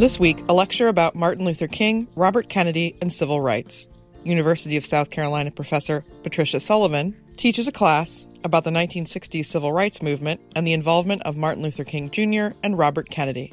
This 0.00 0.18
week, 0.18 0.42
a 0.48 0.54
lecture 0.54 0.88
about 0.88 1.14
Martin 1.14 1.44
Luther 1.44 1.68
King, 1.68 2.08
Robert 2.16 2.48
Kennedy, 2.48 2.96
and 3.02 3.12
civil 3.12 3.38
rights. 3.38 3.86
University 4.24 4.78
of 4.78 4.86
South 4.86 5.10
Carolina 5.10 5.50
professor 5.50 6.06
Patricia 6.22 6.58
Sullivan 6.58 7.14
teaches 7.36 7.68
a 7.68 7.72
class 7.72 8.26
about 8.42 8.64
the 8.64 8.70
1960s 8.70 9.44
civil 9.44 9.74
rights 9.74 10.00
movement 10.00 10.40
and 10.56 10.66
the 10.66 10.72
involvement 10.72 11.20
of 11.24 11.36
Martin 11.36 11.62
Luther 11.62 11.84
King 11.84 12.08
Jr. 12.08 12.56
and 12.62 12.78
Robert 12.78 13.10
Kennedy. 13.10 13.52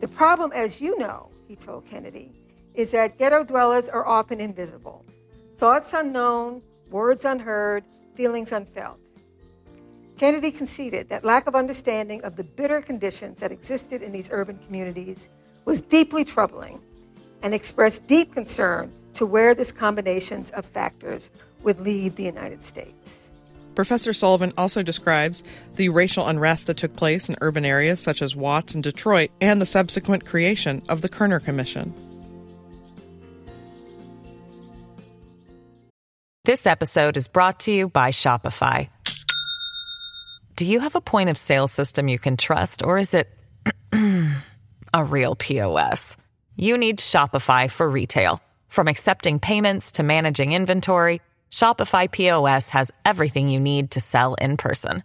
The 0.00 0.08
problem, 0.08 0.50
as 0.50 0.80
you 0.80 0.98
know, 0.98 1.30
he 1.46 1.54
told 1.54 1.86
Kennedy, 1.86 2.32
is 2.74 2.90
that 2.90 3.16
ghetto 3.16 3.44
dwellers 3.44 3.88
are 3.88 4.04
often 4.04 4.40
invisible. 4.40 5.04
Thoughts 5.58 5.92
unknown, 5.92 6.62
words 6.90 7.24
unheard, 7.24 7.84
feelings 8.16 8.50
unfelt. 8.50 8.98
Kennedy 10.18 10.50
conceded 10.50 11.08
that 11.10 11.24
lack 11.24 11.46
of 11.46 11.54
understanding 11.54 12.24
of 12.24 12.34
the 12.34 12.42
bitter 12.42 12.82
conditions 12.82 13.38
that 13.38 13.52
existed 13.52 14.02
in 14.02 14.10
these 14.10 14.28
urban 14.32 14.58
communities 14.66 15.28
was 15.64 15.80
deeply 15.80 16.24
troubling 16.24 16.80
and 17.42 17.54
expressed 17.54 18.06
deep 18.06 18.32
concern 18.32 18.92
to 19.14 19.26
where 19.26 19.54
this 19.54 19.72
combinations 19.72 20.50
of 20.50 20.66
factors 20.66 21.30
would 21.62 21.80
lead 21.80 22.16
the 22.16 22.24
United 22.24 22.64
States. 22.64 23.28
Professor 23.74 24.12
Sullivan 24.12 24.52
also 24.56 24.82
describes 24.82 25.42
the 25.74 25.88
racial 25.88 26.26
unrest 26.26 26.68
that 26.68 26.76
took 26.76 26.94
place 26.94 27.28
in 27.28 27.36
urban 27.40 27.64
areas 27.64 28.00
such 28.00 28.22
as 28.22 28.36
Watts 28.36 28.74
and 28.74 28.82
Detroit 28.82 29.30
and 29.40 29.60
the 29.60 29.66
subsequent 29.66 30.24
creation 30.24 30.82
of 30.88 31.00
the 31.00 31.08
Kerner 31.08 31.40
Commission. 31.40 31.92
This 36.44 36.66
episode 36.66 37.16
is 37.16 37.26
brought 37.26 37.60
to 37.60 37.72
you 37.72 37.88
by 37.88 38.10
Shopify. 38.10 38.88
Do 40.56 40.66
you 40.66 40.78
have 40.80 40.94
a 40.94 41.00
point 41.00 41.30
of 41.30 41.38
sale 41.38 41.66
system 41.66 42.06
you 42.06 42.18
can 42.18 42.36
trust, 42.36 42.84
or 42.84 42.98
is 42.98 43.14
it 43.14 43.28
a 44.94 45.04
real 45.04 45.34
POS? 45.34 46.16
You 46.56 46.78
need 46.78 47.00
Shopify 47.00 47.70
for 47.70 47.90
retail. 47.90 48.40
From 48.68 48.88
accepting 48.88 49.40
payments 49.40 49.92
to 49.92 50.02
managing 50.02 50.52
inventory, 50.52 51.20
Shopify 51.50 52.10
POS 52.10 52.70
has 52.70 52.90
everything 53.04 53.48
you 53.48 53.60
need 53.60 53.90
to 53.90 54.00
sell 54.00 54.32
in 54.34 54.56
person. 54.56 55.02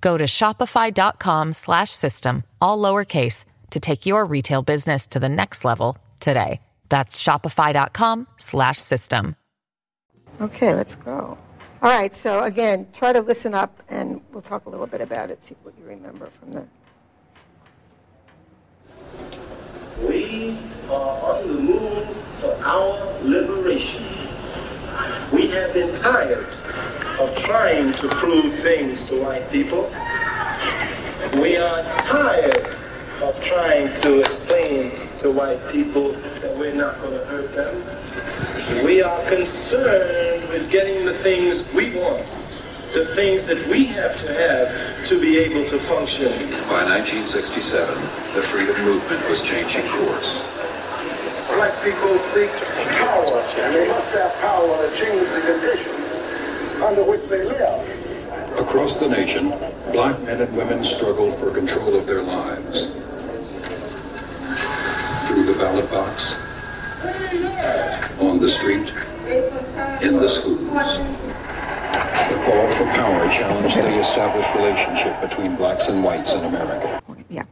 Go 0.00 0.16
to 0.16 0.24
shopify.com/system 0.24 2.42
all 2.60 2.78
lowercase 2.78 3.44
to 3.70 3.80
take 3.80 4.06
your 4.06 4.24
retail 4.24 4.62
business 4.62 5.08
to 5.08 5.18
the 5.18 5.28
next 5.28 5.64
level 5.64 5.98
today. 6.20 6.60
That's 6.88 7.20
shopify.com/system. 7.22 9.36
Okay, 10.40 10.74
let's 10.74 10.94
go. 10.94 11.36
All 11.82 11.90
right, 11.90 12.14
so 12.14 12.44
again, 12.44 12.86
try 12.92 13.12
to 13.12 13.20
listen 13.20 13.52
up 13.54 13.82
and 13.88 14.20
we'll 14.32 14.42
talk 14.42 14.66
a 14.66 14.70
little 14.70 14.86
bit 14.86 15.00
about 15.00 15.30
it, 15.30 15.44
see 15.44 15.56
what 15.62 15.74
you 15.78 15.84
remember 15.84 16.30
from 16.38 16.52
the. 16.52 16.66
We 20.00 20.58
are 20.90 21.34
on 21.34 21.48
the 21.48 21.54
move 21.54 22.08
for 22.40 22.52
our 22.64 23.22
liberation. 23.22 24.04
We 25.32 25.48
have 25.48 25.72
been 25.74 25.94
tired 25.96 26.46
of 27.18 27.34
trying 27.38 27.92
to 27.94 28.08
prove 28.08 28.54
things 28.60 29.04
to 29.04 29.22
white 29.22 29.50
people. 29.50 29.90
We 31.40 31.56
are 31.56 31.82
tired 32.02 32.76
of 33.22 33.40
trying 33.42 33.98
to 34.02 34.20
explain 34.20 34.92
to 35.20 35.30
white 35.30 35.60
people 35.70 36.12
that 36.12 36.56
we're 36.56 36.74
not 36.74 37.00
going 37.00 37.18
to 37.18 37.24
hurt 37.24 37.54
them. 37.54 38.84
We 38.84 39.02
are 39.02 39.22
concerned 39.28 40.48
with 40.50 40.70
getting 40.70 41.06
the 41.06 41.14
things 41.14 41.70
we 41.72 41.96
want, 41.98 42.62
the 42.96 43.04
things 43.04 43.44
that 43.44 43.60
we 43.68 43.84
have 43.84 44.16
to 44.16 44.32
have 44.32 45.06
to 45.06 45.20
be 45.20 45.36
able 45.36 45.62
to 45.68 45.78
function. 45.78 46.32
By 46.72 46.80
1967, 46.96 47.92
the 48.32 48.40
freedom 48.40 48.72
movement 48.88 49.20
was 49.28 49.46
changing 49.46 49.84
course. 49.92 50.40
Black 51.52 51.76
people 51.84 52.16
seek 52.16 52.48
power, 52.96 53.36
and 53.60 53.74
they 53.74 53.86
must 53.86 54.16
have 54.16 54.32
power 54.40 54.64
to 54.80 54.88
change 54.96 55.28
the 55.28 55.44
conditions 55.44 56.32
under 56.80 57.04
which 57.04 57.28
they 57.28 57.44
live. 57.44 58.58
Across 58.58 59.00
the 59.00 59.10
nation, 59.10 59.50
black 59.92 60.18
men 60.22 60.40
and 60.40 60.56
women 60.56 60.82
struggled 60.82 61.38
for 61.38 61.50
control 61.50 61.96
of 61.96 62.06
their 62.06 62.22
lives. 62.22 62.92
Through 65.28 65.44
the 65.44 65.56
ballot 65.58 65.90
box, 65.90 66.40
on 68.22 68.40
the 68.40 68.48
street, 68.48 68.90
in 70.00 70.16
the 70.16 70.28
schools. 70.30 71.35
Call 72.46 72.68
for 72.68 72.84
power 72.84 73.28
challenged 73.28 73.76
the 73.76 73.98
established 73.98 74.54
relationship 74.54 75.20
between 75.20 75.56
blacks 75.56 75.88
and 75.88 76.04
whites 76.04 76.32
in 76.32 76.44
America. 76.44 77.02
Yeah. 77.28 77.42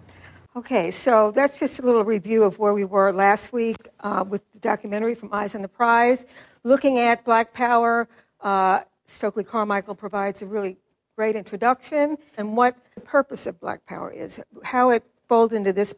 Okay, 0.55 0.93
so 0.93 1.33
that's 1.33 1.59
just 1.59 1.81
a 1.81 1.83
little 1.83 2.05
review 2.05 2.45
of 2.45 2.61
where 2.61 2.73
we 2.73 2.85
were 2.85 3.13
last 3.13 3.53
week 3.53 3.77
uh, 3.99 4.25
with 4.25 4.41
the 4.53 4.61
documentary 4.61 5.17
from 5.17 5.35
Eyes 5.35 5.57
on 5.57 5.63
the 5.63 5.69
Prize, 5.69 6.27
looking 6.63 7.01
at 7.01 7.25
Black 7.25 7.53
Power. 7.53 8.07
Uh, 8.41 8.83
Stokely 9.07 9.43
Carmichael 9.43 9.97
provides 9.97 10.43
a 10.43 10.47
really 10.47 10.77
great 11.17 11.35
introduction 11.35 12.17
and 12.37 12.57
what 12.57 12.77
the 12.95 13.01
purpose 13.01 13.49
of 13.49 13.59
Black 13.59 13.85
Power 13.87 14.13
is, 14.13 14.39
how 14.63 14.91
it 14.91 15.03
folds 15.29 15.53
into 15.53 15.73
this 15.73 15.93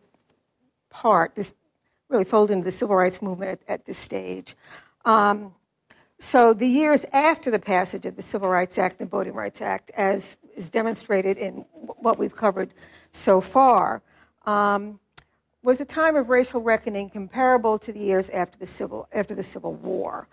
part, 0.88 1.34
this 1.34 1.52
really 2.08 2.24
folds 2.24 2.50
into 2.50 2.64
the 2.64 2.72
civil 2.72 2.96
rights 2.96 3.20
movement 3.20 3.50
at, 3.50 3.60
at 3.68 3.84
this 3.84 3.98
stage. 3.98 4.56
Um, 5.04 5.52
so 6.18 6.52
the 6.54 6.66
years 6.66 7.04
after 7.12 7.50
the 7.50 7.58
passage 7.58 8.06
of 8.06 8.16
the 8.16 8.22
Civil 8.22 8.48
Rights 8.48 8.78
Act 8.78 9.00
and 9.00 9.10
Voting 9.10 9.34
Rights 9.34 9.60
Act, 9.60 9.90
as 9.90 10.36
is 10.56 10.70
demonstrated 10.70 11.36
in 11.36 11.64
what 11.74 12.18
we've 12.18 12.34
covered 12.34 12.72
so 13.12 13.40
far, 13.40 14.02
um, 14.46 14.98
was 15.62 15.80
a 15.80 15.84
time 15.84 16.16
of 16.16 16.28
racial 16.28 16.60
reckoning 16.60 17.10
comparable 17.10 17.78
to 17.78 17.92
the 17.92 17.98
years 17.98 18.30
after 18.30 18.58
the 18.58 18.66
Civil, 18.66 19.08
after 19.12 19.34
the 19.34 19.42
Civil 19.42 19.74
War. 19.74 20.28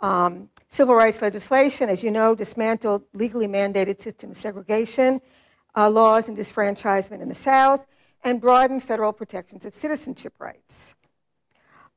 Um, 0.00 0.48
civil 0.68 0.94
rights 0.94 1.22
legislation, 1.22 1.88
as 1.88 2.02
you 2.02 2.10
know, 2.10 2.34
dismantled 2.34 3.02
legally 3.12 3.48
mandated 3.48 4.00
system 4.00 4.30
of 4.30 4.36
segregation 4.36 5.20
uh, 5.74 5.90
laws 5.90 6.28
and 6.28 6.36
disfranchisement 6.36 7.20
in 7.20 7.28
the 7.28 7.34
South 7.34 7.86
and 8.24 8.40
broadened 8.40 8.82
federal 8.82 9.12
protections 9.12 9.64
of 9.64 9.74
citizenship 9.74 10.34
rights. 10.38 10.94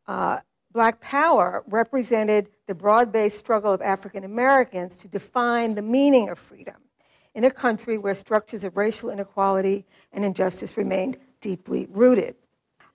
Uh, 0.08 0.40
Black 0.72 1.02
Power 1.02 1.64
represented 1.68 2.50
the 2.68 2.76
broad 2.76 3.12
based 3.12 3.40
struggle 3.40 3.74
of 3.74 3.82
African 3.82 4.24
Americans 4.24 4.96
to 4.98 5.08
define 5.08 5.76
the 5.76 5.82
meaning 5.82 6.30
of 6.30 6.38
freedom 6.38 6.76
in 7.34 7.44
a 7.44 7.52
country 7.52 7.98
where 7.98 8.14
structures 8.14 8.64
of 8.64 8.78
racial 8.78 9.10
inequality 9.10 9.86
and 10.14 10.24
injustice 10.24 10.78
remained 10.78 11.18
deeply 11.42 11.88
rooted. 11.90 12.36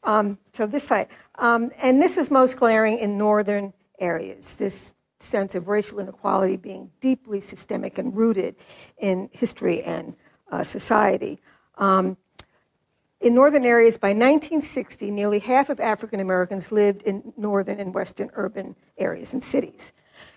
Um, 0.04 0.38
so, 0.52 0.66
this 0.66 0.84
slide. 0.84 1.08
Um, 1.36 1.70
and 1.82 2.00
this 2.00 2.16
was 2.16 2.30
most 2.30 2.56
glaring 2.56 2.98
in 2.98 3.18
northern 3.18 3.72
areas, 3.98 4.54
this 4.54 4.94
sense 5.18 5.54
of 5.54 5.68
racial 5.68 5.98
inequality 5.98 6.56
being 6.56 6.90
deeply 7.00 7.40
systemic 7.40 7.98
and 7.98 8.14
rooted 8.14 8.54
in 8.98 9.30
history 9.32 9.82
and 9.82 10.14
uh, 10.52 10.62
society. 10.62 11.40
Um, 11.78 12.16
in 13.24 13.34
northern 13.34 13.64
areas, 13.64 13.96
by 13.96 14.08
1960, 14.08 15.10
nearly 15.10 15.38
half 15.38 15.70
of 15.70 15.80
African 15.80 16.20
Americans 16.20 16.70
lived 16.70 17.02
in 17.04 17.32
northern 17.38 17.80
and 17.80 17.94
western 17.94 18.30
urban 18.34 18.76
areas 18.98 19.32
and 19.32 19.42
cities. 19.42 19.94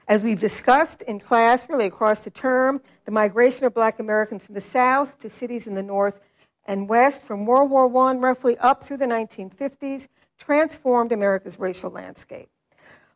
As 0.07 0.23
we've 0.23 0.39
discussed 0.39 1.01
in 1.01 1.19
class, 1.19 1.67
really 1.67 1.87
across 1.87 2.21
the 2.21 2.29
term, 2.29 2.79
the 3.03 3.11
migration 3.11 3.65
of 3.65 3.73
black 3.73 3.99
Americans 3.99 4.45
from 4.45 4.55
the 4.55 4.61
South 4.61 5.19
to 5.19 5.29
cities 5.29 5.67
in 5.67 5.75
the 5.75 5.83
North 5.83 6.21
and 6.65 6.87
West 6.87 7.23
from 7.23 7.45
World 7.45 7.69
War 7.69 7.93
I 8.07 8.13
roughly 8.13 8.57
up 8.59 8.81
through 8.85 8.97
the 8.97 9.05
1950s 9.05 10.07
transformed 10.37 11.11
America's 11.11 11.59
racial 11.59 11.89
landscape. 11.89 12.47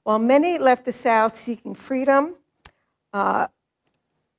While 0.03 0.19
many 0.19 0.57
left 0.57 0.83
the 0.83 0.91
South 0.91 1.39
seeking 1.39 1.75
freedom 1.75 2.35
uh, 3.13 3.47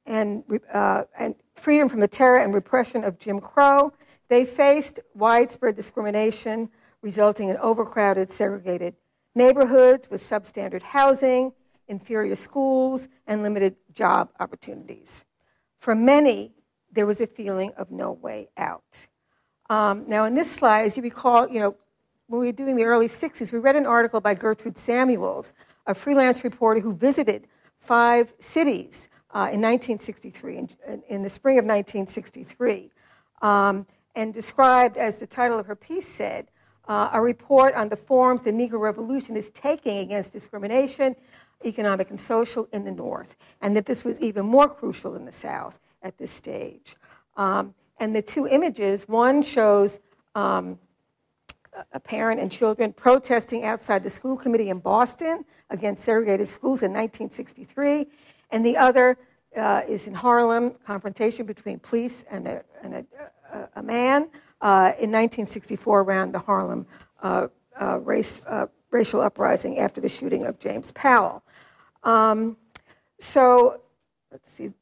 and, 0.05 0.45
uh, 0.71 1.05
and 1.19 1.37
freedom 1.55 1.89
from 1.89 2.01
the 2.01 2.09
terror 2.09 2.37
and 2.37 2.53
repression 2.53 3.03
of 3.03 3.19
Jim 3.19 3.41
Crow, 3.41 3.95
they 4.33 4.45
faced 4.45 4.99
widespread 5.15 5.77
discrimination, 5.77 6.71
resulting 7.03 7.51
in 7.51 7.57
overcrowded, 7.59 8.31
segregated 8.31 8.95
neighborhoods 9.35 10.09
with 10.11 10.23
substandard 10.23 10.83
housing, 10.83 11.53
inferior 11.89 12.35
schools, 12.35 13.09
and 13.27 13.43
limited 13.43 13.77
job 13.93 14.31
opportunities. 14.41 15.25
For 15.81 15.95
many, 15.95 16.53
there 16.91 17.05
was 17.05 17.21
a 17.21 17.27
feeling 17.27 17.73
of 17.77 17.91
no 17.91 18.13
way 18.13 18.49
out. 18.57 19.07
Um, 19.69 20.05
now, 20.09 20.25
in 20.25 20.35
this 20.35 20.51
slide, 20.51 20.85
as 20.85 20.97
you 20.97 21.03
recall, 21.03 21.49
you 21.49 21.61
know, 21.61 21.77
when 22.29 22.41
we 22.41 22.47
were 22.47 22.53
doing 22.53 22.77
the 22.77 22.85
early 22.85 23.09
60s, 23.09 23.53
we 23.53 23.59
read 23.59 23.77
an 23.77 23.85
article 23.85 24.21
by 24.21 24.35
Gertrude 24.35 24.79
Samuels, 24.79 25.53
a 25.87 25.95
freelance 25.95 26.45
reporter 26.45 26.81
who 26.81 26.95
visited 26.95 27.49
five 27.79 28.33
cities 28.39 29.11
uh, 29.35 29.53
in 29.53 29.61
1963, 29.61 30.57
in, 30.57 30.69
in, 31.09 31.23
the 31.23 31.29
spring 31.29 31.59
of 31.59 31.65
1963. 31.65 32.91
Um, 33.41 33.87
and 34.15 34.35
described, 34.35 34.97
as 34.97 35.19
the 35.19 35.27
title 35.27 35.59
of 35.59 35.67
her 35.67 35.77
piece 35.77 36.07
said, 36.07 36.49
uh, 36.89 37.11
a 37.13 37.21
report 37.21 37.75
on 37.75 37.89
the 37.89 37.97
forms 37.97 38.43
the 38.43 38.51
Negro 38.51 38.81
Revolution 38.81 39.37
is 39.37 39.51
taking 39.51 39.99
against 39.99 40.33
discrimination, 40.33 41.15
economic 41.65 42.11
and 42.11 42.19
social, 42.19 42.69
in 42.73 42.85
the 42.85 42.91
North, 42.91 43.37
and 43.61 43.77
that 43.77 43.87
this 43.87 44.05
was 44.05 44.21
even 44.21 44.45
more 44.45 44.69
crucial 44.69 45.15
in 45.15 45.25
the 45.25 45.33
South 45.33 45.79
at 46.03 46.19
this 46.19 46.31
stage. 46.31 46.97
Um, 47.37 47.75
and 47.99 48.15
the 48.15 48.23
two 48.23 48.49
images 48.49 49.09
one 49.09 49.43
shows 49.43 50.01
um, 50.35 50.79
a 51.93 52.01
parent 52.01 52.41
and 52.41 52.51
children 52.51 52.93
protesting 52.93 53.65
outside 53.65 54.03
the 54.03 54.11
school 54.11 54.37
committee 54.37 54.69
in 54.69 54.79
Boston 54.79 55.45
against 55.71 56.05
segregated 56.05 56.49
schools 56.49 56.83
in 56.83 56.93
1963. 56.93 58.07
And 58.51 58.67
the 58.67 58.77
other 58.77 59.17
uh, 59.57 59.83
is 59.89 60.07
in 60.07 60.15
Harlem, 60.15 60.73
confrontation 60.87 61.47
between 61.47 61.79
police 61.79 62.25
and 62.31 62.47
a, 62.47 62.63
and 62.83 62.95
a, 62.95 63.07
a, 63.77 63.83
man 63.83 64.29
uh, 64.61 64.93
in 64.99 65.11
1964 65.11 66.01
around 66.01 66.33
the 66.33 66.39
Harlem 66.39 66.87
uh, 67.23 67.49
uh 67.81 67.99
race, 68.01 68.41
racial 68.91 69.21
uprising 69.21 69.79
after 69.79 70.01
the 70.01 70.09
shooting 70.09 70.45
of 70.45 70.59
James 70.59 70.91
Powell. 70.93 71.43
Um, 72.03 72.57
so, 73.19 73.81
let's 74.31 74.51
see. 74.51 74.73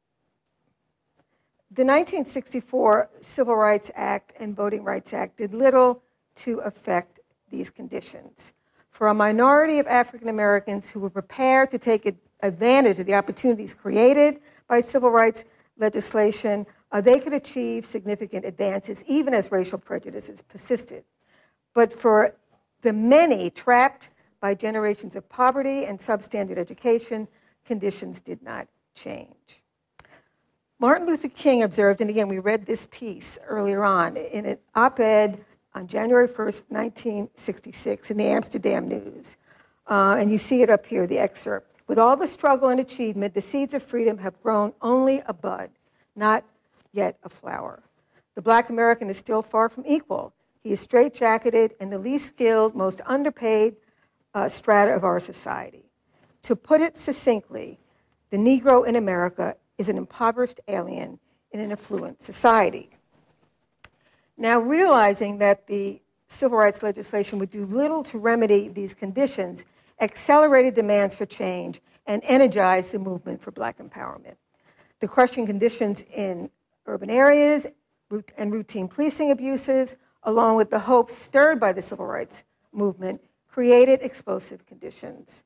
The 1.72 1.84
1964 1.84 3.11
Civil 3.20 3.55
Rights 3.55 3.90
Act 3.94 4.32
and 4.40 4.56
Voting 4.56 4.82
Rights 4.82 5.12
Act 5.12 5.37
did 5.37 5.55
little 5.55 6.02
to 6.37 6.58
affect 6.61 7.20
these 7.50 7.70
conditions. 7.70 8.52
For 8.90 9.06
a 9.06 9.14
minority 9.14 9.78
of 9.78 9.87
African 9.87 10.28
Americans 10.28 10.90
who 10.90 11.00
were 11.00 11.11
prepared 11.11 11.70
to 11.70 11.78
take 11.78 12.12
advantage 12.43 12.99
of 12.99 13.06
the 13.06 13.14
opportunities 13.14 13.73
created 13.73 14.40
by 14.69 14.81
civil 14.81 15.11
rights 15.11 15.44
legislation, 15.78 16.66
uh, 16.92 17.00
they 17.00 17.20
could 17.20 17.32
achieve 17.32 17.87
significant 17.87 18.44
advances 18.44 19.04
even 19.06 19.34
as 19.34 19.52
racial 19.52 19.78
prejudices 19.78 20.42
persisted. 20.42 21.04
But 21.75 21.92
for 21.92 22.34
the 22.82 22.92
many 22.92 23.50
trapped 23.50 24.08
by 24.40 24.54
generations 24.54 25.16
of 25.16 25.28
poverty 25.28 25.84
and 25.84 25.98
substandard 25.98 26.58
education, 26.58 27.28
conditions 27.64 28.20
did 28.20 28.42
not 28.42 28.66
change. 28.94 29.62
Martin 30.78 31.06
Luther 31.06 31.28
King 31.28 31.62
observed, 31.62 32.00
and 32.00 32.08
again, 32.08 32.26
we 32.26 32.38
read 32.38 32.64
this 32.64 32.88
piece 32.90 33.38
earlier 33.46 33.84
on 33.84 34.16
in 34.16 34.46
an 34.46 34.58
op 34.75 34.98
ed 34.98 35.44
on 35.75 35.87
January 35.87 36.26
1st, 36.26 36.62
1966, 36.69 38.10
in 38.10 38.16
the 38.16 38.25
Amsterdam 38.25 38.88
News. 38.88 39.37
Uh, 39.88 40.16
and 40.19 40.32
you 40.32 40.38
see 40.38 40.62
it 40.62 40.70
up 40.70 40.87
here, 40.87 41.06
the 41.06 41.19
excerpt. 41.19 41.82
With 41.87 41.98
all 41.98 42.16
the 42.16 42.26
struggle 42.26 42.69
and 42.69 42.81
achievement, 42.81 43.34
the 43.34 43.40
seeds 43.40 43.75
of 43.75 43.82
freedom 43.82 44.19
have 44.19 44.40
grown 44.42 44.72
only 44.81 45.22
a 45.26 45.34
bud, 45.34 45.70
not 46.16 46.44
yet 46.92 47.19
a 47.22 47.28
flower. 47.28 47.82
The 48.34 48.42
black 48.42 48.70
American 48.70 49.10
is 49.10 49.16
still 49.16 49.42
far 49.42 49.69
from 49.69 49.84
equal. 49.87 50.32
He 50.62 50.72
is 50.72 50.87
straitjacketed 50.87 51.72
and 51.81 51.92
the 51.92 51.98
least 51.98 52.26
skilled, 52.26 52.75
most 52.75 53.00
underpaid 53.06 53.76
uh, 54.34 54.48
strata 54.48 54.92
of 54.92 55.04
our 55.04 55.20
society. 55.20 55.84
To 56.42 56.56
put 56.56 56.81
it 56.81 56.96
succinctly, 56.96 57.78
the 58.31 58.37
Negro 58.37 58.87
in 58.87 58.96
America 58.96 59.56
is 59.78 59.88
an 59.88 59.96
impoverished 59.96 60.60
alien 60.69 61.19
in 61.52 61.60
an 61.60 61.72
affluent 61.72 62.22
society. 62.22 62.90
Now, 64.37 64.58
realizing 64.60 65.38
that 65.38 65.66
the 65.66 66.00
civil 66.28 66.56
rights 66.56 66.82
legislation 66.82 67.38
would 67.38 67.50
do 67.50 67.66
little 67.66 68.02
to 68.04 68.19
remedy 68.19 68.69
these 68.69 68.94
conditions, 68.94 69.64
accelerated 70.00 70.75
demands 70.75 71.14
for 71.14 71.26
change 71.26 71.81
and 72.06 72.22
energized 72.25 72.92
the 72.92 72.98
movement 72.98 73.42
for 73.42 73.50
black 73.50 73.78
empowerment. 73.78 74.37
The 75.00 75.08
crushing 75.08 75.46
conditions 75.46 76.02
in 76.14 76.50
urban 76.90 77.10
areas 77.10 77.66
and 78.37 78.52
routine 78.52 78.88
policing 78.88 79.31
abuses, 79.31 79.96
along 80.25 80.56
with 80.56 80.70
the 80.70 80.81
hopes 80.81 81.16
stirred 81.16 81.60
by 81.60 81.72
the 81.72 81.81
civil 81.81 82.06
rights 82.06 82.44
movement, 82.72 83.20
created 83.48 84.00
explosive 84.02 84.66
conditions. 84.66 85.42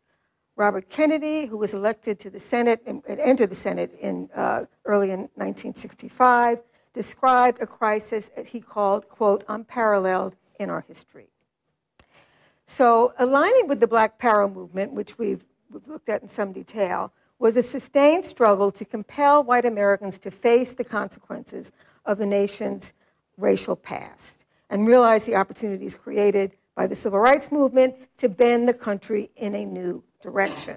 Robert 0.57 0.89
Kennedy, 0.89 1.47
who 1.47 1.57
was 1.57 1.75
elected 1.75 2.19
to 2.21 2.31
the 2.31 2.41
Senate 2.41 2.81
and 2.87 3.03
entered 3.07 3.51
the 3.51 3.57
Senate 3.57 3.97
in 4.01 4.29
uh, 4.35 4.65
early 4.85 5.11
in 5.11 5.21
1965, 5.35 6.61
described 6.93 7.61
a 7.61 7.67
crisis 7.67 8.31
as 8.37 8.49
he 8.49 8.61
called, 8.61 9.09
quote, 9.09 9.45
unparalleled 9.49 10.37
in 10.61 10.71
our 10.71 10.83
history. 10.83 11.27
So, 12.67 13.13
aligning 13.19 13.67
with 13.67 13.81
the 13.81 13.87
Black 13.87 14.19
Power 14.19 14.49
movement, 14.49 14.93
which 14.93 15.19
we've, 15.19 15.45
we've 15.71 15.87
looked 15.87 16.09
at 16.09 16.23
in 16.23 16.29
some 16.29 16.53
detail, 16.53 17.13
was 17.39 17.57
a 17.57 17.63
sustained 17.63 18.25
struggle 18.25 18.71
to 18.71 18.85
compel 18.85 19.43
white 19.43 19.65
Americans 19.65 20.19
to 20.19 20.31
face 20.31 20.73
the 20.73 20.85
consequences 20.85 21.73
of 22.05 22.19
the 22.19 22.27
nation's 22.27 22.93
racial 23.37 23.77
past 23.77 24.45
and 24.71 24.87
realize 24.87 25.25
the 25.25 25.35
opportunities 25.35 25.95
created 25.95 26.53
by 26.75 26.87
the 26.87 26.95
civil 26.95 27.19
rights 27.19 27.53
movement 27.53 27.95
to 28.19 28.29
bend 28.29 28.69
the 28.69 28.75
country 28.75 29.31
in 29.37 29.55
a 29.55 29.65
new 29.65 30.03
direction. 30.23 30.77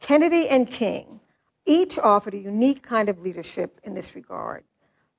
Kennedy 0.00 0.48
and 0.48 0.66
King 0.68 1.20
each 1.66 1.98
offered 1.98 2.34
a 2.34 2.38
unique 2.38 2.82
kind 2.82 3.08
of 3.08 3.20
leadership 3.20 3.80
in 3.84 3.94
this 3.94 4.14
regard. 4.14 4.64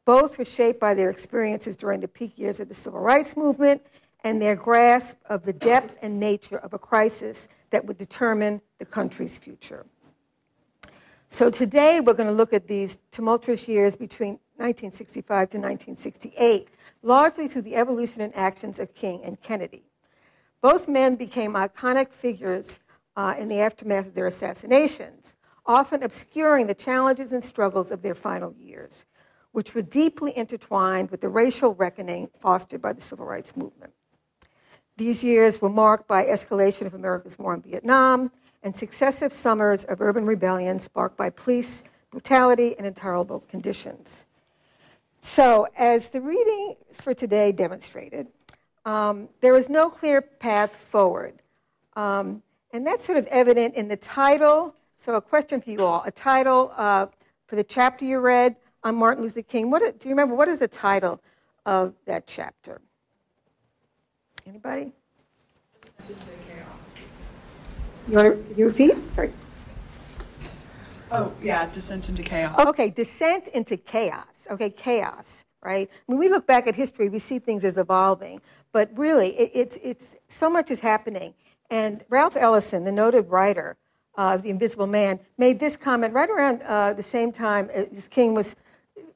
Both 0.05 0.37
were 0.37 0.45
shaped 0.45 0.79
by 0.79 0.93
their 0.93 1.09
experiences 1.09 1.75
during 1.75 2.01
the 2.01 2.07
peak 2.07 2.37
years 2.37 2.59
of 2.59 2.67
the 2.67 2.75
civil 2.75 2.99
rights 2.99 3.37
movement 3.37 3.85
and 4.23 4.41
their 4.41 4.55
grasp 4.55 5.17
of 5.29 5.45
the 5.45 5.53
depth 5.53 5.95
and 6.01 6.19
nature 6.19 6.57
of 6.57 6.73
a 6.73 6.79
crisis 6.79 7.47
that 7.69 7.85
would 7.85 7.97
determine 7.97 8.61
the 8.79 8.85
country's 8.85 9.37
future. 9.37 9.85
So 11.33 11.49
today 11.49 12.01
we're 12.01 12.13
going 12.13 12.27
to 12.27 12.35
look 12.35 12.51
at 12.51 12.67
these 12.67 12.97
tumultuous 13.09 13.65
years 13.65 13.95
between 13.95 14.31
1965 14.57 15.25
to 15.51 15.57
1968, 15.59 16.67
largely 17.03 17.47
through 17.47 17.61
the 17.61 17.77
evolution 17.77 18.19
and 18.19 18.35
actions 18.35 18.79
of 18.79 18.93
King 18.93 19.21
and 19.23 19.41
Kennedy. 19.41 19.83
Both 20.61 20.89
men 20.89 21.15
became 21.15 21.53
iconic 21.53 22.11
figures 22.11 22.81
uh, 23.15 23.35
in 23.39 23.47
the 23.47 23.61
aftermath 23.61 24.07
of 24.07 24.13
their 24.13 24.27
assassinations, 24.27 25.35
often 25.65 26.03
obscuring 26.03 26.67
the 26.67 26.73
challenges 26.73 27.31
and 27.31 27.41
struggles 27.41 27.93
of 27.93 28.01
their 28.01 28.13
final 28.13 28.53
years 28.59 29.05
which 29.53 29.73
were 29.75 29.81
deeply 29.81 30.35
intertwined 30.37 31.11
with 31.11 31.21
the 31.21 31.29
racial 31.29 31.73
reckoning 31.75 32.29
fostered 32.39 32.81
by 32.81 32.93
the 32.93 33.01
civil 33.01 33.25
rights 33.25 33.55
movement. 33.55 33.91
These 34.97 35.23
years 35.23 35.61
were 35.61 35.69
marked 35.69 36.07
by 36.07 36.25
escalation 36.25 36.85
of 36.85 36.93
America's 36.93 37.37
war 37.37 37.53
in 37.53 37.61
Vietnam 37.61 38.31
and 38.63 38.75
successive 38.75 39.33
summers 39.33 39.83
of 39.85 40.01
urban 40.01 40.25
rebellion 40.25 40.79
sparked 40.79 41.17
by 41.17 41.29
police 41.29 41.83
brutality 42.11 42.75
and 42.77 42.85
intolerable 42.85 43.39
conditions. 43.41 44.25
So, 45.21 45.67
as 45.77 46.09
the 46.09 46.19
reading 46.19 46.75
for 46.91 47.13
today 47.13 47.51
demonstrated, 47.51 48.27
um, 48.85 49.29
there 49.39 49.55
is 49.55 49.69
no 49.69 49.89
clear 49.89 50.21
path 50.21 50.75
forward. 50.75 51.35
Um, 51.95 52.41
and 52.73 52.85
that's 52.85 53.05
sort 53.05 53.17
of 53.17 53.27
evident 53.27 53.75
in 53.75 53.87
the 53.87 53.97
title. 53.97 54.75
So, 54.97 55.15
a 55.15 55.21
question 55.21 55.61
for 55.61 55.69
you 55.69 55.85
all 55.85 56.03
a 56.05 56.11
title 56.11 56.73
uh, 56.75 57.07
for 57.47 57.55
the 57.55 57.63
chapter 57.63 58.05
you 58.05 58.19
read 58.19 58.55
on 58.83 58.95
Martin 58.95 59.23
Luther 59.23 59.43
King. 59.43 59.69
What 59.69 59.99
do 59.99 60.09
you 60.09 60.13
remember? 60.13 60.35
What 60.35 60.47
is 60.47 60.59
the 60.59 60.67
title 60.67 61.21
of 61.65 61.93
that 62.05 62.25
chapter? 62.25 62.81
Anybody? 64.47 64.91
You 68.07 68.15
want 68.15 68.49
to 68.49 68.55
you 68.57 68.65
repeat? 68.67 68.95
Sorry. 69.13 69.31
Oh, 71.11 71.31
yeah, 71.41 71.69
Descent 71.69 72.07
into 72.09 72.23
Chaos. 72.23 72.57
Okay, 72.59 72.89
Descent 72.89 73.49
into 73.49 73.75
Chaos. 73.75 74.47
Okay, 74.49 74.69
chaos, 74.69 75.43
right? 75.61 75.89
When 76.05 76.17
we 76.17 76.29
look 76.29 76.47
back 76.47 76.67
at 76.67 76.75
history, 76.75 77.09
we 77.09 77.19
see 77.19 77.37
things 77.37 77.65
as 77.65 77.77
evolving, 77.77 78.41
but 78.71 78.89
really, 78.97 79.37
it, 79.37 79.51
it's, 79.53 79.77
it's 79.83 80.15
so 80.29 80.49
much 80.49 80.71
is 80.71 80.79
happening. 80.79 81.33
And 81.69 82.03
Ralph 82.09 82.37
Ellison, 82.37 82.85
the 82.85 82.91
noted 82.91 83.29
writer 83.29 83.77
of 84.17 84.39
uh, 84.39 84.43
The 84.43 84.49
Invisible 84.49 84.87
Man, 84.87 85.19
made 85.37 85.59
this 85.59 85.75
comment 85.75 86.13
right 86.13 86.29
around 86.29 86.61
uh, 86.63 86.93
the 86.93 87.03
same 87.03 87.31
time 87.31 87.69
as 87.69 88.07
King 88.07 88.33
was 88.33 88.55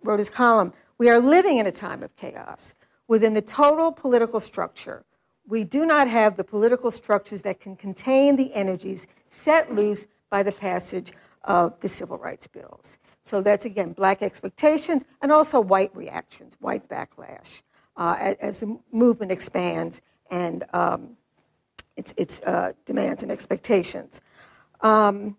wrote 0.04 0.20
his 0.20 0.30
column, 0.30 0.72
we 0.98 1.10
are 1.10 1.20
living 1.20 1.58
in 1.58 1.66
a 1.66 1.72
time 1.72 2.04
of 2.04 2.16
chaos. 2.16 2.74
Within 3.08 3.34
the 3.34 3.42
total 3.42 3.92
political 3.92 4.40
structure, 4.40 5.04
we 5.48 5.64
do 5.64 5.86
not 5.86 6.08
have 6.08 6.38
the 6.38 6.44
political 6.44 6.92
structures 6.92 7.42
that 7.44 7.60
can 7.60 7.76
contain 7.76 8.36
the 8.36 8.54
energies 8.54 9.08
set 9.30 9.74
loose 9.74 10.08
by 10.30 10.44
the 10.44 10.52
passage 10.52 11.14
of 11.44 11.80
the 11.82 11.90
civil 11.90 12.18
rights 12.18 12.48
bills. 12.48 12.98
So 13.24 13.42
that's 13.42 13.66
again 13.66 13.94
black 13.94 14.22
expectations 14.22 15.04
and 15.22 15.32
also 15.32 15.60
white 15.60 15.96
reactions, 15.96 16.56
white 16.60 16.88
backlash 16.90 17.62
uh, 17.98 18.34
as, 18.40 18.60
the 18.60 18.78
movement 18.92 19.32
expands 19.32 20.02
and 20.32 20.64
um, 20.74 21.18
its, 21.96 22.14
its 22.18 22.42
uh, 22.42 22.74
demands 22.86 23.24
and 23.24 23.32
expectations. 23.32 24.22
Um, 24.82 25.38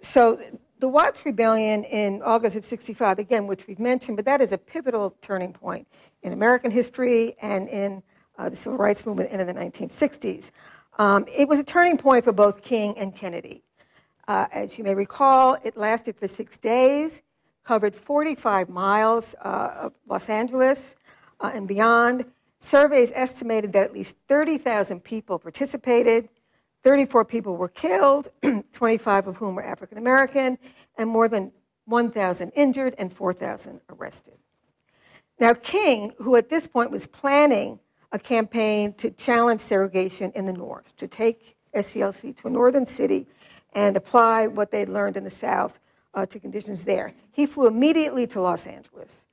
so 0.00 0.38
the 0.78 0.88
Watts 0.88 1.24
Rebellion 1.24 1.84
in 1.84 2.22
August 2.22 2.56
of 2.56 2.64
65, 2.64 3.18
again, 3.18 3.46
which 3.46 3.66
we've 3.66 3.78
mentioned, 3.78 4.16
but 4.16 4.26
that 4.26 4.40
is 4.40 4.52
a 4.52 4.58
pivotal 4.58 5.14
turning 5.20 5.52
point 5.52 5.88
in 6.22 6.32
American 6.32 6.70
history 6.70 7.36
and 7.40 7.68
in 7.68 8.02
uh, 8.38 8.48
the 8.48 8.56
civil 8.56 8.78
rights 8.78 9.04
movement 9.06 9.30
in 9.30 9.46
the 9.46 9.52
1960s. 9.52 10.50
Um, 10.98 11.24
it 11.36 11.48
was 11.48 11.60
a 11.60 11.64
turning 11.64 11.96
point 11.96 12.24
for 12.24 12.32
both 12.32 12.62
King 12.62 12.96
and 12.96 13.14
Kennedy. 13.14 13.62
Uh, 14.28 14.46
as 14.52 14.78
you 14.78 14.84
may 14.84 14.94
recall, 14.94 15.58
it 15.64 15.76
lasted 15.76 16.16
for 16.16 16.28
six 16.28 16.56
days, 16.56 17.22
covered 17.64 17.94
45 17.94 18.68
miles 18.68 19.34
uh, 19.44 19.74
of 19.82 19.92
Los 20.08 20.28
Angeles 20.28 20.96
uh, 21.40 21.50
and 21.52 21.68
beyond. 21.68 22.24
Surveys 22.58 23.12
estimated 23.14 23.72
that 23.72 23.82
at 23.82 23.92
least 23.92 24.16
30,000 24.28 25.02
people 25.02 25.38
participated. 25.38 26.28
34 26.82 27.24
people 27.24 27.56
were 27.56 27.68
killed, 27.68 28.28
25 28.72 29.28
of 29.28 29.36
whom 29.36 29.54
were 29.54 29.64
African 29.64 29.98
American, 29.98 30.58
and 30.96 31.10
more 31.10 31.28
than 31.28 31.52
1,000 31.86 32.50
injured 32.50 32.94
and 32.96 33.12
4,000 33.12 33.80
arrested. 33.90 34.34
Now, 35.38 35.54
King, 35.54 36.12
who 36.18 36.36
at 36.36 36.48
this 36.48 36.66
point 36.66 36.90
was 36.90 37.06
planning 37.06 37.80
a 38.14 38.18
campaign 38.18 38.92
to 38.94 39.10
challenge 39.10 39.60
segregation 39.60 40.30
in 40.36 40.46
the 40.46 40.52
North, 40.52 40.96
to 40.96 41.08
take 41.08 41.56
SCLC 41.74 42.34
to 42.36 42.46
a 42.46 42.50
northern 42.50 42.86
city 42.86 43.26
and 43.72 43.96
apply 43.96 44.46
what 44.46 44.70
they'd 44.70 44.88
learned 44.88 45.16
in 45.16 45.24
the 45.24 45.30
South 45.30 45.80
uh, 46.14 46.24
to 46.24 46.38
conditions 46.38 46.84
there. 46.84 47.12
He 47.32 47.44
flew 47.44 47.66
immediately 47.66 48.28
to 48.28 48.40
Los 48.40 48.68
Angeles 48.68 49.24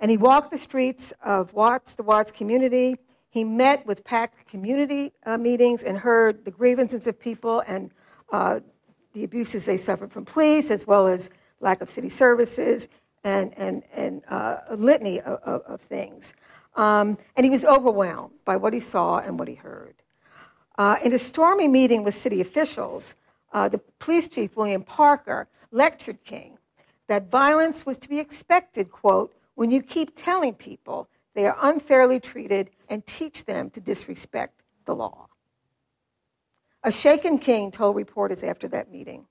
and 0.00 0.10
he 0.10 0.18
walked 0.18 0.50
the 0.50 0.58
streets 0.58 1.14
of 1.24 1.54
Watts, 1.54 1.94
the 1.94 2.02
Watts 2.02 2.30
community. 2.30 2.98
He 3.30 3.42
met 3.42 3.86
with 3.86 4.04
packed 4.04 4.46
community 4.46 5.12
uh, 5.24 5.38
meetings 5.38 5.82
and 5.82 5.96
heard 5.96 6.44
the 6.44 6.50
grievances 6.50 7.06
of 7.06 7.18
people 7.18 7.62
and 7.66 7.90
uh, 8.30 8.60
the 9.14 9.24
abuses 9.24 9.64
they 9.64 9.78
suffered 9.78 10.12
from 10.12 10.26
police, 10.26 10.70
as 10.70 10.86
well 10.86 11.06
as 11.06 11.30
lack 11.60 11.80
of 11.80 11.88
city 11.88 12.10
services 12.10 12.88
and, 13.24 13.56
and, 13.56 13.82
and 13.94 14.20
uh, 14.28 14.58
a 14.68 14.76
litany 14.76 15.20
of, 15.20 15.40
of, 15.42 15.62
of 15.62 15.80
things. 15.80 16.34
Um, 16.76 17.18
and 17.36 17.44
he 17.44 17.50
was 17.50 17.64
overwhelmed 17.64 18.34
by 18.44 18.56
what 18.56 18.72
he 18.72 18.80
saw 18.80 19.18
and 19.18 19.38
what 19.38 19.48
he 19.48 19.54
heard. 19.54 19.94
Uh, 20.78 20.96
in 21.02 21.12
a 21.12 21.18
stormy 21.18 21.68
meeting 21.68 22.04
with 22.04 22.14
city 22.14 22.40
officials, 22.40 23.14
uh, 23.52 23.68
the 23.68 23.78
police 23.98 24.28
chief, 24.28 24.56
William 24.56 24.82
Parker, 24.82 25.48
lectured 25.70 26.22
King 26.24 26.58
that 27.08 27.30
violence 27.30 27.86
was 27.86 27.98
to 27.98 28.08
be 28.08 28.18
expected, 28.18 28.90
quote, 28.90 29.34
when 29.54 29.70
you 29.70 29.82
keep 29.82 30.14
telling 30.16 30.54
people 30.54 31.08
they 31.34 31.46
are 31.46 31.56
unfairly 31.62 32.20
treated 32.20 32.70
and 32.88 33.04
teach 33.06 33.44
them 33.44 33.70
to 33.70 33.80
disrespect 33.80 34.62
the 34.84 34.94
law. 34.94 35.28
A 36.82 36.92
shaken 36.92 37.38
King 37.38 37.70
told 37.70 37.96
reporters 37.96 38.42
after 38.42 38.68
that 38.68 38.90
meeting 38.90 39.26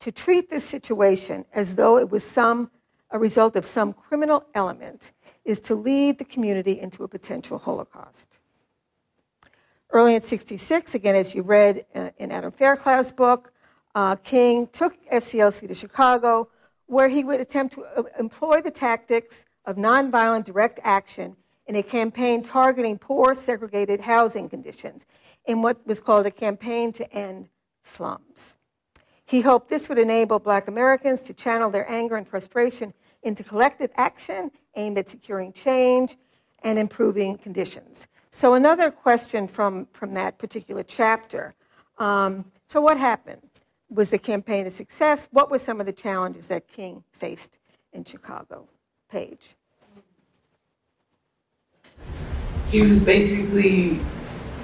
to 0.00 0.12
treat 0.12 0.50
this 0.50 0.64
situation 0.64 1.44
as 1.52 1.74
though 1.74 1.98
it 1.98 2.10
was 2.10 2.22
some 2.22 2.70
a 3.10 3.18
result 3.18 3.54
of 3.54 3.64
some 3.64 3.92
criminal 3.92 4.44
element 4.54 5.12
is 5.46 5.60
to 5.60 5.74
lead 5.76 6.18
the 6.18 6.24
community 6.24 6.78
into 6.80 7.04
a 7.04 7.08
potential 7.08 7.56
holocaust. 7.56 8.26
Early 9.90 10.16
in 10.16 10.22
66, 10.22 10.94
again, 10.96 11.14
as 11.14 11.34
you 11.34 11.42
read 11.42 11.86
uh, 11.94 12.10
in 12.18 12.32
Adam 12.32 12.50
Fairclough's 12.50 13.12
book, 13.12 13.52
uh, 13.94 14.16
King 14.16 14.66
took 14.66 14.94
SCLC 15.10 15.68
to 15.68 15.74
Chicago, 15.74 16.48
where 16.86 17.08
he 17.08 17.22
would 17.22 17.40
attempt 17.40 17.74
to 17.74 17.84
uh, 17.84 18.02
employ 18.18 18.60
the 18.60 18.72
tactics 18.72 19.44
of 19.64 19.76
nonviolent 19.76 20.44
direct 20.44 20.80
action 20.82 21.36
in 21.66 21.76
a 21.76 21.82
campaign 21.82 22.42
targeting 22.42 22.98
poor, 22.98 23.34
segregated 23.34 24.00
housing 24.00 24.48
conditions 24.48 25.06
in 25.46 25.62
what 25.62 25.86
was 25.86 26.00
called 26.00 26.26
a 26.26 26.30
campaign 26.30 26.92
to 26.92 27.10
end 27.12 27.48
slums. 27.84 28.56
He 29.24 29.40
hoped 29.40 29.68
this 29.68 29.88
would 29.88 29.98
enable 29.98 30.40
black 30.40 30.66
Americans 30.68 31.20
to 31.22 31.32
channel 31.32 31.70
their 31.70 31.88
anger 31.90 32.16
and 32.16 32.26
frustration 32.26 32.92
into 33.26 33.42
collective 33.42 33.90
action 33.96 34.50
aimed 34.76 34.96
at 34.96 35.08
securing 35.08 35.52
change 35.52 36.16
and 36.62 36.78
improving 36.78 37.36
conditions. 37.36 38.06
So, 38.30 38.54
another 38.54 38.90
question 38.90 39.48
from, 39.48 39.88
from 39.92 40.14
that 40.14 40.38
particular 40.38 40.82
chapter. 40.82 41.54
Um, 41.98 42.44
so, 42.66 42.80
what 42.80 42.98
happened? 42.98 43.42
Was 43.90 44.10
the 44.10 44.18
campaign 44.18 44.66
a 44.66 44.70
success? 44.70 45.28
What 45.30 45.50
were 45.50 45.58
some 45.58 45.80
of 45.80 45.86
the 45.86 45.92
challenges 45.92 46.46
that 46.46 46.68
King 46.68 47.02
faced 47.12 47.58
in 47.92 48.04
Chicago? 48.04 48.68
Page. 49.10 49.56
He 52.68 52.82
was 52.82 53.02
basically 53.02 54.00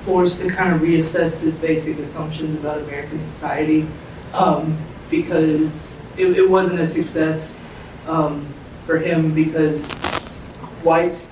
forced 0.04 0.42
to 0.42 0.48
kind 0.48 0.74
of 0.74 0.80
reassess 0.80 1.42
his 1.42 1.58
basic 1.58 1.98
assumptions 1.98 2.58
about 2.58 2.80
American 2.80 3.22
society 3.22 3.86
um, 4.34 4.76
because 5.08 6.00
it, 6.16 6.26
it, 6.26 6.50
wasn't 6.50 6.80
a 6.80 6.86
success 6.86 7.62
um, 8.06 8.46
for 8.84 8.98
him 8.98 9.34
because 9.34 9.90
whites 10.82 11.30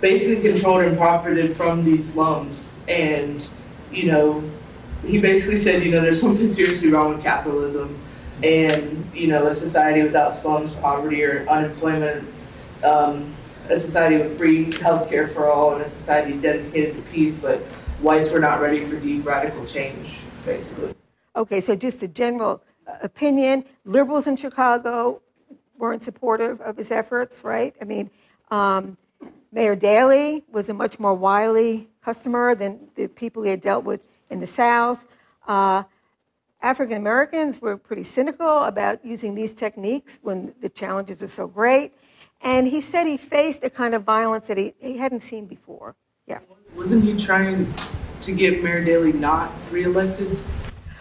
basically 0.00 0.42
controlled 0.42 0.82
and 0.82 0.96
profited 0.96 1.56
from 1.56 1.84
these 1.84 2.12
slums. 2.12 2.78
And 2.88 3.46
you 3.92 4.10
know 4.10 4.44
he 5.04 5.18
basically 5.18 5.56
said 5.56 5.82
you 5.82 5.90
know 5.90 6.00
there's 6.00 6.20
something 6.28 6.52
seriously 6.52 6.90
wrong 6.90 7.14
with 7.14 7.22
capitalism. 7.22 7.98
And 8.42 9.10
you 9.14 9.28
know 9.28 9.46
a 9.46 9.54
society 9.54 10.02
without 10.02 10.36
slums 10.36 10.74
poverty 10.76 11.24
or 11.24 11.48
unemployment 11.48 12.28
um, 12.84 13.34
a 13.68 13.76
society 13.76 14.16
with 14.16 14.36
free 14.38 14.66
healthcare 14.66 15.32
for 15.32 15.50
all 15.50 15.72
and 15.72 15.82
a 15.82 15.88
society 15.88 16.34
dedicated 16.34 16.96
to 16.96 17.02
peace, 17.10 17.38
but 17.38 17.60
whites 18.00 18.30
were 18.30 18.40
not 18.40 18.60
ready 18.60 18.84
for 18.84 18.96
deep 18.96 19.26
radical 19.26 19.64
change, 19.66 20.18
basically. 20.44 20.94
Okay, 21.34 21.60
so 21.60 21.74
just 21.74 22.02
a 22.02 22.08
general 22.08 22.62
uh, 22.86 22.96
opinion. 23.02 23.64
Liberals 23.84 24.26
in 24.26 24.36
Chicago 24.36 25.20
weren't 25.78 26.02
supportive 26.02 26.60
of 26.60 26.76
his 26.76 26.90
efforts, 26.90 27.42
right? 27.42 27.74
I 27.80 27.84
mean, 27.84 28.10
um, 28.50 28.96
Mayor 29.52 29.76
Daley 29.76 30.44
was 30.50 30.68
a 30.68 30.74
much 30.74 30.98
more 30.98 31.14
wily 31.14 31.88
customer 32.04 32.54
than 32.54 32.88
the 32.94 33.06
people 33.08 33.42
he 33.42 33.50
had 33.50 33.60
dealt 33.60 33.84
with 33.84 34.04
in 34.30 34.40
the 34.40 34.46
South. 34.46 35.04
Uh, 35.46 35.84
African 36.62 36.96
Americans 36.96 37.60
were 37.60 37.76
pretty 37.76 38.02
cynical 38.02 38.64
about 38.64 39.04
using 39.04 39.34
these 39.34 39.52
techniques 39.52 40.18
when 40.22 40.54
the 40.60 40.68
challenges 40.68 41.20
were 41.20 41.26
so 41.26 41.46
great. 41.46 41.92
And 42.40 42.66
he 42.66 42.80
said 42.80 43.06
he 43.06 43.16
faced 43.16 43.64
a 43.64 43.70
kind 43.70 43.94
of 43.94 44.02
violence 44.02 44.46
that 44.46 44.58
he, 44.58 44.74
he 44.78 44.98
hadn't 44.98 45.20
seen 45.20 45.46
before. 45.46 45.94
Yeah. 46.26 46.40
Wasn't 46.74 47.04
he 47.04 47.16
trying 47.16 47.72
to 48.20 48.32
get 48.32 48.62
Mayor 48.62 48.84
Daley 48.84 49.12
not 49.12 49.52
reelected? 49.70 50.38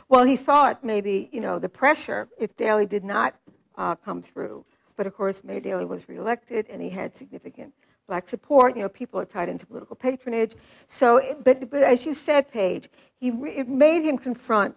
Well, 0.08 0.24
he 0.24 0.38
thought 0.38 0.84
maybe, 0.84 1.30
you 1.32 1.42
know, 1.42 1.58
the 1.58 1.70
pressure 1.70 2.30
if 2.38 2.56
Daley 2.56 2.86
did 2.86 3.04
not 3.04 3.36
uh, 3.78 3.96
come 3.96 4.22
through. 4.22 4.66
But 4.96 5.08
of 5.08 5.16
course, 5.16 5.44
Mayor 5.44 5.60
Daley 5.60 5.86
was 5.86 6.08
reelected 6.08 6.68
and 6.70 6.82
he 6.82 6.90
had 6.90 7.16
significant 7.16 7.74
black 8.08 8.30
support. 8.30 8.76
You 8.76 8.84
know, 8.84 8.90
people 8.90 9.20
are 9.20 9.26
tied 9.26 9.50
into 9.50 9.66
political 9.66 9.96
patronage. 9.96 10.54
So, 10.88 11.38
but, 11.44 11.70
but 11.70 11.84
as 11.84 12.06
you 12.06 12.16
said, 12.16 12.52
Paige, 12.52 12.90
he 13.20 13.32
re- 13.32 13.58
it 13.58 13.68
made 13.68 14.04
him 14.04 14.18
confront, 14.18 14.76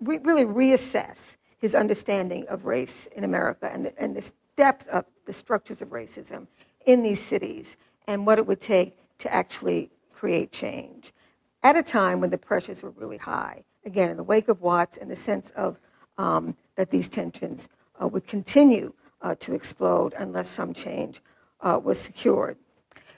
re- 0.00 0.18
really 0.18 0.44
reassess 0.44 1.36
his 1.58 1.74
understanding 1.74 2.46
of 2.48 2.64
race 2.64 3.06
in 3.14 3.24
America 3.24 3.70
and, 3.72 3.86
the, 3.86 4.02
and 4.02 4.16
this 4.16 4.32
depth 4.56 4.88
of 4.88 5.04
the 5.26 5.32
structures 5.32 5.82
of 5.82 5.88
racism 5.88 6.46
in 6.86 7.02
these 7.02 7.22
cities 7.22 7.76
and 8.06 8.26
what 8.26 8.38
it 8.38 8.46
would 8.46 8.60
take 8.60 8.96
to 9.18 9.32
actually 9.32 9.90
create 10.12 10.50
change 10.50 11.12
at 11.62 11.76
a 11.76 11.82
time 11.82 12.20
when 12.20 12.30
the 12.30 12.38
pressures 12.38 12.82
were 12.82 12.90
really 12.90 13.18
high. 13.18 13.62
Again, 13.84 14.10
in 14.10 14.16
the 14.16 14.22
wake 14.22 14.48
of 14.48 14.60
Watts, 14.60 14.96
in 14.96 15.08
the 15.08 15.16
sense 15.16 15.50
of 15.50 15.78
um, 16.18 16.56
that 16.76 16.90
these 16.90 17.08
tensions 17.08 17.68
would 18.06 18.26
continue 18.26 18.92
uh, 19.22 19.34
to 19.36 19.54
explode 19.54 20.14
unless 20.18 20.48
some 20.48 20.72
change 20.72 21.20
uh, 21.60 21.80
was 21.82 21.98
secured. 21.98 22.56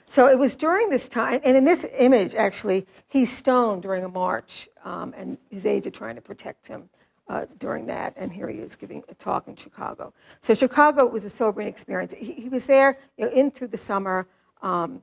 So 0.05 0.27
it 0.27 0.37
was 0.37 0.55
during 0.55 0.89
this 0.89 1.07
time, 1.07 1.39
and 1.43 1.55
in 1.55 1.65
this 1.65 1.85
image, 1.97 2.35
actually, 2.35 2.85
he's 3.07 3.31
stoned 3.31 3.83
during 3.83 4.03
a 4.03 4.09
march, 4.09 4.67
um, 4.83 5.13
and 5.17 5.37
his 5.49 5.65
aides 5.65 5.87
are 5.87 5.91
trying 5.91 6.15
to 6.15 6.21
protect 6.21 6.67
him 6.67 6.89
uh, 7.29 7.45
during 7.57 7.85
that, 7.85 8.13
and 8.17 8.31
here 8.31 8.49
he 8.49 8.59
is 8.59 8.75
giving 8.75 9.03
a 9.07 9.13
talk 9.15 9.47
in 9.47 9.55
Chicago. 9.55 10.13
So 10.41 10.53
Chicago 10.53 11.05
was 11.05 11.23
a 11.23 11.29
sobering 11.29 11.67
experience. 11.67 12.13
He, 12.17 12.33
he 12.33 12.49
was 12.49 12.65
there 12.65 12.97
you 13.17 13.25
know, 13.25 13.31
in 13.31 13.49
through 13.49 13.69
the 13.69 13.77
summer, 13.77 14.27
um, 14.61 15.01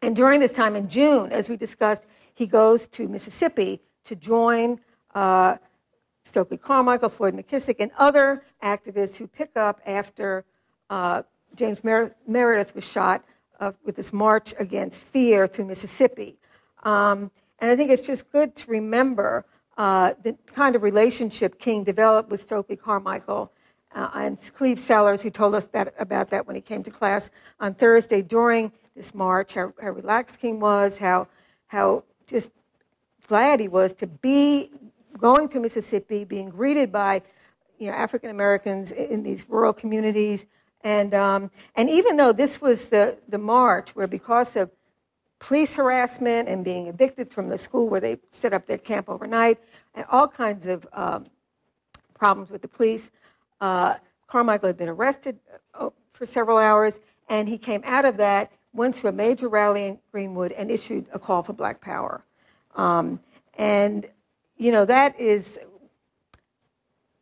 and 0.00 0.16
during 0.16 0.40
this 0.40 0.52
time 0.52 0.74
in 0.74 0.88
June, 0.88 1.30
as 1.32 1.48
we 1.48 1.56
discussed, 1.56 2.02
he 2.34 2.46
goes 2.46 2.86
to 2.88 3.08
Mississippi 3.08 3.80
to 4.04 4.16
join 4.16 4.80
uh, 5.14 5.56
Stokely 6.24 6.56
Carmichael, 6.56 7.10
Floyd 7.10 7.34
McKissick, 7.34 7.76
and 7.78 7.90
other 7.98 8.44
activists 8.62 9.16
who 9.16 9.26
pick 9.26 9.56
up 9.56 9.80
after 9.86 10.44
uh, 10.90 11.22
James 11.54 11.84
Mer- 11.84 12.14
Meredith 12.26 12.74
was 12.74 12.84
shot 12.84 13.24
uh, 13.60 13.72
with 13.84 13.94
this 13.96 14.12
march 14.12 14.54
against 14.58 15.02
fear 15.02 15.46
through 15.46 15.66
Mississippi. 15.66 16.36
Um, 16.82 17.30
and 17.58 17.70
I 17.70 17.76
think 17.76 17.90
it's 17.90 18.06
just 18.06 18.30
good 18.32 18.56
to 18.56 18.70
remember 18.70 19.44
uh, 19.76 20.14
the 20.22 20.36
kind 20.46 20.74
of 20.74 20.82
relationship 20.82 21.58
King 21.58 21.84
developed 21.84 22.30
with 22.30 22.42
Stokely 22.42 22.76
Carmichael 22.76 23.52
uh, 23.94 24.10
and 24.14 24.38
Cleve 24.54 24.80
Sellers, 24.80 25.22
who 25.22 25.30
told 25.30 25.54
us 25.54 25.66
that, 25.66 25.94
about 25.98 26.30
that 26.30 26.46
when 26.46 26.56
he 26.56 26.62
came 26.62 26.82
to 26.82 26.90
class 26.90 27.30
on 27.60 27.74
Thursday 27.74 28.22
during 28.22 28.72
this 28.96 29.14
march, 29.14 29.54
how, 29.54 29.72
how 29.80 29.90
relaxed 29.90 30.40
King 30.40 30.58
was, 30.58 30.98
how, 30.98 31.28
how 31.68 32.02
just 32.26 32.50
glad 33.28 33.60
he 33.60 33.68
was 33.68 33.92
to 33.94 34.06
be 34.06 34.70
going 35.24 35.48
through 35.48 35.62
Mississippi, 35.62 36.22
being 36.22 36.50
greeted 36.50 36.92
by 36.92 37.22
you 37.78 37.86
know, 37.86 37.94
African 37.94 38.28
Americans 38.28 38.92
in 38.92 39.22
these 39.22 39.46
rural 39.48 39.72
communities. 39.72 40.44
And, 40.82 41.14
um, 41.14 41.50
and 41.76 41.88
even 41.88 42.18
though 42.18 42.30
this 42.30 42.60
was 42.60 42.88
the, 42.88 43.16
the 43.26 43.38
march 43.38 43.96
where, 43.96 44.06
because 44.06 44.54
of 44.54 44.70
police 45.38 45.72
harassment 45.72 46.46
and 46.46 46.62
being 46.62 46.88
evicted 46.88 47.32
from 47.32 47.48
the 47.48 47.56
school 47.56 47.88
where 47.88 48.02
they 48.02 48.18
set 48.32 48.52
up 48.52 48.66
their 48.66 48.76
camp 48.76 49.08
overnight, 49.08 49.58
and 49.94 50.04
all 50.10 50.28
kinds 50.28 50.66
of 50.66 50.86
um, 50.92 51.24
problems 52.12 52.50
with 52.50 52.60
the 52.60 52.68
police. 52.68 53.10
Uh, 53.62 53.94
Carmichael 54.26 54.66
had 54.66 54.76
been 54.76 54.90
arrested 54.90 55.38
uh, 55.72 55.88
for 56.12 56.26
several 56.26 56.58
hours, 56.58 57.00
and 57.30 57.48
he 57.48 57.56
came 57.56 57.80
out 57.86 58.04
of 58.04 58.18
that, 58.18 58.52
went 58.74 58.94
to 58.96 59.08
a 59.08 59.12
major 59.12 59.48
rally 59.48 59.86
in 59.86 59.98
Greenwood, 60.12 60.52
and 60.52 60.70
issued 60.70 61.06
a 61.14 61.18
call 61.18 61.42
for 61.42 61.54
Black 61.54 61.80
Power. 61.80 62.22
Um, 62.76 63.20
and, 63.56 64.06
you 64.56 64.72
know, 64.72 64.84
that 64.84 65.18
is, 65.18 65.58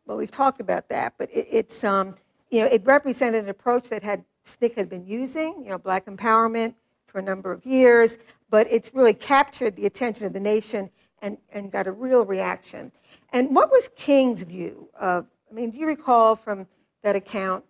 well, 0.05 0.17
we've 0.17 0.31
talked 0.31 0.59
about 0.59 0.89
that, 0.89 1.13
but 1.17 1.29
it, 1.31 1.47
it's, 1.49 1.83
um, 1.83 2.15
you 2.49 2.61
know, 2.61 2.67
it 2.67 2.83
represented 2.85 3.43
an 3.43 3.49
approach 3.49 3.89
that 3.89 4.03
had 4.03 4.23
SNCC 4.61 4.75
had 4.75 4.89
been 4.89 5.05
using, 5.05 5.55
you 5.63 5.69
know, 5.69 5.77
black 5.77 6.05
empowerment, 6.05 6.73
for 7.13 7.19
a 7.19 7.21
number 7.21 7.51
of 7.51 7.63
years, 7.63 8.17
but 8.49 8.67
it's 8.71 8.93
really 8.93 9.13
captured 9.13 9.75
the 9.75 9.85
attention 9.85 10.25
of 10.25 10.33
the 10.33 10.39
nation 10.39 10.89
and, 11.21 11.37
and 11.53 11.71
got 11.71 11.85
a 11.85 11.91
real 11.91 12.25
reaction. 12.25 12.91
And 13.31 13.55
what 13.55 13.71
was 13.71 13.89
King's 13.95 14.41
view 14.41 14.89
of? 14.99 15.27
I 15.49 15.53
mean, 15.53 15.69
do 15.69 15.77
you 15.77 15.85
recall 15.85 16.35
from 16.35 16.65
that 17.03 17.15
account 17.15 17.63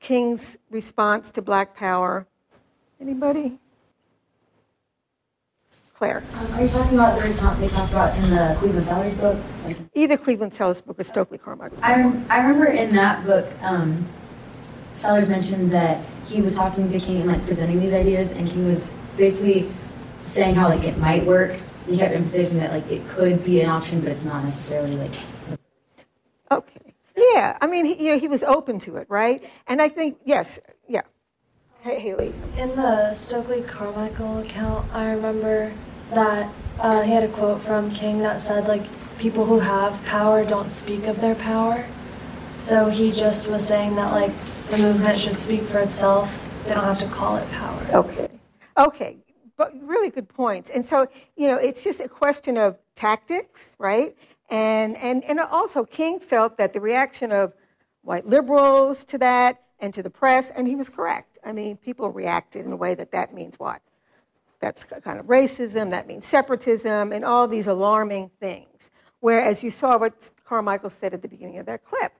King's 0.00 0.56
response 0.70 1.30
to 1.32 1.42
Black 1.42 1.76
Power? 1.76 2.26
Anybody? 3.00 3.58
Claire. 6.00 6.24
Um, 6.32 6.54
are 6.54 6.62
you 6.62 6.68
talking 6.68 6.94
about 6.94 7.20
the 7.20 7.30
account 7.30 7.60
they 7.60 7.68
talked 7.68 7.92
about 7.92 8.16
in 8.16 8.30
the 8.30 8.56
Cleveland 8.58 8.86
Sellers 8.86 9.12
book? 9.12 9.38
Like, 9.66 9.76
Either 9.92 10.16
Cleveland 10.16 10.54
Sellers 10.54 10.80
book 10.80 10.98
or 10.98 11.04
Stokely 11.04 11.36
Carmichael's 11.36 11.78
book. 11.78 11.90
I, 11.90 12.00
rem- 12.00 12.26
I 12.30 12.40
remember 12.40 12.64
in 12.68 12.94
that 12.94 13.26
book, 13.26 13.46
um, 13.60 14.08
Sellers 14.92 15.28
mentioned 15.28 15.70
that 15.72 16.02
he 16.24 16.40
was 16.40 16.54
talking 16.54 16.90
to 16.90 16.98
King 16.98 17.20
and 17.20 17.26
like 17.30 17.44
presenting 17.44 17.80
these 17.80 17.92
ideas, 17.92 18.32
and 18.32 18.48
King 18.48 18.66
was 18.66 18.90
basically 19.18 19.70
saying 20.22 20.54
how 20.54 20.70
like 20.70 20.84
it 20.84 20.96
might 20.96 21.26
work. 21.26 21.54
He 21.86 21.98
kept 21.98 22.14
emphasizing 22.14 22.56
that 22.60 22.72
like 22.72 22.90
it 22.90 23.06
could 23.10 23.44
be 23.44 23.60
an 23.60 23.68
option, 23.68 24.00
but 24.00 24.08
it's 24.10 24.24
not 24.24 24.42
necessarily 24.42 24.96
like. 24.96 25.14
Okay. 26.50 26.94
Yeah, 27.14 27.58
I 27.60 27.66
mean, 27.66 27.84
he, 27.84 28.02
you 28.02 28.12
know, 28.12 28.18
he 28.18 28.26
was 28.26 28.42
open 28.42 28.78
to 28.80 28.96
it, 28.96 29.06
right? 29.10 29.44
And 29.66 29.82
I 29.82 29.90
think, 29.90 30.16
yes, 30.24 30.58
yeah. 30.88 31.02
Hey, 31.82 32.00
Haley. 32.00 32.32
In 32.56 32.70
the 32.74 33.10
Stokely 33.10 33.60
Carmichael 33.60 34.38
account, 34.38 34.90
I 34.94 35.12
remember 35.12 35.74
that 36.14 36.52
uh, 36.78 37.02
he 37.02 37.12
had 37.12 37.24
a 37.24 37.28
quote 37.28 37.60
from 37.60 37.90
King 37.90 38.20
that 38.20 38.40
said, 38.40 38.66
like, 38.66 38.84
people 39.18 39.44
who 39.44 39.60
have 39.60 40.04
power 40.06 40.44
don't 40.44 40.66
speak 40.66 41.06
of 41.06 41.20
their 41.20 41.34
power. 41.34 41.86
So 42.56 42.88
he 42.88 43.12
just 43.12 43.48
was 43.48 43.66
saying 43.66 43.96
that, 43.96 44.12
like, 44.12 44.32
the 44.70 44.78
movement 44.78 45.18
should 45.18 45.36
speak 45.36 45.62
for 45.62 45.78
itself. 45.78 46.46
They 46.64 46.74
don't 46.74 46.84
have 46.84 46.98
to 46.98 47.08
call 47.08 47.36
it 47.36 47.50
power. 47.50 47.86
Okay. 47.92 48.28
Okay. 48.76 49.16
But 49.56 49.74
really 49.82 50.10
good 50.10 50.28
points. 50.28 50.70
And 50.70 50.84
so, 50.84 51.06
you 51.36 51.48
know, 51.48 51.56
it's 51.56 51.84
just 51.84 52.00
a 52.00 52.08
question 52.08 52.56
of 52.56 52.78
tactics, 52.94 53.74
right? 53.78 54.16
And, 54.48 54.96
and, 54.96 55.22
and 55.24 55.38
also, 55.40 55.84
King 55.84 56.18
felt 56.18 56.56
that 56.56 56.72
the 56.72 56.80
reaction 56.80 57.30
of 57.30 57.52
white 58.02 58.26
liberals 58.26 59.04
to 59.04 59.18
that 59.18 59.62
and 59.80 59.92
to 59.92 60.02
the 60.02 60.10
press, 60.10 60.50
and 60.54 60.66
he 60.66 60.76
was 60.76 60.88
correct. 60.88 61.38
I 61.44 61.52
mean, 61.52 61.76
people 61.76 62.10
reacted 62.10 62.64
in 62.64 62.72
a 62.72 62.76
way 62.76 62.94
that 62.94 63.12
that 63.12 63.34
means 63.34 63.58
what? 63.58 63.80
That's 64.60 64.84
kind 64.84 65.18
of 65.18 65.26
racism, 65.26 65.90
that 65.90 66.06
means 66.06 66.26
separatism, 66.26 67.12
and 67.12 67.24
all 67.24 67.48
these 67.48 67.66
alarming 67.66 68.30
things. 68.40 68.90
Whereas 69.20 69.62
you 69.62 69.70
saw 69.70 69.98
what 69.98 70.14
Carmichael 70.44 70.90
said 70.90 71.14
at 71.14 71.22
the 71.22 71.28
beginning 71.28 71.58
of 71.58 71.66
that 71.66 71.84
clip, 71.84 72.12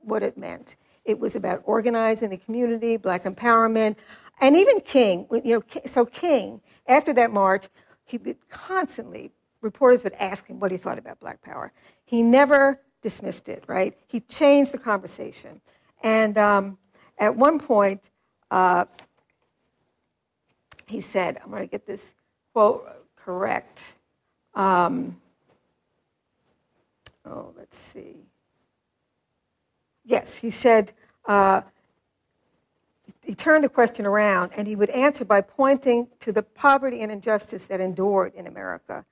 what 0.00 0.22
it 0.22 0.38
meant. 0.38 0.76
It 1.04 1.18
was 1.18 1.34
about 1.34 1.62
organizing 1.64 2.30
the 2.30 2.36
community, 2.36 2.96
black 2.96 3.24
empowerment, 3.24 3.96
and 4.40 4.56
even 4.56 4.80
King. 4.80 5.26
You 5.44 5.58
know, 5.58 5.80
so 5.86 6.04
King, 6.04 6.60
after 6.86 7.12
that 7.14 7.32
march, 7.32 7.68
he 8.04 8.18
would 8.18 8.48
constantly 8.48 9.32
reporters 9.60 10.02
would 10.02 10.14
ask 10.14 10.46
him 10.46 10.58
what 10.58 10.70
he 10.70 10.76
thought 10.76 10.98
about 10.98 11.20
Black 11.20 11.42
Power. 11.42 11.72
He 12.04 12.22
never 12.22 12.80
dismissed 13.02 13.48
it. 13.48 13.64
Right? 13.66 13.96
He 14.06 14.20
changed 14.20 14.72
the 14.72 14.78
conversation, 14.78 15.60
and 16.02 16.36
um, 16.38 16.78
at 17.18 17.34
one 17.34 17.58
point, 17.58 18.10
uh, 18.50 18.84
he 20.90 21.00
said, 21.00 21.40
"I'm 21.42 21.50
going 21.50 21.62
to 21.62 21.70
get 21.70 21.86
this 21.86 22.12
quote 22.52 22.86
correct." 23.16 23.82
Um, 24.54 25.20
oh, 27.24 27.52
let's 27.56 27.78
see. 27.78 28.16
Yes, 30.04 30.36
he 30.36 30.50
said. 30.50 30.92
Uh, 31.26 31.62
he 33.22 33.34
turned 33.34 33.64
the 33.64 33.68
question 33.68 34.06
around 34.06 34.52
and 34.56 34.66
he 34.66 34.74
would 34.74 34.90
answer 34.90 35.24
by 35.24 35.40
pointing 35.40 36.08
to 36.20 36.32
the 36.32 36.42
poverty 36.42 37.00
and 37.00 37.12
injustice 37.12 37.66
that 37.66 37.80
endured 37.80 38.34
in 38.34 38.46
America 38.46 39.04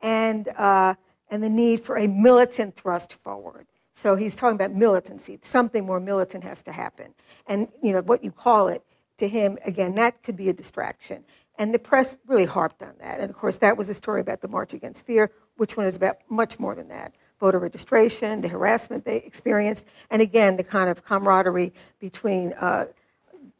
and, 0.00 0.48
uh, 0.48 0.94
and 1.30 1.42
the 1.42 1.48
need 1.48 1.84
for 1.84 1.98
a 1.98 2.06
militant 2.06 2.76
thrust 2.76 3.12
forward. 3.12 3.66
So 3.94 4.14
he's 4.14 4.36
talking 4.36 4.54
about 4.54 4.72
militancy. 4.72 5.38
Something 5.42 5.84
more 5.84 6.00
militant 6.00 6.44
has 6.44 6.62
to 6.62 6.72
happen. 6.72 7.14
And, 7.46 7.68
you 7.82 7.92
know, 7.92 8.00
what 8.00 8.22
you 8.22 8.30
call 8.30 8.68
it 8.68 8.82
to 9.18 9.28
him, 9.28 9.58
again, 9.64 9.94
that 9.96 10.22
could 10.22 10.36
be 10.36 10.48
a 10.48 10.52
distraction. 10.52 11.24
And 11.58 11.74
the 11.74 11.78
press 11.78 12.18
really 12.26 12.44
harped 12.44 12.82
on 12.82 12.94
that. 13.00 13.20
And 13.20 13.30
of 13.30 13.36
course, 13.36 13.56
that 13.58 13.76
was 13.76 13.88
a 13.88 13.94
story 13.94 14.20
about 14.20 14.40
the 14.40 14.48
March 14.48 14.74
Against 14.74 15.04
Fear, 15.06 15.30
which 15.56 15.76
one 15.76 15.86
is 15.86 15.96
about 15.96 16.18
much 16.28 16.58
more 16.58 16.74
than 16.74 16.88
that 16.88 17.12
voter 17.38 17.58
registration, 17.58 18.40
the 18.40 18.48
harassment 18.48 19.04
they 19.04 19.18
experienced, 19.18 19.84
and 20.10 20.20
again, 20.20 20.56
the 20.56 20.64
kind 20.64 20.90
of 20.90 21.04
camaraderie 21.04 21.72
between 22.00 22.52
uh, 22.54 22.86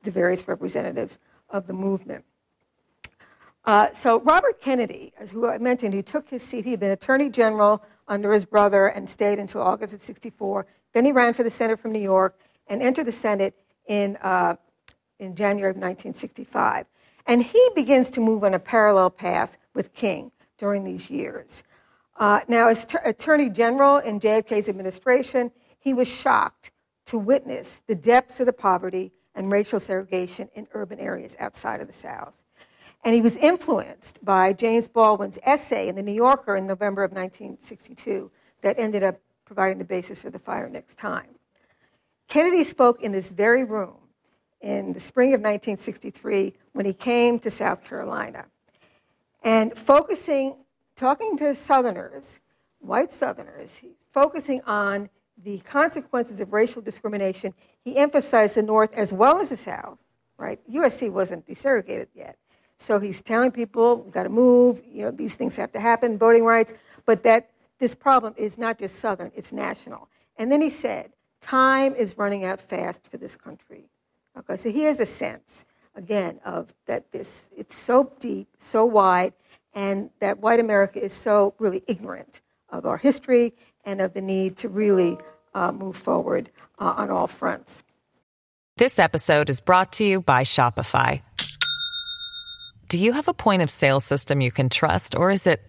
the 0.03 0.11
various 0.11 0.47
representatives 0.49 1.19
of 1.51 1.67
the 1.67 1.73
movement. 1.73 2.25
Uh, 3.65 3.93
so 3.93 4.21
Robert 4.21 4.61
Kennedy, 4.61 5.13
as 5.19 5.31
who 5.31 5.47
I 5.47 5.59
mentioned, 5.59 5.95
he 5.95 6.03
took 6.03 6.29
his 6.29 6.43
seat. 6.43 6.65
He 6.65 6.73
had 6.73 6.81
been 6.81 6.91
Attorney 6.91 7.29
General 7.29 7.83
under 8.07 8.33
his 8.33 8.45
brother 8.45 8.87
and 8.87 9.09
stayed 9.09 9.39
until 9.39 9.61
August 9.61 9.93
of 9.93 10.01
'64. 10.01 10.67
Then 10.95 11.05
he 11.05 11.13
ran 11.13 11.35
for 11.35 11.43
the 11.43 11.51
Senate 11.51 11.79
from 11.79 11.93
New 11.93 12.01
York 12.01 12.39
and 12.67 12.83
entered 12.83 13.07
the 13.07 13.13
Senate 13.13 13.55
in, 13.87 14.17
uh, 14.23 14.57
in 15.19 15.35
January 15.35 15.71
of 15.71 15.77
1965. 15.77 16.87
And 17.27 17.43
he 17.43 17.71
begins 17.75 18.11
to 18.11 18.21
move 18.21 18.45
on 18.45 18.55
a 18.55 18.59
parallel 18.59 19.11
path 19.11 19.59
with 19.75 19.93
King 19.93 20.33
during 20.59 20.85
these 20.85 21.11
years. 21.11 21.63
Uh, 22.17 22.41
now, 22.49 22.69
as 22.69 22.85
t- 22.85 22.99
Attorney 23.05 23.49
General 23.49 23.99
in 23.99 24.19
JFK's 24.19 24.69
administration, 24.69 25.53
he 25.79 25.95
was 25.95 26.09
shocked 26.09 26.73
to 27.07 27.19
witness 27.19 27.83
the 27.87 27.95
depths 27.95 28.41
of 28.41 28.47
the 28.47 28.53
poverty 28.53 29.13
and 29.35 29.53
racial 29.53 29.79
segregation 29.79 30.49
in 30.55 30.67
urban 30.73 30.99
areas 30.99 31.37
outside 31.39 31.81
of 31.81 31.87
the 31.87 31.93
South. 31.93 32.37
And 33.05 33.15
he 33.15 33.21
was 33.21 33.37
influenced 33.37 34.23
by 34.25 34.53
James 34.53 34.89
Baldwin's 34.89 35.39
essay 35.45 35.89
in 35.89 35.95
The 35.95 36.03
New 36.03 36.13
Yorker 36.13 36.57
in 36.57 36.67
November 36.67 37.05
of 37.05 37.13
1962 37.13 38.31
that 38.63 38.79
ended 38.79 39.05
up 39.05 39.21
providing 39.45 39.79
the 39.79 39.85
basis 39.85 40.21
for 40.21 40.31
the 40.31 40.39
Fire 40.39 40.69
Next 40.69 40.99
Time. 40.99 41.29
Kennedy 42.27 42.65
spoke 42.65 43.03
in 43.03 43.13
this 43.13 43.31
very 43.31 43.65
room 43.65 43.95
in 44.61 44.93
the 44.93 45.01
spring 45.01 45.31
of 45.31 45.41
1963 45.41 46.55
when 46.73 46.87
he 46.87 46.93
came 46.93 47.39
to 47.41 47.51
South 47.51 47.83
Carolina. 47.85 48.47
And 49.43 49.77
focusing, 49.77 50.57
talking 50.97 51.37
to 51.39 51.55
Southerners, 51.55 52.41
white 52.81 53.13
Southerners, 53.13 53.81
focusing 54.13 54.61
on 54.63 55.09
the 55.45 55.59
consequences 55.61 56.41
of 56.41 56.53
racial 56.53 56.83
discrimination, 56.83 57.55
he 57.85 57.97
emphasized 57.97 58.57
the 58.57 58.63
North 58.63 58.93
as 58.95 59.13
well 59.13 59.39
as 59.39 59.51
the 59.51 59.57
South, 59.57 59.99
right? 60.37 60.61
USC 60.71 61.11
wasn't 61.11 61.47
desegregated 61.47 62.09
yet. 62.15 62.37
So 62.79 62.99
he's 62.99 63.21
telling 63.21 63.51
people, 63.51 64.03
we've 64.03 64.13
got 64.13 64.25
to 64.25 64.29
move, 64.29 64.83
you 64.91 65.05
know, 65.05 65.11
these 65.11 65.35
things 65.35 65.57
have 65.57 65.73
to 65.73 65.81
happen, 65.81 66.19
voting 66.19 66.45
rights, 66.45 66.75
but 67.07 67.23
that 67.25 67.51
this 67.79 67.95
problem 67.95 68.35
is 68.37 68.59
not 68.59 68.79
just 68.79 68.97
Southern, 68.97 69.33
it's 69.35 69.53
national. 69.53 70.09
And 70.37 70.51
then 70.51 70.61
he 70.61 70.71
said, 70.71 71.11
time 71.41 71.95
is 71.95 72.19
running 72.19 72.45
out 72.45 72.61
fast 72.61 73.07
for 73.09 73.17
this 73.17 73.37
country. 73.37 73.85
Okay, 74.39 74.57
so 74.57 74.71
here's 74.71 75.01
a 75.01 75.07
sense, 75.07 75.65
again, 75.97 76.39
of 76.45 76.73
that 76.87 77.11
this, 77.11 77.49
it's 77.57 77.77
so 77.77 78.13
deep, 78.21 78.49
so 78.61 78.85
wide, 78.85 79.33
and 79.75 80.11
that 80.21 80.39
white 80.39 80.61
America 80.61 81.03
is 81.03 81.13
so 81.13 81.55
really 81.59 81.83
ignorant 81.89 82.41
of 82.69 82.87
our 82.87 82.99
history 82.99 83.53
and 83.85 84.01
of 84.01 84.15
the 84.15 84.21
need 84.21 84.57
to 84.59 84.69
really 84.69 85.19
uh, 85.55 85.73
move 85.73 85.97
forward 85.97 86.51
uh, 86.79 86.95
on 86.97 87.11
all 87.11 87.27
fronts. 87.27 87.83
This 88.77 89.01
episode 89.01 89.51
is 89.51 89.61
brought 89.61 89.93
to 89.95 90.05
you 90.05 90.21
by 90.21 90.45
Shopify. 90.45 91.21
Do 92.87 92.97
you 92.99 93.13
have 93.13 93.27
a 93.27 93.35
point 93.35 93.63
of 93.63 93.71
sale 93.71 93.99
system 93.99 94.41
you 94.41 94.53
can 94.53 94.69
trust, 94.69 95.17
or 95.17 95.33
is 95.33 95.49
it 95.49 95.61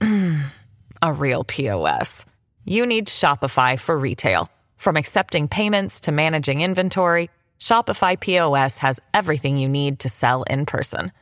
a 1.02 1.12
real 1.12 1.42
POS? 1.42 2.26
You 2.64 2.86
need 2.86 3.08
Shopify 3.08 3.78
for 3.78 3.98
retail. 3.98 4.48
From 4.76 4.96
accepting 4.96 5.48
payments 5.48 6.00
to 6.00 6.12
managing 6.12 6.60
inventory, 6.60 7.28
Shopify 7.58 8.18
POS 8.18 8.78
has 8.78 9.00
everything 9.12 9.56
you 9.56 9.68
need 9.68 9.98
to 10.00 10.08
sell 10.08 10.42
in 10.44 10.66
person. 10.66 11.12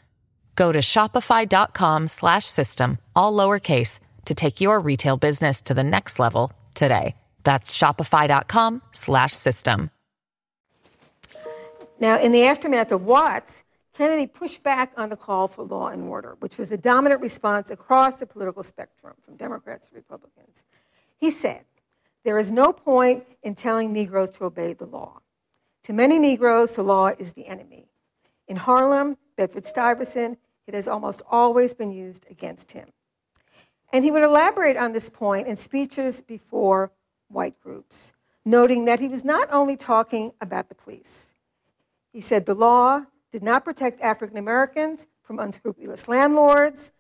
Go 0.55 0.73
to 0.73 0.81
shopify.com/system 0.81 2.99
all 3.17 3.33
lowercase 3.33 3.99
to 4.27 4.35
take 4.35 4.61
your 4.61 4.79
retail 4.81 5.17
business 5.17 5.63
to 5.63 5.73
the 5.75 5.85
next 5.85 6.19
level 6.19 6.53
today. 6.75 7.15
That's 7.45 7.73
shopify.com/system. 7.77 9.91
Now, 12.01 12.19
in 12.19 12.33
the 12.33 12.43
aftermath 12.43 12.91
of 12.91 13.05
Watts, 13.05 13.63
Kennedy 13.95 14.27
pushed 14.27 14.65
back 14.65 14.93
on 14.97 15.11
the 15.11 15.17
call 15.17 15.47
for 15.47 15.63
law 15.63 15.87
and 15.89 16.09
order, 16.09 16.37
which 16.41 16.59
was 16.59 16.69
the 16.69 16.77
dominant 16.77 17.21
response 17.21 17.71
across 17.71 18.17
the 18.17 18.27
political 18.27 18.65
spectrum, 18.65 19.15
from 19.25 19.37
Democrats 19.37 19.87
to 19.89 19.95
Republicans. 19.95 20.65
He 21.17 21.31
said, 21.31 21.61
There 22.25 22.39
is 22.39 22.51
no 22.51 22.73
point 22.73 23.25
in 23.45 23.55
telling 23.55 23.93
Negroes 23.93 24.31
to 24.31 24.47
obey 24.47 24.73
the 24.73 24.87
law. 24.87 25.22
To 25.85 25.93
many 25.93 26.19
Negroes, 26.19 26.75
the 26.75 26.83
law 26.83 27.09
is 27.19 27.33
the 27.33 27.47
enemy. 27.47 27.87
In 28.47 28.57
Harlem, 28.57 29.17
Bedford 29.37 29.65
Stuyvesant, 29.65 30.39
it 30.67 30.75
has 30.75 30.87
almost 30.87 31.23
always 31.31 31.75
been 31.75 31.91
used 31.91 32.27
against 32.31 32.73
him. 32.73 32.89
And 33.93 34.05
he 34.05 34.11
would 34.11 34.23
elaborate 34.23 34.77
on 34.77 34.93
this 34.93 35.09
point 35.09 35.49
in 35.49 35.57
speeches 35.57 36.21
before 36.21 36.93
white 37.29 37.61
groups, 37.63 38.13
noting 38.45 38.85
that 38.85 39.01
he 39.01 39.09
was 39.09 39.25
not 39.25 39.53
only 39.53 39.77
talking 39.77 40.33
about 40.41 40.69
the 40.69 40.75
police. 40.75 41.29
He 42.13 42.21
said 42.21 42.47
the 42.47 42.55
law 42.55 43.05
did 43.31 43.43
not 43.43 43.65
protect 43.65 44.01
African 44.01 44.37
Americans, 44.37 45.07
from 45.23 45.39
unscrupulous 45.39 46.09
landlords, 46.09 46.93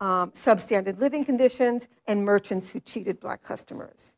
um, 0.00 0.30
substandard 0.30 1.00
living 1.00 1.24
conditions, 1.24 1.88
and 2.06 2.24
merchants 2.24 2.70
who 2.70 2.80
cheated 2.80 3.18
black 3.20 3.42
customers. 3.42 4.12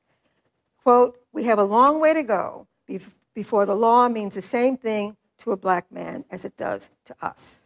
Quote, 0.83 1.19
we 1.33 1.45
have 1.45 1.59
a 1.59 1.65
long 1.65 2.01
way 2.01 2.13
to 2.13 2.23
go 2.23 2.67
before 3.35 3.67
the 3.67 3.75
law 3.75 4.09
means 4.09 4.35
the 4.35 4.43
same 4.43 4.77
thing 4.77 5.17
to 5.39 5.53
a 5.53 5.57
black 5.57 5.91
man 5.91 6.25
as 6.31 6.45
it 6.45 6.57
does 6.57 6.91
to 7.07 7.15
us. 7.21 7.61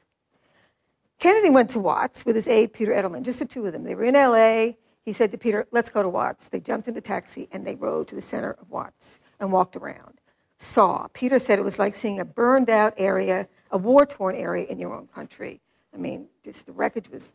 Kennedy 1.18 1.50
went 1.50 1.70
to 1.70 1.78
Watts 1.78 2.24
with 2.24 2.36
his 2.36 2.48
aide, 2.48 2.72
Peter 2.72 2.92
Edelman, 2.92 3.22
just 3.22 3.38
the 3.38 3.46
two 3.46 3.66
of 3.66 3.72
them. 3.72 3.84
They 3.84 3.94
were 3.94 4.04
in 4.04 4.14
LA. 4.14 4.74
He 5.04 5.12
said 5.12 5.30
to 5.30 5.38
Peter, 5.38 5.66
Let's 5.70 5.88
go 5.88 6.02
to 6.02 6.08
Watts. 6.08 6.48
They 6.48 6.60
jumped 6.60 6.88
into 6.88 6.98
a 6.98 7.02
taxi 7.02 7.48
and 7.52 7.66
they 7.66 7.74
rode 7.74 8.08
to 8.08 8.14
the 8.14 8.20
center 8.20 8.56
of 8.60 8.70
Watts 8.70 9.16
and 9.40 9.52
walked 9.52 9.76
around. 9.76 10.20
Saw. 10.58 11.06
Peter 11.12 11.38
said 11.38 11.58
it 11.58 11.64
was 11.64 11.78
like 11.78 11.94
seeing 11.94 12.20
a 12.20 12.24
burned 12.24 12.70
out 12.70 12.94
area, 12.96 13.48
a 13.70 13.78
war 13.78 14.06
torn 14.06 14.34
area 14.34 14.66
in 14.66 14.78
your 14.78 14.94
own 14.94 15.06
country. 15.08 15.60
I 15.94 15.98
mean, 15.98 16.26
just 16.44 16.66
the 16.66 16.72
wreckage 16.72 17.10
was 17.10 17.32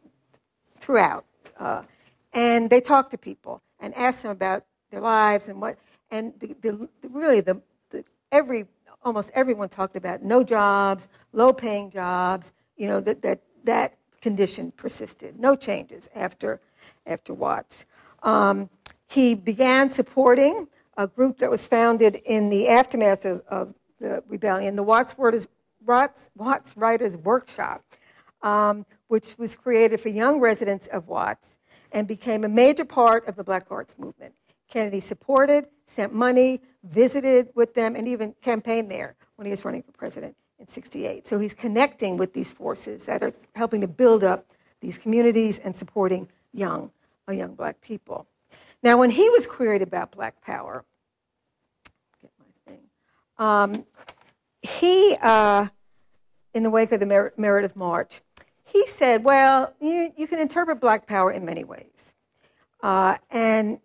throughout. 0.79 1.25
Uh, 1.59 1.83
and 2.33 2.69
they 2.69 2.81
talked 2.81 3.11
to 3.11 3.17
people 3.17 3.61
and 3.79 3.95
asked 3.95 4.23
them 4.23 4.31
about 4.31 4.65
their 4.89 5.01
lives 5.01 5.49
and 5.49 5.61
what. 5.61 5.77
And 6.09 6.33
the, 6.39 6.55
the, 6.61 6.89
really, 7.09 7.41
the, 7.41 7.61
every 8.31 8.65
almost 9.03 9.31
everyone 9.33 9.69
talked 9.69 9.95
about 9.95 10.23
no 10.23 10.43
jobs, 10.43 11.09
low 11.33 11.53
paying 11.53 11.89
jobs. 11.89 12.53
You 12.77 12.87
know 12.87 12.99
that 13.01 13.21
that 13.21 13.41
that 13.63 13.97
condition 14.21 14.71
persisted. 14.71 15.39
No 15.39 15.55
changes 15.55 16.09
after 16.15 16.59
after 17.05 17.33
Watts. 17.33 17.85
Um, 18.23 18.69
he 19.07 19.35
began 19.35 19.89
supporting 19.89 20.67
a 20.97 21.07
group 21.07 21.39
that 21.39 21.49
was 21.49 21.65
founded 21.65 22.15
in 22.25 22.49
the 22.49 22.69
aftermath 22.69 23.25
of, 23.25 23.41
of 23.47 23.73
the 23.99 24.23
rebellion, 24.27 24.75
the 24.75 24.83
Watts, 24.83 25.15
Watts, 25.17 26.29
Watts 26.35 26.77
Writers 26.77 27.15
Workshop, 27.17 27.83
um, 28.41 28.85
which 29.07 29.37
was 29.37 29.55
created 29.55 29.99
for 29.99 30.09
young 30.09 30.39
residents 30.39 30.87
of 30.87 31.07
Watts 31.07 31.57
and 31.91 32.07
became 32.07 32.43
a 32.43 32.49
major 32.49 32.85
part 32.85 33.27
of 33.27 33.35
the 33.35 33.43
Black 33.43 33.67
Arts 33.69 33.95
movement. 33.97 34.33
Kennedy 34.69 34.99
supported, 34.99 35.67
sent 35.91 36.13
money, 36.13 36.61
visited 36.83 37.49
with 37.53 37.73
them, 37.73 37.95
and 37.95 38.07
even 38.07 38.33
campaigned 38.41 38.89
there 38.89 39.15
when 39.35 39.45
he 39.45 39.51
was 39.51 39.65
running 39.65 39.83
for 39.83 39.91
president 39.91 40.35
in 40.59 40.67
68. 40.67 41.27
So 41.27 41.37
he's 41.37 41.53
connecting 41.53 42.17
with 42.17 42.33
these 42.33 42.51
forces 42.51 43.05
that 43.05 43.21
are 43.21 43.33
helping 43.55 43.81
to 43.81 43.87
build 43.87 44.23
up 44.23 44.45
these 44.79 44.97
communities 44.97 45.59
and 45.59 45.75
supporting 45.75 46.27
young, 46.53 46.91
young 47.31 47.55
black 47.55 47.79
people. 47.81 48.27
Now, 48.83 48.97
when 48.97 49.09
he 49.09 49.29
was 49.29 49.45
queried 49.45 49.81
about 49.81 50.11
black 50.11 50.41
power, 50.41 50.83
get 52.21 52.31
my 52.39 52.71
thing, 52.71 52.81
um, 53.37 53.85
he, 54.61 55.15
uh, 55.21 55.67
in 56.53 56.63
the 56.63 56.69
wake 56.69 56.91
of 56.91 56.99
the 56.99 57.05
Mer- 57.05 57.33
Meredith 57.37 57.75
March, 57.75 58.21
he 58.63 58.87
said, 58.87 59.23
well, 59.23 59.73
you, 59.79 60.13
you 60.17 60.27
can 60.27 60.39
interpret 60.39 60.79
black 60.79 61.05
power 61.05 61.31
in 61.31 61.45
many 61.45 61.63
ways. 61.63 62.13
Uh, 62.81 63.17
and 63.29 63.79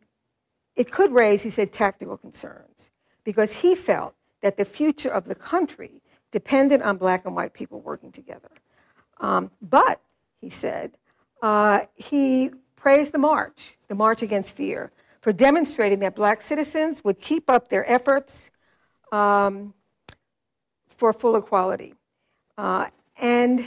it 0.77 0.93
could 0.93 1.13
raise, 1.13 1.43
he 1.43 1.51
said, 1.51 1.73
tactical 1.73 2.17
concerns 2.17 2.91
because 3.25 3.53
he 3.53 3.75
felt 3.75 4.15
that 4.43 4.57
the 4.57 4.65
future 4.65 5.09
of 5.09 5.25
the 5.25 5.35
country 5.35 6.03
depended 6.31 6.83
on 6.83 6.97
black 6.97 7.25
and 7.25 7.35
white 7.35 7.55
people 7.55 7.81
working 7.81 8.13
together. 8.13 8.51
Um, 9.21 9.51
but, 9.63 10.01
he 10.41 10.51
said, 10.51 10.93
uh, 11.43 11.81
he 11.95 12.51
praised 12.77 13.13
the 13.13 13.19
march, 13.19 13.77
the 13.89 13.95
March 13.95 14.23
Against 14.23 14.53
Fear, 14.53 14.93
for 15.21 15.33
demonstrating 15.33 16.01
that 16.01 16.15
black 16.15 16.41
citizens 16.41 17.03
would 17.03 17.21
keep 17.21 17.49
up 17.49 17.69
their 17.69 17.91
efforts 17.91 18.51
um, 19.11 19.75
for 20.89 21.13
full 21.13 21.37
equality. 21.37 21.95
Uh, 22.59 22.89
and 23.21 23.67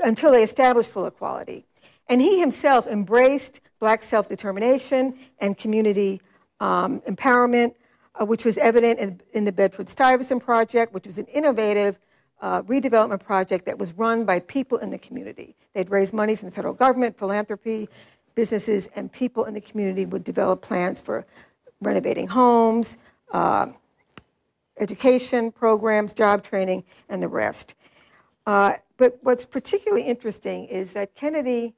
until 0.00 0.32
they 0.32 0.42
established 0.42 0.90
full 0.90 1.06
equality. 1.06 1.64
And 2.08 2.20
he 2.20 2.40
himself 2.40 2.86
embraced 2.86 3.60
black 3.80 4.02
self 4.02 4.28
determination 4.28 5.18
and 5.38 5.56
community 5.56 6.20
um, 6.60 7.00
empowerment, 7.00 7.74
uh, 8.14 8.24
which 8.24 8.44
was 8.44 8.56
evident 8.58 8.98
in, 8.98 9.20
in, 9.32 9.44
the 9.44 9.52
Bedford 9.52 9.88
Stuyvesant 9.88 10.42
Project, 10.42 10.94
which 10.94 11.06
was 11.06 11.18
an 11.18 11.26
innovative 11.26 11.98
uh, 12.40 12.62
redevelopment 12.62 13.22
project 13.22 13.66
that 13.66 13.78
was 13.78 13.92
run 13.94 14.24
by 14.24 14.40
people 14.40 14.78
in 14.78 14.90
the 14.90 14.98
community. 14.98 15.54
They'd 15.74 15.90
raise 15.90 16.12
money 16.12 16.34
from 16.34 16.48
the 16.48 16.54
federal 16.54 16.74
government, 16.74 17.18
philanthropy, 17.18 17.88
businesses, 18.34 18.88
and 18.94 19.12
people 19.12 19.44
in 19.44 19.54
the 19.54 19.60
community 19.60 20.06
would 20.06 20.24
develop 20.24 20.62
plans 20.62 21.00
for 21.00 21.26
renovating 21.80 22.28
homes, 22.28 22.96
uh, 23.32 23.66
education 24.78 25.50
programs, 25.50 26.12
job 26.12 26.42
training, 26.42 26.84
and 27.08 27.22
the 27.22 27.28
rest. 27.28 27.74
Uh, 28.46 28.74
but 28.96 29.18
what's 29.22 29.44
particularly 29.44 30.02
interesting 30.02 30.66
is 30.66 30.92
that 30.92 31.14
Kennedy 31.14 31.74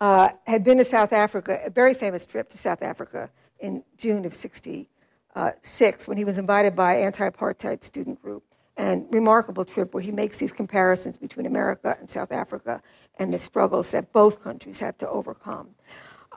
uh, 0.00 0.30
had 0.46 0.64
been 0.64 0.78
to 0.78 0.84
South 0.84 1.12
Africa, 1.12 1.60
a 1.64 1.70
very 1.70 1.94
famous 1.94 2.24
trip 2.24 2.48
to 2.50 2.58
South 2.58 2.82
Africa 2.82 3.30
in 3.58 3.84
June 3.98 4.24
of 4.24 4.34
66 4.34 6.08
when 6.08 6.16
he 6.16 6.24
was 6.24 6.38
invited 6.38 6.74
by 6.74 6.96
anti-apartheid 6.96 7.82
student 7.82 8.20
group. 8.22 8.42
And 8.76 9.06
remarkable 9.10 9.66
trip 9.66 9.92
where 9.92 10.02
he 10.02 10.10
makes 10.10 10.38
these 10.38 10.52
comparisons 10.52 11.18
between 11.18 11.44
America 11.44 11.98
and 12.00 12.08
South 12.08 12.32
Africa 12.32 12.80
and 13.18 13.34
the 13.34 13.36
struggles 13.36 13.90
that 13.90 14.10
both 14.12 14.42
countries 14.42 14.78
have 14.78 14.96
to 14.98 15.08
overcome. 15.08 15.68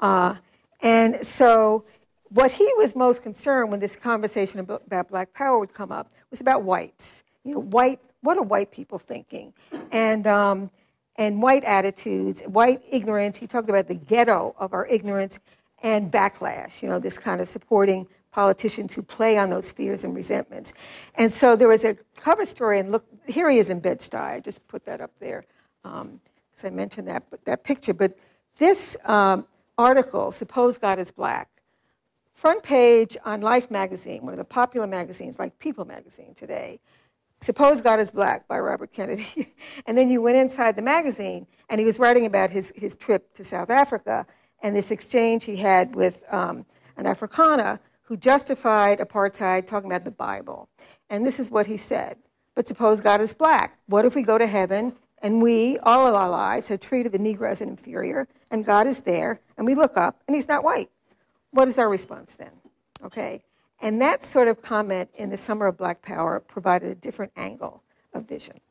Uh, 0.02 0.36
and 0.82 1.26
so 1.26 1.86
what 2.30 2.52
he 2.52 2.69
was 2.76 2.95
most 2.95 3.23
concerned 3.23 3.71
when 3.71 3.80
this 3.80 3.95
conversation 3.95 4.60
about, 4.60 4.82
about 4.86 5.08
black 5.08 5.34
power 5.34 5.58
would 5.58 5.73
come 5.73 5.91
up 5.91 6.12
was 6.32 6.41
about 6.41 6.63
whites. 6.63 7.23
You 7.45 7.54
know, 7.54 7.60
white, 7.62 8.02
what 8.21 8.38
are 8.38 8.43
white 8.43 8.71
people 8.71 8.99
thinking? 8.99 9.54
And 9.91 10.28
um, 10.28 10.69
and 11.15 11.41
white 11.41 11.63
attitudes, 11.63 12.41
white 12.41 12.82
ignorance. 12.89 13.38
He 13.38 13.47
talked 13.47 13.69
about 13.69 13.88
the 13.88 13.95
ghetto 13.95 14.56
of 14.58 14.73
our 14.73 14.86
ignorance 14.88 15.39
and 15.82 16.12
backlash, 16.12 16.82
you 16.82 16.89
know, 16.89 16.99
this 16.99 17.17
kind 17.17 17.41
of 17.41 17.49
supporting 17.49 18.08
politicians 18.32 18.93
who 18.93 19.04
play 19.04 19.38
on 19.38 19.49
those 19.49 19.71
fears 19.71 20.04
and 20.04 20.15
resentments. 20.15 20.73
And 21.15 21.32
so 21.32 21.56
there 21.56 21.67
was 21.67 21.84
a 21.84 21.95
cover 22.15 22.45
story, 22.45 22.80
and 22.80 22.91
look, 22.91 23.06
here 23.28 23.49
he 23.49 23.60
is 23.60 23.69
in 23.69 23.80
Bed-Stuy. 23.80 24.19
I 24.19 24.39
just 24.39 24.65
put 24.67 24.86
that 24.86 25.02
up 25.02 25.12
there 25.19 25.45
because 25.84 26.02
um, 26.02 26.19
I 26.63 26.69
mentioned 26.71 27.08
that, 27.10 27.23
that 27.45 27.63
picture. 27.63 27.93
But 27.93 28.17
this 28.58 28.97
um, 29.06 29.45
article, 29.78 30.32
Suppose 30.32 30.78
God 30.78 30.97
is 30.97 31.12
Black, 31.12 31.49
front 32.34 32.63
page 32.63 33.17
on 33.23 33.41
Life 33.41 33.69
magazine, 33.69 34.23
one 34.23 34.34
of 34.34 34.39
the 34.39 34.45
popular 34.45 34.88
magazines 34.88 35.38
like 35.38 35.58
People 35.60 35.86
magazine 35.86 36.34
today, 36.34 36.80
Suppose 37.43 37.82
God 37.82 37.99
is 37.99 38.10
Black 38.10 38.47
by 38.47 38.58
Robert 38.58 38.93
Kennedy. 38.93 39.53
and 39.86 39.97
then 39.97 40.10
you 40.10 40.21
went 40.21 40.38
inside 40.38 40.77
the 40.77 40.82
magazine, 40.82 41.45
and 41.69 41.77
he 41.77 41.86
was 41.86 41.99
writing 41.99 42.25
about 42.25 42.51
his, 42.51 42.71
his 42.73 42.95
trip 42.95 43.34
to 43.34 43.43
South 43.43 43.69
Africa 43.69 44.25
and 44.62 44.73
this 44.73 44.91
exchange 44.91 45.43
he 45.43 45.58
had 45.58 45.93
with 45.93 46.23
um, 46.34 46.65
an 46.95 47.03
Afrikaner 47.03 47.79
who 48.03 48.15
justified 48.15 48.99
apartheid, 48.99 49.67
talking 49.67 49.91
about 49.91 50.06
the 50.06 50.12
Bible. 50.12 50.69
And 51.10 51.25
this 51.25 51.38
is 51.38 51.51
what 51.51 51.67
he 51.67 51.75
said 51.75 52.15
But 52.56 52.65
suppose 52.67 53.01
God 53.01 53.19
is 53.19 53.34
black. 53.34 53.77
What 53.88 54.06
if 54.06 54.15
we 54.15 54.23
go 54.23 54.38
to 54.38 54.47
heaven 54.47 54.93
and 55.21 55.41
we, 55.41 55.77
all 55.79 56.08
of 56.08 56.15
our 56.15 56.29
lives, 56.29 56.69
have 56.69 56.79
treated 56.79 57.12
the 57.12 57.19
Negro 57.19 57.49
as 57.49 57.60
an 57.60 57.67
inferior, 57.67 58.27
and 58.51 58.63
God 58.63 58.88
is 58.88 59.01
there, 59.01 59.41
and 59.58 59.65
we 59.65 59.75
look 59.75 59.97
up 59.97 60.21
and 60.27 60.36
he's 60.36 60.47
not 60.47 60.63
white? 60.63 60.89
What 61.51 61.67
is 61.67 61.77
our 61.77 61.89
response 61.89 62.36
then? 62.36 62.51
Okay? 63.03 63.43
And 63.84 64.02
that 64.02 64.24
sort 64.24 64.48
of 64.48 64.62
comment 64.62 65.10
in 65.13 65.30
the 65.30 65.36
Summer 65.36 65.67
of 65.67 65.76
Black 65.76 66.02
Power 66.02 66.39
provided 66.39 66.89
a 66.89 66.96
different 66.96 67.34
angle 67.36 67.84
of 68.13 68.26
vision. 68.26 68.62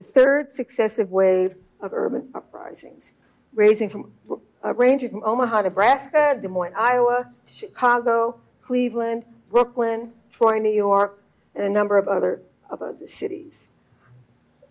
The 0.00 0.04
third 0.04 0.52
successive 0.52 1.10
wave 1.10 1.54
of 1.80 1.94
urban 1.94 2.28
uprisings, 2.34 3.12
from, 3.54 4.12
uh, 4.62 4.74
ranging 4.74 5.08
from 5.08 5.22
Omaha, 5.24 5.62
Nebraska, 5.62 6.38
Des 6.42 6.48
Moines, 6.48 6.74
Iowa, 6.76 7.32
to 7.46 7.52
Chicago, 7.54 8.38
Cleveland, 8.60 9.24
Brooklyn, 9.50 10.12
Troy, 10.30 10.58
New 10.58 10.74
York, 10.74 11.22
and 11.54 11.64
a 11.64 11.70
number 11.70 11.96
of 11.96 12.06
other, 12.06 12.42
of 12.68 12.82
other 12.82 13.06
cities. 13.06 13.70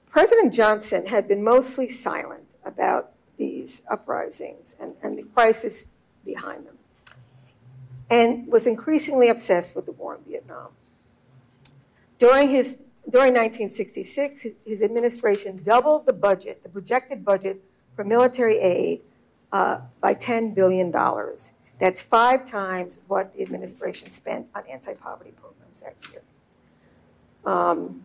President 0.08 0.54
Johnson 0.54 1.08
had 1.08 1.28
been 1.28 1.44
mostly 1.44 1.88
silent 1.88 2.58
about 2.64 3.14
these 3.38 3.82
uprisings 3.90 4.76
and, 4.80 4.94
and 5.02 5.18
the 5.18 5.24
crisis 5.24 5.88
behind 6.24 6.68
them 6.68 6.77
and 8.10 8.48
was 8.48 8.68
increasingly 8.68 9.30
obsessed 9.30 9.76
with 9.76 9.86
the 9.86 9.92
war 9.92 10.16
in 10.16 10.32
Vietnam. 10.32 10.70
During, 12.18 12.50
his, 12.50 12.78
during 13.10 13.34
1966, 13.34 14.48
his 14.66 14.82
administration 14.82 15.62
doubled 15.64 16.06
the 16.06 16.14
budget, 16.14 16.64
the 16.64 16.70
projected 16.70 17.24
budget 17.24 17.64
for 17.96 18.04
military 18.04 18.60
aid, 18.60 19.02
uh, 19.52 19.80
by 20.02 20.14
$10 20.14 20.54
billion. 20.54 20.92
That's 21.80 22.02
five 22.02 22.46
times 22.46 23.00
what 23.08 23.36
the 23.36 23.42
administration 23.42 24.10
spent 24.10 24.48
on 24.56 24.64
anti 24.70 24.94
poverty 24.96 25.34
programs 25.40 25.80
that 25.82 25.96
year. 26.12 26.22
Um, 27.46 28.04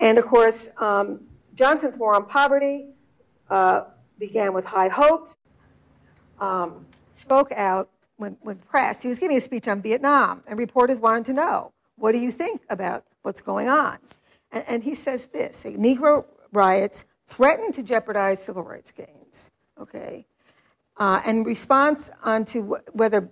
and 0.00 0.18
of 0.18 0.26
course, 0.26 0.70
um, 0.78 1.20
Johnson's 1.54 1.96
war 1.98 2.14
on 2.14 2.26
poverty 2.26 2.86
uh, 3.50 3.84
began 4.18 4.52
with 4.52 4.64
high 4.64 4.88
hopes, 4.88 5.36
um, 6.40 6.86
spoke 7.12 7.52
out 7.52 7.88
when, 8.16 8.36
when 8.40 8.56
pressed, 8.56 9.02
he 9.02 9.08
was 9.08 9.18
giving 9.18 9.36
a 9.36 9.40
speech 9.40 9.68
on 9.68 9.82
Vietnam, 9.82 10.42
and 10.46 10.58
reporters 10.58 11.00
wanted 11.00 11.24
to 11.26 11.32
know, 11.32 11.72
what 11.96 12.12
do 12.12 12.18
you 12.18 12.30
think 12.30 12.62
about 12.70 13.04
what's 13.22 13.40
going 13.40 13.68
on? 13.68 13.98
And, 14.52 14.64
and 14.66 14.84
he 14.84 14.94
says 14.94 15.26
this 15.26 15.64
Negro 15.64 16.24
riots 16.52 17.04
threaten 17.26 17.72
to 17.72 17.82
jeopardize 17.82 18.42
civil 18.42 18.62
rights 18.62 18.92
gains. 18.92 19.50
Okay, 19.80 20.26
uh, 20.96 21.20
and 21.24 21.44
response 21.44 22.10
onto 22.22 22.74
wh- 22.74 22.96
whether 22.96 23.28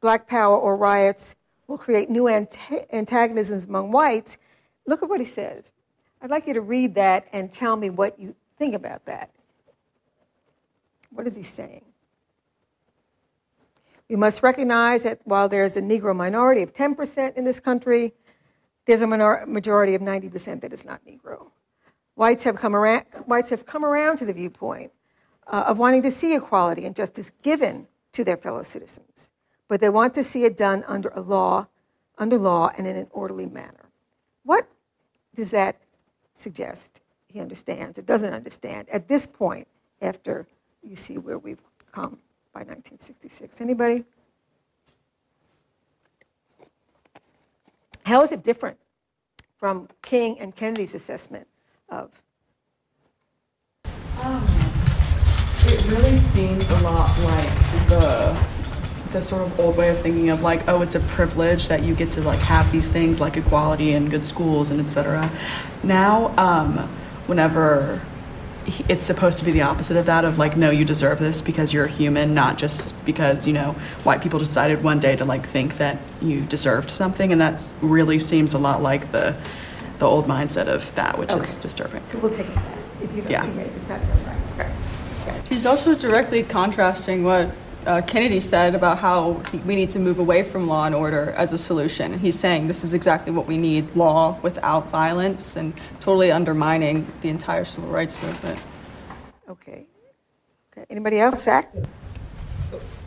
black 0.00 0.26
power 0.26 0.56
or 0.56 0.76
riots 0.76 1.36
will 1.66 1.78
create 1.78 2.10
new 2.10 2.28
antagonisms 2.28 3.64
among 3.64 3.92
whites. 3.92 4.38
Look 4.86 5.02
at 5.02 5.08
what 5.08 5.20
he 5.20 5.26
says. 5.26 5.72
I'd 6.20 6.30
like 6.30 6.46
you 6.46 6.54
to 6.54 6.60
read 6.60 6.94
that 6.96 7.26
and 7.32 7.52
tell 7.52 7.76
me 7.76 7.88
what 7.88 8.18
you 8.18 8.34
think 8.58 8.74
about 8.74 9.06
that. 9.06 9.30
What 11.10 11.26
is 11.26 11.36
he 11.36 11.42
saying? 11.42 11.84
We 14.10 14.16
must 14.16 14.42
recognize 14.42 15.04
that 15.04 15.20
while 15.22 15.48
there's 15.48 15.76
a 15.76 15.80
Negro 15.80 16.14
minority 16.16 16.62
of 16.62 16.74
10% 16.74 17.36
in 17.36 17.44
this 17.44 17.60
country, 17.60 18.12
there's 18.84 19.02
a 19.02 19.06
minor- 19.06 19.44
majority 19.46 19.94
of 19.94 20.02
90% 20.02 20.62
that 20.62 20.72
is 20.72 20.84
not 20.84 21.00
Negro. 21.06 21.52
Whites 22.16 22.42
have 22.42 22.56
come 22.56 22.74
around, 22.74 23.04
whites 23.26 23.50
have 23.50 23.64
come 23.64 23.84
around 23.84 24.16
to 24.16 24.26
the 24.26 24.32
viewpoint 24.32 24.90
uh, 25.46 25.62
of 25.68 25.78
wanting 25.78 26.02
to 26.02 26.10
see 26.10 26.34
equality 26.34 26.86
and 26.86 26.96
justice 26.96 27.30
given 27.42 27.86
to 28.10 28.24
their 28.24 28.36
fellow 28.36 28.64
citizens, 28.64 29.30
but 29.68 29.80
they 29.80 29.88
want 29.88 30.12
to 30.14 30.24
see 30.24 30.44
it 30.44 30.56
done 30.56 30.82
under 30.88 31.10
a 31.10 31.20
law, 31.20 31.68
under 32.18 32.36
law, 32.36 32.72
and 32.76 32.88
in 32.88 32.96
an 32.96 33.06
orderly 33.12 33.46
manner. 33.46 33.90
What 34.42 34.68
does 35.36 35.52
that 35.52 35.80
suggest 36.34 37.00
he 37.28 37.38
understands 37.38 37.96
or 37.96 38.02
doesn't 38.02 38.34
understand 38.34 38.88
at 38.88 39.06
this 39.06 39.24
point 39.24 39.68
after 40.02 40.48
you 40.82 40.96
see 40.96 41.16
where 41.16 41.38
we've 41.38 41.62
come 41.92 42.18
by 42.52 42.60
1966? 42.60 43.60
Anybody? 43.60 44.04
How 48.04 48.22
is 48.22 48.32
it 48.32 48.42
different 48.42 48.76
from 49.58 49.88
King 50.02 50.38
and 50.40 50.54
Kennedy's 50.54 50.94
assessment 50.94 51.46
of? 51.88 52.10
Um, 54.22 54.44
it 55.66 55.84
really 55.86 56.16
seems 56.16 56.70
a 56.70 56.80
lot 56.80 57.16
like 57.20 57.48
the 57.88 58.60
the 59.12 59.20
sort 59.20 59.42
of 59.42 59.58
old 59.58 59.76
way 59.76 59.88
of 59.88 60.00
thinking 60.00 60.30
of 60.30 60.40
like 60.40 60.68
oh 60.68 60.82
it's 60.82 60.94
a 60.94 61.00
privilege 61.00 61.66
that 61.68 61.82
you 61.82 61.94
get 61.94 62.12
to 62.12 62.20
like 62.22 62.38
have 62.38 62.70
these 62.70 62.88
things 62.88 63.20
like 63.20 63.36
equality 63.36 63.92
and 63.94 64.08
good 64.08 64.24
schools 64.24 64.70
and 64.70 64.80
etc 64.80 65.28
now 65.82 66.32
um, 66.38 66.78
whenever 67.26 68.00
it's 68.88 69.04
supposed 69.04 69.38
to 69.38 69.44
be 69.44 69.50
the 69.52 69.62
opposite 69.62 69.96
of 69.96 70.06
that 70.06 70.24
of 70.24 70.38
like 70.38 70.56
no 70.56 70.70
you 70.70 70.84
deserve 70.84 71.18
this 71.18 71.40
because 71.42 71.72
you're 71.72 71.86
a 71.86 71.90
human 71.90 72.34
not 72.34 72.58
just 72.58 73.02
because 73.06 73.46
you 73.46 73.52
know 73.52 73.72
white 74.04 74.20
people 74.22 74.38
decided 74.38 74.82
one 74.82 75.00
day 75.00 75.16
to 75.16 75.24
like 75.24 75.46
think 75.46 75.76
that 75.78 75.98
you 76.20 76.40
deserved 76.42 76.90
something 76.90 77.32
and 77.32 77.40
that 77.40 77.64
really 77.80 78.18
seems 78.18 78.52
a 78.52 78.58
lot 78.58 78.82
like 78.82 79.10
the 79.12 79.34
the 79.98 80.06
old 80.06 80.26
mindset 80.26 80.66
of 80.66 80.94
that 80.94 81.18
which 81.18 81.30
Okay. 81.30 81.40
is 81.40 81.58
disturbing 81.58 82.04
So 82.06 82.18
we'll 82.18 82.30
take 82.30 82.48
it 82.48 82.54
back. 82.54 82.64
If 83.02 83.14
you 83.16 83.22
don't 83.22 83.30
Yeah. 83.30 83.42
think 83.42 83.56
it- 83.56 83.72
it's 83.74 83.88
not 83.88 84.00
done 84.00 84.18
right. 84.58 84.66
Okay. 85.26 85.36
He's 85.48 85.66
also 85.66 85.94
directly 85.94 86.42
contrasting 86.42 87.24
what 87.24 87.50
uh, 87.86 88.02
Kennedy 88.02 88.40
said 88.40 88.74
about 88.74 88.98
how 88.98 89.34
he, 89.50 89.58
we 89.58 89.76
need 89.76 89.90
to 89.90 89.98
move 89.98 90.18
away 90.18 90.42
from 90.42 90.66
law 90.68 90.86
and 90.86 90.94
order 90.94 91.30
as 91.36 91.52
a 91.52 91.58
solution. 91.58 92.12
And 92.12 92.20
he's 92.20 92.38
saying 92.38 92.66
this 92.66 92.84
is 92.84 92.94
exactly 92.94 93.32
what 93.32 93.46
we 93.46 93.56
need 93.56 93.94
law 93.96 94.38
without 94.42 94.88
violence 94.88 95.56
and 95.56 95.72
totally 96.00 96.30
undermining 96.30 97.10
the 97.20 97.28
entire 97.28 97.64
civil 97.64 97.90
rights 97.90 98.20
movement. 98.22 98.58
Okay. 99.48 99.86
Okay. 100.72 100.86
Anybody 100.90 101.20
else? 101.20 101.42
Zach? 101.42 101.72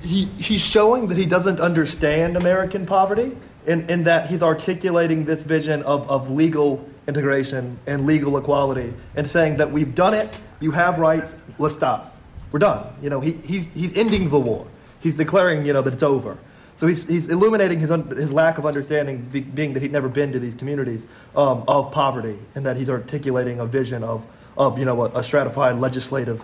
he, 0.03 0.25
he's 0.37 0.61
showing 0.61 1.07
that 1.07 1.17
he 1.17 1.25
doesn't 1.25 1.59
understand 1.59 2.35
American 2.35 2.85
poverty 2.85 3.35
in, 3.65 3.89
in 3.89 4.03
that 4.03 4.29
he's 4.29 4.43
articulating 4.43 5.23
this 5.23 5.43
vision 5.43 5.81
of, 5.83 6.09
of 6.09 6.29
legal 6.29 6.85
integration 7.07 7.79
and 7.87 8.05
legal 8.05 8.37
equality 8.37 8.93
and 9.15 9.25
saying 9.25 9.57
that 9.57 9.71
we've 9.71 9.95
done 9.95 10.13
it, 10.13 10.33
you 10.59 10.71
have 10.71 10.99
rights, 10.99 11.35
let's 11.57 11.75
stop. 11.75 12.12
We're 12.53 12.59
done. 12.59 12.95
You 13.01 13.09
know, 13.09 13.19
he, 13.19 13.33
he's, 13.43 13.65
he's 13.73 13.97
ending 13.97 14.29
the 14.29 14.39
war. 14.39 14.65
He's 14.99 15.15
declaring, 15.15 15.65
you 15.65 15.73
know, 15.73 15.81
that 15.81 15.93
it's 15.95 16.03
over. 16.03 16.37
So 16.77 16.87
he's, 16.87 17.03
he's 17.07 17.27
illuminating 17.27 17.79
his, 17.79 17.89
un, 17.91 18.07
his 18.07 18.31
lack 18.31 18.57
of 18.59 18.65
understanding, 18.65 19.23
be, 19.31 19.41
being 19.41 19.73
that 19.73 19.81
he'd 19.81 19.91
never 19.91 20.07
been 20.07 20.31
to 20.31 20.39
these 20.39 20.53
communities, 20.53 21.05
um, 21.35 21.63
of 21.67 21.91
poverty, 21.91 22.37
and 22.55 22.65
that 22.65 22.77
he's 22.77 22.89
articulating 22.89 23.59
a 23.59 23.65
vision 23.65 24.03
of, 24.03 24.23
of 24.55 24.77
you 24.77 24.85
know, 24.85 25.05
a, 25.05 25.19
a 25.19 25.23
stratified 25.23 25.77
legislative, 25.79 26.41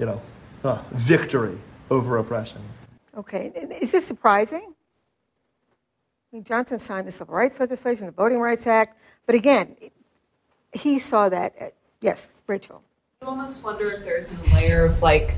you 0.00 0.06
know, 0.06 0.20
uh, 0.64 0.82
victory 0.92 1.56
over 1.90 2.18
oppression. 2.18 2.60
Okay. 3.16 3.52
Is 3.80 3.92
this 3.92 4.04
surprising? 4.04 4.74
I 6.32 6.36
mean, 6.36 6.44
Johnson 6.44 6.78
signed 6.80 7.06
the 7.06 7.12
Civil 7.12 7.34
Rights 7.34 7.60
legislation, 7.60 8.06
the 8.06 8.12
Voting 8.12 8.40
Rights 8.40 8.66
Act, 8.66 8.98
but 9.24 9.34
again, 9.36 9.76
he 10.72 10.98
saw 10.98 11.28
that. 11.28 11.56
At, 11.58 11.74
yes, 12.00 12.28
Rachel. 12.48 12.82
You 13.20 13.26
almost 13.26 13.64
wonder 13.64 13.90
if 13.90 14.04
there's 14.04 14.32
a 14.32 14.54
layer 14.54 14.84
of 14.84 15.02
like 15.02 15.34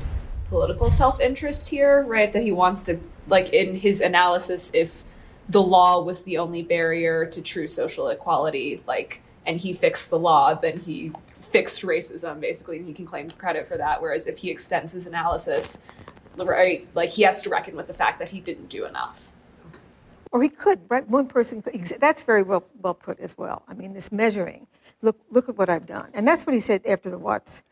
political 0.49 0.91
self-interest 0.91 1.67
here, 1.67 2.03
right? 2.03 2.31
That 2.31 2.43
he 2.43 2.51
wants 2.51 2.83
to 2.83 2.99
like 3.27 3.53
in 3.53 3.75
his 3.75 4.01
analysis 4.01 4.69
if 4.75 5.03
the 5.49 5.63
law 5.63 6.03
was 6.03 6.21
the 6.23 6.37
only 6.37 6.61
barrier 6.61 7.25
to 7.25 7.41
true 7.41 7.67
social 7.67 8.09
equality, 8.09 8.83
like 8.85 9.23
and 9.47 9.59
he 9.59 9.73
fixed 9.73 10.11
the 10.11 10.19
law, 10.19 10.53
then 10.53 10.77
he 10.77 11.11
fixed 11.27 11.81
racism 11.81 12.39
basically 12.39 12.77
and 12.77 12.85
he 12.85 12.93
can 12.93 13.07
claim 13.07 13.31
credit 13.31 13.67
for 13.67 13.77
that. 13.77 13.99
Whereas 13.99 14.27
if 14.27 14.37
he 14.37 14.51
extends 14.51 14.91
his 14.91 15.07
analysis, 15.07 15.79
right, 16.37 16.87
like 16.93 17.09
he 17.09 17.23
has 17.23 17.41
to 17.41 17.49
reckon 17.49 17.75
with 17.75 17.87
the 17.87 17.95
fact 17.95 18.19
that 18.19 18.29
he 18.29 18.41
didn't 18.41 18.69
do 18.69 18.85
enough. 18.85 19.33
Or 20.31 20.43
he 20.43 20.49
could, 20.49 20.81
right? 20.87 21.05
One 21.09 21.25
person, 21.25 21.63
could, 21.63 21.97
that's 21.99 22.21
very 22.21 22.43
well, 22.43 22.63
well 22.79 22.93
put 22.93 23.19
as 23.19 23.35
well. 23.39 23.63
I 23.67 23.73
mean, 23.73 23.93
this 23.93 24.11
measuring, 24.11 24.67
look, 25.01 25.19
look 25.31 25.49
at 25.49 25.57
what 25.57 25.67
I've 25.67 25.87
done. 25.87 26.09
And 26.13 26.27
that's 26.27 26.45
what 26.45 26.53
he 26.53 26.59
said 26.59 26.85
after 26.85 27.09
the 27.09 27.17
Watts 27.17 27.63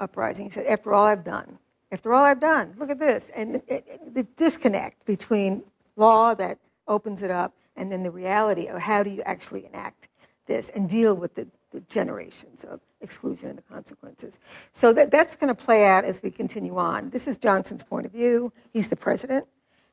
uprising. 0.00 0.46
He 0.46 0.50
said, 0.50 0.66
after 0.66 0.92
all 0.92 1.06
I've 1.06 1.24
done, 1.24 1.58
after 1.92 2.12
all 2.12 2.24
I've 2.24 2.40
done, 2.40 2.74
look 2.78 2.90
at 2.90 2.98
this. 2.98 3.30
And 3.34 3.56
it, 3.56 3.64
it, 3.68 4.14
the 4.14 4.22
disconnect 4.36 5.04
between 5.04 5.62
law 5.96 6.34
that 6.34 6.58
opens 6.88 7.22
it 7.22 7.30
up 7.30 7.54
and 7.76 7.90
then 7.90 8.02
the 8.02 8.10
reality 8.10 8.66
of 8.66 8.80
how 8.80 9.02
do 9.02 9.10
you 9.10 9.22
actually 9.22 9.66
enact 9.66 10.08
this 10.46 10.70
and 10.70 10.88
deal 10.88 11.14
with 11.14 11.34
the, 11.34 11.46
the 11.70 11.80
generations 11.82 12.64
of 12.64 12.80
exclusion 13.00 13.48
and 13.48 13.58
the 13.58 13.62
consequences. 13.62 14.38
So 14.72 14.92
that, 14.92 15.10
that's 15.10 15.36
going 15.36 15.48
to 15.48 15.54
play 15.54 15.86
out 15.86 16.04
as 16.04 16.22
we 16.22 16.30
continue 16.30 16.76
on. 16.76 17.10
This 17.10 17.28
is 17.28 17.38
Johnson's 17.38 17.82
point 17.82 18.06
of 18.06 18.12
view. 18.12 18.52
He's 18.72 18.88
the 18.88 18.96
president. 18.96 19.46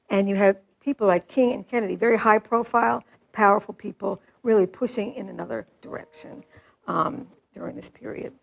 And 0.09 0.27
you 0.27 0.35
have 0.35 0.57
people 0.83 1.07
like 1.07 1.27
King 1.27 1.53
and 1.53 1.67
Kennedy, 1.67 1.95
very 1.95 2.17
high 2.17 2.39
profile, 2.39 3.03
powerful 3.33 3.73
people, 3.73 4.21
really 4.43 4.65
pushing 4.65 5.13
in 5.15 5.29
another 5.29 5.67
direction 5.81 6.43
um, 6.87 7.27
during 7.53 7.75
this 7.75 7.89
period. 7.89 8.33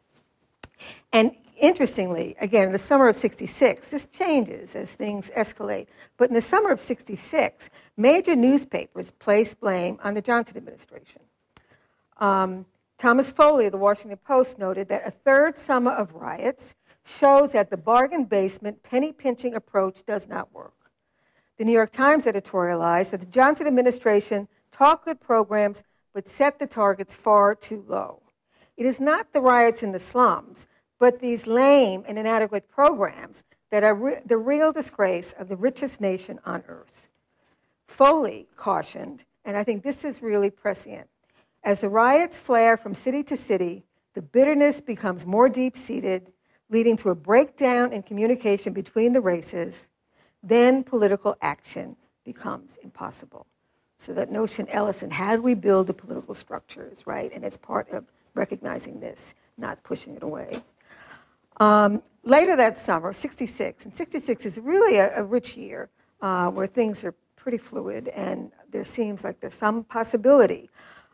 And 1.12 1.33
interestingly, 1.60 2.36
again, 2.40 2.66
in 2.66 2.72
the 2.72 2.78
summer 2.78 3.08
of 3.08 3.16
66, 3.16 3.88
this 3.88 4.06
changes 4.06 4.74
as 4.76 4.94
things 4.94 5.30
escalate. 5.36 5.86
But 6.16 6.28
in 6.28 6.34
the 6.34 6.40
summer 6.40 6.70
of 6.70 6.80
66, 6.80 7.70
major 7.96 8.36
newspapers 8.36 9.10
placed 9.10 9.60
blame 9.60 9.98
on 10.02 10.14
the 10.14 10.22
Johnson 10.22 10.56
administration. 10.56 11.22
Um, 12.18 12.66
Thomas 12.98 13.30
Foley 13.30 13.66
of 13.66 13.72
the 13.72 13.78
Washington 13.78 14.18
Post 14.24 14.58
noted 14.58 14.88
that 14.88 15.06
a 15.06 15.10
third 15.10 15.58
summer 15.58 15.92
of 15.92 16.14
riots 16.14 16.74
shows 17.04 17.52
that 17.52 17.70
the 17.70 17.76
bargain 17.76 18.24
basement 18.24 18.82
penny 18.82 19.12
pinching 19.12 19.54
approach 19.54 20.04
does 20.06 20.28
not 20.28 20.52
work. 20.54 20.72
The 21.58 21.64
New 21.64 21.72
York 21.72 21.92
Times 21.92 22.24
editorialized 22.24 23.10
that 23.10 23.20
the 23.20 23.26
Johnson 23.26 23.66
administration 23.66 24.48
talked 24.70 25.04
good 25.04 25.20
programs 25.20 25.84
but 26.12 26.28
set 26.28 26.58
the 26.58 26.66
targets 26.66 27.14
far 27.14 27.54
too 27.54 27.84
low. 27.86 28.22
It 28.76 28.86
is 28.86 29.00
not 29.00 29.32
the 29.32 29.40
riots 29.40 29.82
in 29.82 29.92
the 29.92 29.98
slums, 29.98 30.66
but 30.98 31.20
these 31.20 31.46
lame 31.46 32.04
and 32.07 32.18
inadequate 32.18 32.68
programs 32.68 33.44
that 33.70 33.85
are 33.85 33.94
re- 33.94 34.20
the 34.24 34.38
real 34.38 34.72
disgrace 34.72 35.35
of 35.38 35.48
the 35.48 35.57
richest 35.57 36.00
nation 36.00 36.38
on 36.44 36.62
earth. 36.68 37.09
Foley 37.87 38.46
cautioned, 38.57 39.24
and 39.44 39.57
I 39.57 39.64
think 39.64 39.83
this 39.83 40.04
is 40.04 40.22
really 40.22 40.50
prescient, 40.50 41.09
as 41.64 41.80
the 41.80 41.88
riots 41.88 42.38
flare 42.38 42.76
from 42.76 42.94
city 42.94 43.22
to 43.24 43.37
city, 43.37 43.85
the 44.12 44.22
bitterness 44.22 44.80
becomes 44.80 45.26
more 45.26 45.48
deep 45.48 45.76
seated, 45.76 46.33
leading 46.68 46.96
to 46.98 47.11
a 47.11 47.14
breakdown 47.14 47.92
in 47.92 48.02
communication 48.02 48.72
between 48.72 49.12
the 49.12 49.20
races. 49.20 49.88
Then 50.42 50.85
political 50.85 51.37
action 51.40 51.96
becomes 52.24 52.78
impossible. 52.83 53.46
So, 53.96 54.12
that 54.14 54.30
notion, 54.30 54.68
Ellison, 54.68 55.11
how 55.11 55.37
do 55.37 55.42
we 55.42 55.54
build 55.54 55.87
the 55.87 55.94
political 55.94 56.35
structures, 56.35 57.07
right? 57.07 57.30
And 57.33 57.44
it's 57.44 57.57
part 57.57 57.88
of 57.90 58.04
recognizing 58.35 59.00
this, 59.00 59.35
not 59.57 59.83
pushing 59.83 60.16
it 60.16 60.22
away. 60.22 60.62
Um, 61.58 62.02
later 62.24 62.56
that 62.56 62.78
summer, 62.78 63.12
66, 63.12 63.84
and 63.84 63.94
66 63.94 64.46
is 64.46 64.58
really 64.58 64.96
a, 64.96 65.20
a 65.20 65.22
rich 65.22 65.56
year 65.56 65.90
uh, 66.20 66.48
where 66.48 66.66
things 66.66 67.04
are 67.04 67.14
pretty 67.36 67.58
fluid 67.58 68.08
and 68.08 68.50
there 68.70 68.84
seems 68.84 69.22
like 69.22 69.40
there's 69.40 69.54
some 69.54 69.84
possibility. 69.84 70.70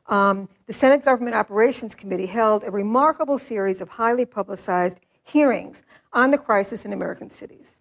Um, 0.06 0.48
the 0.66 0.72
Senate 0.72 1.04
Government 1.04 1.36
Operations 1.36 1.94
Committee 1.94 2.26
held 2.26 2.64
a 2.64 2.70
remarkable 2.70 3.38
series 3.38 3.80
of 3.80 3.88
highly 3.88 4.24
publicized 4.24 5.00
hearings 5.24 5.82
on 6.12 6.30
the 6.30 6.38
crisis 6.38 6.84
in 6.84 6.92
American 6.92 7.30
cities. 7.30 7.76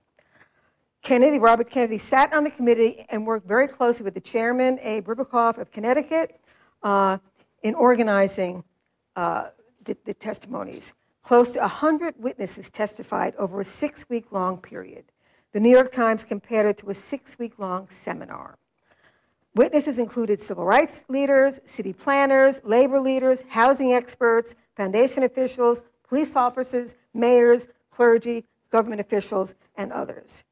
Kennedy, 1.02 1.40
Robert 1.40 1.70
Kennedy, 1.70 1.98
sat 1.98 2.34
on 2.34 2.44
the 2.44 2.50
committee 2.50 3.06
and 3.10 3.26
worked 3.26 3.48
very 3.48 3.68
closely 3.68 4.04
with 4.04 4.14
the 4.14 4.20
chairman, 4.20 4.78
Abe 4.82 5.08
Ribicoff 5.08 5.58
of 5.58 5.72
Connecticut, 5.72 6.40
uh, 6.84 7.18
in 7.64 7.74
organizing 7.74 8.64
uh, 9.16 9.48
the, 9.86 9.98
the 10.06 10.14
testimonies. 10.14 10.94
Close 11.24 11.52
to 11.52 11.60
100 11.60 12.16
witnesses 12.18 12.70
testified 12.70 13.36
over 13.36 13.62
a 13.62 13.66
six 13.66 14.08
week 14.10 14.32
long 14.32 14.58
period. 14.58 15.06
The 15.52 15.60
New 15.60 15.70
York 15.70 15.92
Times 15.92 16.24
compared 16.24 16.66
it 16.66 16.78
to 16.78 16.90
a 16.90 16.94
six 16.94 17.38
week 17.38 17.60
long 17.60 17.88
seminar. 17.90 18.58
Witnesses 19.56 20.00
included 20.00 20.40
civil 20.40 20.64
rights 20.64 21.04
leaders, 21.10 21.60
city 21.66 21.92
planners, 21.92 22.62
labor 22.64 23.00
leaders, 23.00 23.44
housing 23.50 23.94
experts, 23.94 24.56
foundation 24.76 25.24
officials, 25.24 25.82
police 26.08 26.36
officers, 26.36 26.96
mayors, 27.14 27.68
clergy, 27.92 28.46
government 28.72 29.02
officials, 29.02 29.56
and 29.76 29.92
others. 29.92 30.44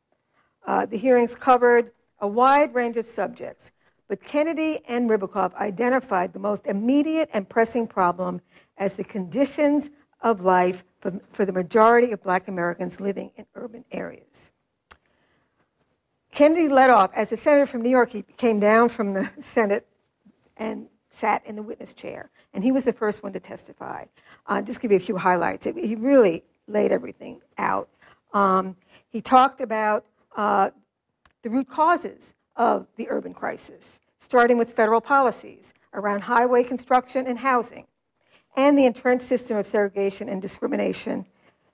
Uh, 0.66 0.86
the 0.86 0.98
hearings 0.98 1.36
covered 1.36 1.92
a 2.20 2.28
wide 2.28 2.74
range 2.74 2.98
of 2.98 3.06
subjects, 3.06 3.72
but 4.08 4.22
Kennedy 4.24 4.80
and 4.88 5.10
Ribicoff 5.10 5.54
identified 5.56 6.34
the 6.34 6.40
most 6.40 6.66
immediate 6.66 7.30
and 7.34 7.48
pressing 7.48 7.88
problem 7.88 8.42
as 8.78 8.96
the 8.96 9.04
conditions 9.04 9.90
of 10.32 10.42
life 10.42 10.84
for, 11.00 11.20
for 11.32 11.46
the 11.46 11.54
majority 11.54 12.12
of 12.12 12.22
black 12.22 12.48
Americans 12.48 13.00
living 13.00 13.32
in 13.38 13.46
urban 13.56 13.86
areas. 13.92 14.52
Kennedy 16.32 16.68
led 16.68 16.90
off, 16.90 17.12
as 17.16 17.32
a 17.32 17.38
senator 17.38 17.66
from 17.66 17.82
New 17.82 17.90
York, 17.90 18.12
he 18.12 18.24
came 18.36 18.60
down 18.60 18.90
from 18.90 19.13
the 19.13 19.32
Senate 19.40 19.88
and 20.58 20.88
sat 21.10 21.44
in 21.46 21.56
the 21.56 21.63
witness 21.63 21.94
chair, 21.94 22.30
and 22.54 22.63
he 22.63 22.72
was 22.72 22.86
the 22.86 22.94
first 22.94 23.24
one 23.24 23.34
to 23.34 23.40
testify. 23.40 24.06
Uh, 24.46 24.62
just 24.62 24.82
give 24.82 24.92
you 24.92 24.98
a 24.98 25.00
few 25.00 25.18
highlights. 25.18 25.66
It, 25.66 25.76
he 25.78 25.96
really 25.96 26.44
laid 26.68 26.92
everything 26.92 27.42
out. 27.58 27.90
Um, 28.34 28.76
he 29.10 29.22
talked 29.22 29.62
about 29.62 30.06
uh, 30.36 30.70
the 31.42 31.50
root 31.50 31.70
causes 31.70 32.36
of 32.56 32.86
the 32.98 33.08
urban 33.10 33.34
crisis, 33.34 34.00
starting 34.20 34.58
with 34.58 34.74
federal 34.74 35.02
policies 35.02 35.74
around 35.94 36.22
highway 36.22 36.63
construction 36.63 37.26
and 37.26 37.40
housing, 37.40 37.88
and 38.58 38.78
the 38.78 38.86
entrenched 38.86 39.24
system 39.24 39.56
of 39.56 39.65
segregation 39.65 40.28
and 40.28 40.41
discrimination 40.41 41.26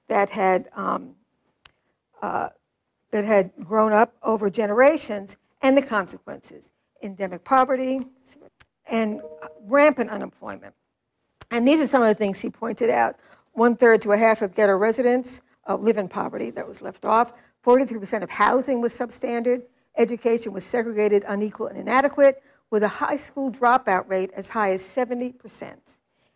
that 0.10 0.30
had, 0.30 0.70
um, 0.76 1.16
uh, 2.22 2.50
that 3.12 3.26
had 3.26 3.52
grown 3.64 3.94
up 3.94 4.14
over 4.22 4.50
generations, 4.50 5.38
and 5.62 5.78
the 5.78 5.82
consequences 5.82 6.72
endemic 7.02 7.44
poverty 7.44 8.02
and 8.90 9.22
rampant 9.66 10.10
unemployment. 10.10 10.74
And 11.52 11.68
these 11.68 11.80
are 11.80 11.88
some 11.88 12.02
of 12.02 12.08
the 12.08 12.16
things 12.16 12.40
he 12.40 12.50
pointed 12.50 12.90
out. 12.90 13.18
One 13.54 13.76
third 13.76 14.02
to 14.04 14.12
a 14.12 14.18
half 14.18 14.42
of 14.42 14.56
ghetto 14.56 14.76
residents 14.76 15.42
uh, 15.68 15.76
live 15.76 15.98
in 15.98 16.08
poverty, 16.08 16.50
that 16.52 16.68
was 16.68 16.82
left 16.82 17.06
off. 17.06 17.34
43% 17.66 18.24
of 18.24 18.30
housing 18.30 18.82
was 18.82 18.94
substandard. 18.94 19.64
Education 19.98 20.52
was 20.52 20.66
segregated, 20.66 21.24
unequal, 21.28 21.68
and 21.68 21.78
inadequate, 21.78 22.42
with 22.72 22.84
a 22.84 22.88
high 22.88 23.18
school 23.18 23.52
dropout 23.52 24.10
rate 24.10 24.32
as 24.36 24.50
high 24.50 24.72
as 24.72 24.82
70%, 24.82 25.76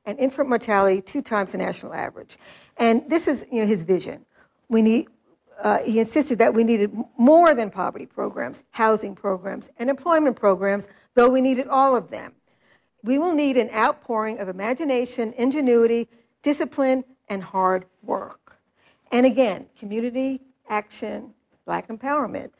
and 0.08 0.18
infant 0.18 0.48
mortality 0.48 1.02
two 1.02 1.22
times 1.22 1.52
the 1.52 1.58
national 1.58 1.94
average. 1.94 2.38
And 2.78 3.08
this 3.10 3.28
is 3.28 3.46
you 3.52 3.62
know, 3.62 3.68
his 3.68 3.84
vision. 3.84 4.26
We 4.70 4.82
need, 4.82 5.10
uh, 5.62 5.80
he 5.80 6.00
insisted 6.00 6.40
that 6.40 6.54
we 6.54 6.64
needed 6.64 6.98
more 7.18 7.54
than 7.54 7.70
poverty 7.70 8.06
programs, 8.06 8.64
housing 8.72 9.14
programs, 9.14 9.70
and 9.78 9.90
employment 9.90 10.38
programs, 10.38 10.88
though 11.14 11.30
we 11.30 11.42
needed 11.42 11.68
all 11.68 11.96
of 11.96 12.10
them. 12.10 12.34
We 13.04 13.20
will 13.20 13.34
need 13.34 13.58
an 13.58 13.70
outpouring 13.72 14.40
of 14.40 14.48
imagination, 14.48 15.34
ingenuity, 15.38 16.08
discipline, 16.42 17.04
and 17.28 17.44
hard 17.44 17.86
work. 18.02 18.58
And 19.12 19.26
again, 19.26 19.68
community 19.78 20.42
action, 20.70 21.34
black 21.66 21.90
empowerment. 21.90 22.52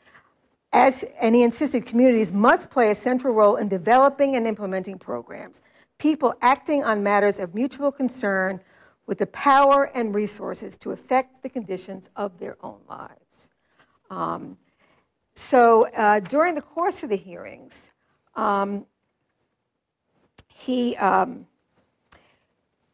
As, 0.70 1.02
and 1.18 1.34
he 1.34 1.42
insisted 1.42 1.86
communities 1.86 2.30
must 2.30 2.68
play 2.68 2.90
a 2.90 2.94
central 2.94 3.32
role 3.32 3.56
in 3.56 3.68
developing 3.68 4.36
and 4.36 4.46
implementing 4.46 4.98
programs. 4.98 5.62
People 5.98 6.34
acting 6.40 6.84
on 6.84 7.02
matters 7.02 7.38
of 7.38 7.54
mutual 7.54 7.90
concern 7.90 8.60
with 9.06 9.18
the 9.18 9.26
power 9.26 9.90
and 9.94 10.14
resources 10.14 10.76
to 10.76 10.92
affect 10.92 11.42
the 11.42 11.48
conditions 11.48 12.08
of 12.14 12.38
their 12.38 12.56
own 12.62 12.78
lives. 12.88 13.48
Um, 14.10 14.58
so 15.34 15.88
uh, 15.90 16.20
during 16.20 16.54
the 16.54 16.62
course 16.62 17.02
of 17.02 17.08
the 17.08 17.16
hearings, 17.16 17.90
um, 18.36 18.86
he, 20.48 20.96
um, 20.96 21.46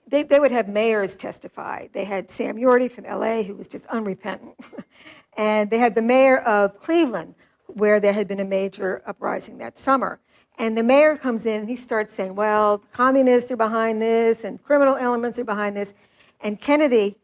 they, 0.07 0.23
they 0.23 0.39
would 0.39 0.53
have 0.53 0.69
mayors 0.69 1.15
testify. 1.15 1.89
They 1.93 2.05
had 2.05 2.31
Sam 2.31 2.57
Yorty 2.57 2.91
from 2.91 3.05
LA, 3.05 3.43
who 3.43 3.55
was 3.55 3.67
just 3.67 3.87
unrepentant. 3.87 4.59
and 5.37 5.71
they 5.71 5.79
had 5.79 5.95
the 5.95 6.03
mayor 6.03 6.39
of 6.39 6.79
Cleveland, 6.79 7.35
where 7.67 7.99
there 7.99 8.13
had 8.13 8.29
been 8.29 8.41
a 8.41 8.45
major 8.45 9.03
uprising 9.07 9.59
that 9.59 9.79
summer. 9.79 10.21
And 10.59 10.79
the 10.79 10.83
mayor 10.83 11.17
comes 11.17 11.47
in 11.47 11.61
and 11.61 11.69
he 11.69 11.77
starts 11.77 12.15
saying, 12.15 12.35
well, 12.35 12.79
communists 12.93 13.51
are 13.51 13.57
behind 13.57 14.01
this 14.01 14.45
and 14.45 14.63
criminal 14.63 14.97
elements 14.97 15.39
are 15.39 15.45
behind 15.45 15.77
this. 15.77 15.95
And 16.41 16.61
Kennedy 16.61 17.17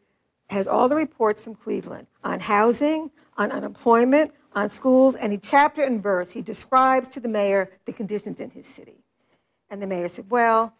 has 0.48 0.66
all 0.66 0.88
the 0.88 0.96
reports 0.96 1.42
from 1.42 1.54
Cleveland 1.54 2.08
on 2.24 2.40
housing, 2.40 3.10
on 3.36 3.52
unemployment, 3.52 4.32
on 4.54 4.68
schools, 4.68 5.14
and 5.14 5.32
he 5.32 5.38
chapter 5.38 5.82
and 5.82 6.02
verse, 6.02 6.30
he 6.32 6.42
describes 6.42 7.08
to 7.08 7.20
the 7.20 7.28
mayor 7.28 7.70
the 7.84 7.92
conditions 7.92 8.40
in 8.40 8.50
his 8.50 8.66
city. 8.66 9.04
And 9.70 9.80
the 9.80 9.86
mayor 9.86 10.08
said, 10.08 10.28
well, 10.28 10.74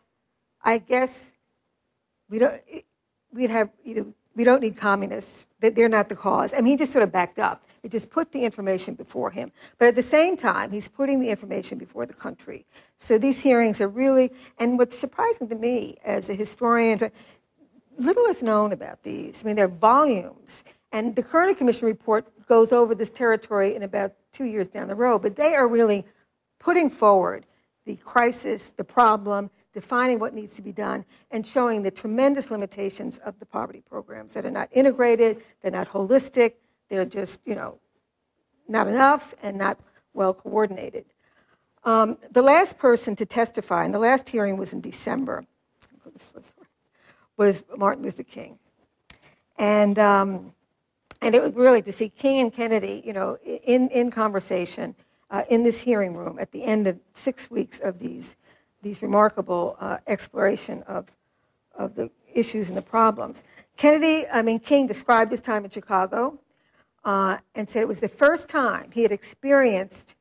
I 0.63 0.79
guess 0.79 1.33
we 2.29 2.41
don't, 2.41 2.61
we'd 3.33 3.51
have, 3.51 3.71
you 3.85 3.95
know, 3.95 4.15
we 4.35 4.43
don't 4.43 4.61
need 4.61 4.77
communists. 4.77 5.47
They're 5.61 5.89
not 5.89 6.09
the 6.09 6.17
cause. 6.17 6.53
I 6.53 6.57
mean, 6.57 6.67
he 6.73 6.77
just 6.77 6.93
sort 6.93 7.03
of 7.05 7.13
backed 7.13 7.39
up. 7.39 7.65
He 7.83 7.89
just 7.89 8.11
put 8.11 8.33
the 8.33 8.45
information 8.45 8.95
before 8.95 9.31
him. 9.31 9.53
But 9.79 9.89
at 9.89 9.95
the 9.95 10.03
same 10.03 10.37
time, 10.37 10.71
he's 10.71 10.89
putting 10.89 11.21
the 11.21 11.31
information 11.31 11.79
before 11.79 12.07
the 12.07 12.13
country. 12.13 12.67
So 12.99 13.17
these 13.17 13.41
hearings 13.41 13.81
are 13.81 13.89
really, 13.89 14.31
and 14.59 14.79
what's 14.79 14.99
surprising 14.99 15.49
to 15.49 15.55
me 15.55 15.97
as 16.05 16.29
a 16.29 16.35
historian, 16.35 17.11
little 17.99 18.27
is 18.27 18.43
known 18.43 18.73
about 18.73 19.03
these. 19.03 19.43
I 19.43 19.47
mean, 19.47 19.57
there 19.57 19.65
are 19.65 19.69
volumes. 19.69 20.65
And 20.93 21.15
the 21.17 21.23
Kerner 21.23 21.55
Commission 21.55 21.87
report 21.87 22.27
goes 22.47 22.73
over 22.73 22.95
this 22.95 23.11
territory 23.11 23.77
in 23.77 23.83
about 23.83 24.13
two 24.33 24.45
years 24.45 24.69
down 24.69 24.89
the 24.89 24.95
road. 24.95 25.23
But 25.23 25.37
they 25.37 25.55
are 25.55 25.67
really 25.67 26.05
putting 26.59 26.91
forward 26.91 27.47
the 27.87 27.97
crisis, 27.97 28.73
the 28.77 28.85
problem, 28.85 29.51
defining 29.73 30.19
what 30.19 30.35
needs 30.35 30.57
to 30.57 30.63
be 30.63 30.73
done, 30.73 31.05
and 31.31 31.47
showing 31.47 31.83
the 31.83 31.91
tremendous 31.91 32.51
limitations 32.51 33.19
of 33.25 33.39
the 33.39 33.47
poverty 33.47 33.83
programs 33.89 34.35
that 34.35 34.45
are 34.45 34.51
not 34.51 34.69
integrated, 34.73 35.43
they're 35.63 35.71
not 35.71 35.89
holistic, 35.89 36.55
they're 36.91 37.07
just, 37.07 37.41
you 37.47 37.55
know, 37.55 37.79
not 38.69 38.87
enough 38.87 39.35
and 39.43 39.57
not 39.57 39.79
well 40.13 40.35
coordinated. 40.35 41.07
Um, 41.85 42.19
the 42.31 42.43
last 42.43 42.77
person 42.77 43.17
to 43.17 43.25
testify, 43.25 43.85
and 43.85 43.95
the 43.95 43.99
last 43.99 44.29
hearing 44.29 44.59
was 44.59 44.75
in 44.75 44.83
December, 44.83 45.45
was 47.39 47.65
Martin 47.75 48.05
Luther 48.05 48.23
King. 48.23 48.59
And, 49.57 49.99
um, 49.99 50.53
and 51.23 51.35
it 51.35 51.41
was 51.43 51.55
really 51.55 51.81
to 51.83 51.93
see 51.93 52.11
King 52.11 52.41
and 52.41 52.53
Kennedy, 52.53 53.03
you 53.05 53.15
know, 53.15 53.39
in, 53.45 53.89
in 53.89 54.11
conversation 54.11 54.95
uh, 55.31 55.45
in 55.49 55.63
this 55.63 55.81
hearing 55.81 56.15
room 56.15 56.39
at 56.39 56.53
the 56.53 56.65
end 56.65 56.87
of 56.87 56.99
six 57.15 57.51
weeks 57.51 57.81
of 57.81 57.99
these 57.99 58.37
these 58.83 59.03
remarkable 59.03 59.77
uh, 59.81 59.99
exploration 60.07 60.83
of, 60.87 61.07
of 61.77 61.95
the 61.95 62.11
issues 62.33 62.69
and 62.69 62.77
the 62.77 62.83
problems. 62.83 63.45
Kennedy, 63.77 64.27
I 64.29 64.43
mean, 64.43 64.59
King 64.59 64.87
described 64.87 65.31
his 65.31 65.41
time 65.41 65.65
in 65.65 65.71
Chicago 65.71 66.39
uh, 67.05 67.39
and 67.55 67.69
said 67.69 67.83
it 67.83 67.89
was 67.89 68.01
the 68.01 68.09
first 68.09 68.49
time 68.49 68.91
he 68.93 69.03
had 69.03 69.13
experienced 69.13 70.15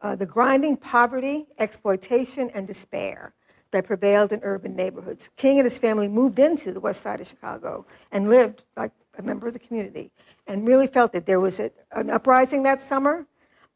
uh, 0.00 0.16
the 0.16 0.26
grinding 0.26 0.76
poverty, 0.76 1.46
exploitation, 1.58 2.50
and 2.54 2.66
despair 2.66 3.34
that 3.70 3.86
prevailed 3.86 4.32
in 4.32 4.40
urban 4.42 4.76
neighborhoods. 4.76 5.30
King 5.36 5.58
and 5.58 5.64
his 5.64 5.78
family 5.78 6.08
moved 6.08 6.38
into 6.38 6.72
the 6.72 6.80
west 6.80 7.02
side 7.02 7.20
of 7.20 7.28
Chicago 7.28 7.86
and 8.10 8.28
lived 8.28 8.64
like 8.76 8.92
a 9.18 9.22
member 9.22 9.46
of 9.46 9.52
the 9.52 9.58
community 9.58 10.10
and 10.46 10.66
really 10.66 10.86
felt 10.86 11.12
that 11.12 11.26
there 11.26 11.40
was 11.40 11.60
a, 11.60 11.70
an 11.92 12.10
uprising 12.10 12.62
that 12.64 12.82
summer 12.82 13.26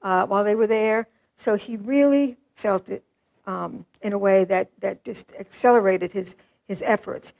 uh, 0.02 0.26
while 0.26 0.44
they 0.44 0.54
were 0.54 0.66
there. 0.66 1.08
So 1.36 1.54
he 1.54 1.76
really 1.76 2.36
felt 2.54 2.88
it 2.88 3.04
um, 3.46 3.86
in 4.02 4.12
a 4.12 4.18
way 4.18 4.44
that, 4.44 4.70
that 4.80 5.04
just 5.04 5.32
accelerated 5.38 6.12
his, 6.12 6.34
his 6.66 6.82
efforts. 6.82 7.32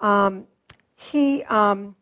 Um, 0.00 0.46
he, 0.94 1.42
um, 1.44 1.96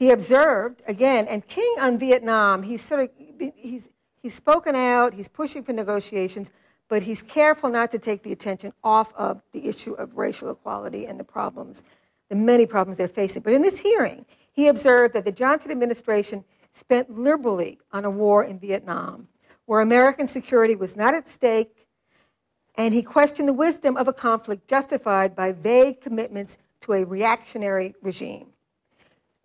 he 0.00 0.10
observed, 0.10 0.82
again, 0.88 1.28
and 1.28 1.46
King 1.46 1.74
on 1.78 1.98
Vietnam, 1.98 2.62
he's 2.62 2.80
sort 2.80 3.02
of, 3.02 3.10
he's, 3.54 3.90
he's 4.22 4.32
spoken 4.32 4.74
out, 4.74 5.12
he's 5.12 5.28
pushing 5.28 5.62
for 5.62 5.74
negotiations, 5.74 6.50
but 6.88 7.02
he's 7.02 7.20
careful 7.20 7.68
not 7.68 7.90
to 7.90 7.98
take 7.98 8.22
the 8.22 8.32
attention 8.32 8.72
off 8.82 9.12
of 9.14 9.42
the 9.52 9.68
issue 9.68 9.92
of 9.92 10.16
racial 10.16 10.50
equality 10.50 11.04
and 11.04 11.20
the 11.20 11.24
problems, 11.24 11.82
the 12.30 12.34
many 12.34 12.64
problems 12.64 12.96
they're 12.96 13.08
facing. 13.08 13.42
But 13.42 13.52
in 13.52 13.60
this 13.60 13.78
hearing, 13.78 14.24
he 14.50 14.68
observed 14.68 15.12
that 15.12 15.26
the 15.26 15.32
Johnson 15.32 15.70
administration 15.70 16.44
spent 16.72 17.10
liberally 17.10 17.78
on 17.92 18.06
a 18.06 18.10
war 18.10 18.42
in 18.42 18.58
Vietnam 18.58 19.28
where 19.66 19.82
American 19.82 20.26
security 20.26 20.74
was 20.74 20.96
not 20.96 21.12
at 21.14 21.28
stake, 21.28 21.86
and 22.74 22.94
he 22.94 23.02
questioned 23.02 23.46
the 23.46 23.52
wisdom 23.52 23.98
of 23.98 24.08
a 24.08 24.14
conflict 24.14 24.66
justified 24.66 25.36
by 25.36 25.52
vague 25.52 26.00
commitments 26.00 26.56
to 26.80 26.94
a 26.94 27.04
reactionary 27.04 27.94
regime. 28.00 28.46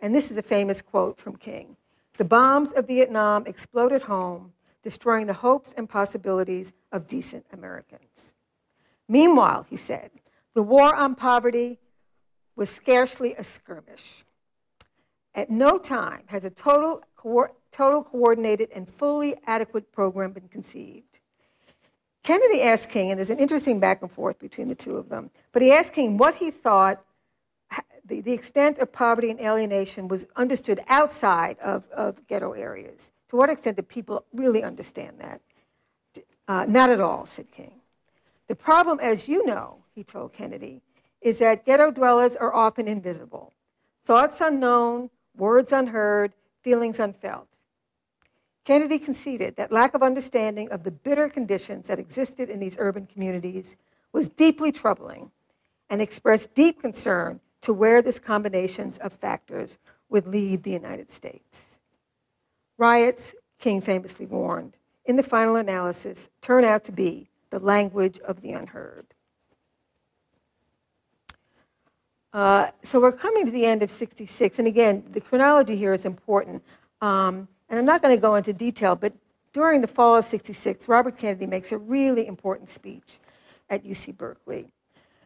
And 0.05 0.13
this 0.13 0.29
is 0.29 0.37
a 0.37 0.43
famous 0.43 0.83
quote 0.83 1.17
from 1.17 1.35
King 1.35 1.77
The 2.19 2.25
bombs 2.25 2.71
of 2.73 2.85
Vietnam 2.85 3.47
exploded 3.47 4.03
home, 4.03 4.53
destroying 4.83 5.25
the 5.25 5.33
hopes 5.33 5.73
and 5.75 5.89
possibilities 5.89 6.73
of 6.91 7.07
decent 7.07 7.43
Americans. 7.51 8.35
Meanwhile, 9.09 9.65
he 9.67 9.77
said, 9.77 10.11
the 10.53 10.61
war 10.61 10.93
on 10.93 11.15
poverty 11.15 11.79
was 12.55 12.69
scarcely 12.69 13.33
a 13.33 13.43
skirmish. 13.43 14.23
At 15.33 15.49
no 15.49 15.79
time 15.79 16.25
has 16.27 16.45
a 16.45 16.51
total, 16.51 17.01
co- 17.15 17.55
total 17.71 18.03
coordinated 18.03 18.69
and 18.75 18.87
fully 18.87 19.35
adequate 19.47 19.91
program 19.91 20.33
been 20.33 20.49
conceived. 20.49 21.17
Kennedy 22.21 22.61
asked 22.61 22.89
King, 22.89 23.09
and 23.09 23.17
there's 23.17 23.31
an 23.31 23.39
interesting 23.39 23.79
back 23.79 24.03
and 24.03 24.11
forth 24.11 24.37
between 24.37 24.67
the 24.67 24.75
two 24.75 24.97
of 24.97 25.09
them, 25.09 25.31
but 25.51 25.63
he 25.63 25.71
asked 25.71 25.93
King 25.93 26.17
what 26.17 26.35
he 26.35 26.51
thought 26.51 27.03
the, 28.07 28.21
the 28.21 28.31
extent 28.31 28.79
of 28.79 28.91
poverty 28.91 29.29
and 29.31 29.39
alienation 29.39 30.07
was 30.07 30.25
understood 30.35 30.81
outside 30.87 31.57
of, 31.59 31.83
of 31.91 32.25
ghetto 32.27 32.51
areas. 32.51 33.11
To 33.29 33.35
what 33.35 33.49
extent 33.49 33.77
did 33.77 33.87
people 33.87 34.25
really 34.33 34.63
understand 34.63 35.17
that? 35.19 35.41
Uh, 36.47 36.65
not 36.67 36.89
at 36.89 37.01
all, 37.01 37.25
said 37.25 37.51
King. 37.51 37.81
The 38.47 38.55
problem, 38.55 38.99
as 38.99 39.27
you 39.27 39.45
know, 39.45 39.77
he 39.95 40.03
told 40.03 40.33
Kennedy, 40.33 40.81
is 41.21 41.39
that 41.39 41.65
ghetto 41.65 41.89
dwellers 41.89 42.35
are 42.35 42.53
often 42.53 42.87
invisible. 42.87 43.51
Thoughts 44.05 44.39
unknown, 44.39 45.09
words 45.35 45.71
unheard, 45.71 46.33
feelings 46.61 46.99
unfelt. 46.99 47.47
Kennedy 48.63 48.99
conceded 48.99 49.55
that 49.55 49.71
lack 49.71 49.95
of 49.95 50.03
understanding 50.03 50.71
of 50.71 50.83
the 50.83 50.91
bitter 50.91 51.29
conditions 51.29 51.87
that 51.87 51.99
existed 51.99 52.49
in 52.49 52.59
these 52.59 52.75
urban 52.77 53.07
communities 53.07 53.75
was 54.11 54.29
deeply 54.29 54.71
troubling 54.71 55.31
and 55.89 56.01
expressed 56.01 56.53
deep 56.53 56.81
concern 56.81 57.39
to 57.65 57.73
where 57.73 57.99
this 57.99 58.19
combinations 58.19 58.99
of 58.99 59.11
factors 59.11 59.79
would 60.07 60.27
lead 60.27 60.61
the 60.61 60.69
United 60.69 61.11
States. 61.11 61.65
Riots, 62.77 63.33
King 63.57 63.81
famously 63.81 64.27
warned, 64.27 64.77
in 65.03 65.15
the 65.15 65.23
final 65.23 65.55
analysis 65.55 66.29
turn 66.41 66.63
out 66.63 66.83
to 66.83 66.91
be 66.91 67.27
the 67.49 67.57
language 67.57 68.19
of 68.19 68.41
the 68.41 68.51
unheard. 68.51 69.07
Uh, 72.33 72.69
so 72.83 72.99
we're 72.99 73.11
coming 73.11 73.45
to 73.45 73.51
the 73.51 73.65
end 73.65 73.81
of 73.81 73.89
66. 73.89 74.59
And 74.59 74.67
again, 74.67 75.03
the 75.11 75.21
chronology 75.21 75.75
here 75.75 75.93
is 75.95 76.05
important. 76.05 76.61
Um, 77.01 77.47
and 77.67 77.79
I'm 77.79 77.85
not 77.85 78.03
going 78.03 78.15
to 78.15 78.21
go 78.21 78.35
into 78.35 78.53
detail, 78.53 78.95
but 78.95 79.11
during 79.53 79.81
the 79.81 79.87
fall 79.87 80.17
of 80.17 80.25
66, 80.25 80.87
Robert 80.87 81.17
Kennedy 81.17 81.47
makes 81.47 81.71
a 81.71 81.79
really 81.79 82.27
important 82.27 82.69
speech 82.69 83.17
at 83.71 83.83
UC 83.83 84.15
Berkeley. 84.15 84.71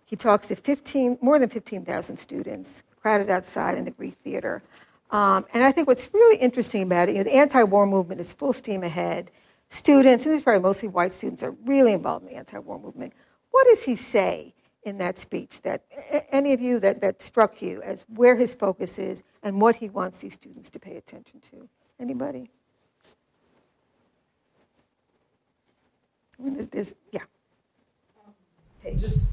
He 0.10 0.16
talks 0.16 0.47
to 0.47 0.55
15, 0.55 1.20
more 1.22 1.38
than 1.38 1.49
15,000 1.49 2.18
students 2.18 2.82
crowded 2.99 3.30
outside 3.30 3.78
in 3.78 3.86
the 3.86 3.91
Greek 3.91 4.16
Theater. 4.24 4.64
Um, 5.12 5.45
and 5.53 5.64
I 5.64 5.72
think 5.72 5.88
what's 5.88 6.12
really 6.12 6.38
interesting 6.38 6.82
about 6.82 7.10
it, 7.10 7.12
you 7.12 7.18
know, 7.20 7.26
the 7.26 7.36
anti-war 7.36 7.86
movement 7.86 8.20
is 8.20 8.34
full 8.34 8.51
steam 8.51 8.84
ahead. 8.84 9.30
Students, 9.68 10.26
and 10.26 10.34
these 10.34 10.41
are 10.41 10.45
probably 10.45 10.64
mostly 10.64 10.89
white 10.89 11.12
students, 11.12 11.43
are 11.43 11.51
really 11.64 11.93
involved 11.93 12.26
in 12.26 12.32
the 12.32 12.38
anti-war 12.38 12.80
movement. 12.80 13.14
What 13.51 13.68
does 13.68 13.84
he 13.84 13.95
say 13.95 14.55
in 14.82 14.97
that 14.97 15.20
speech 15.20 15.62
that 15.62 15.84
any 16.32 16.53
of 16.53 16.60
you 16.60 16.80
that, 16.80 17.01
that 17.01 17.22
struck 17.22 17.62
you 17.62 17.80
as 17.84 18.03
where 18.16 18.36
his 18.36 18.55
focus 18.55 18.97
is 18.97 19.22
and 19.43 19.62
what 19.62 19.76
he 19.76 19.89
wants 19.89 20.22
these 20.22 20.34
students 20.34 20.72
to 20.72 20.80
pay 20.80 20.97
attention 20.97 21.39
to? 21.51 21.70
Anybody? 21.99 22.49
I 26.43 26.66
there's 26.72 26.95
yeah. 27.12 27.22
Hey. 28.82 28.95
Just 28.95 29.28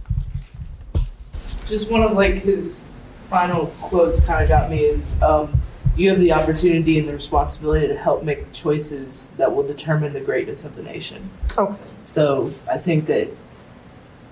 just 1.66 1.90
one 1.90 2.02
of 2.02 2.12
like 2.12 2.34
his 2.34 2.84
final 3.28 3.66
quotes 3.80 4.20
kind 4.20 4.42
of 4.42 4.48
got 4.48 4.70
me 4.70 4.78
is 4.78 5.20
um, 5.22 5.60
you 5.96 6.08
have 6.10 6.20
the 6.20 6.32
opportunity 6.32 6.98
and 6.98 7.08
the 7.08 7.12
responsibility 7.12 7.88
to 7.88 7.96
help 7.96 8.22
make 8.22 8.52
choices 8.52 9.32
that 9.36 9.54
will 9.54 9.66
determine 9.66 10.12
the 10.12 10.20
greatness 10.20 10.64
of 10.64 10.76
the 10.76 10.82
nation. 10.82 11.28
Okay. 11.56 11.74
So 12.04 12.52
I 12.70 12.78
think 12.78 13.06
that 13.06 13.28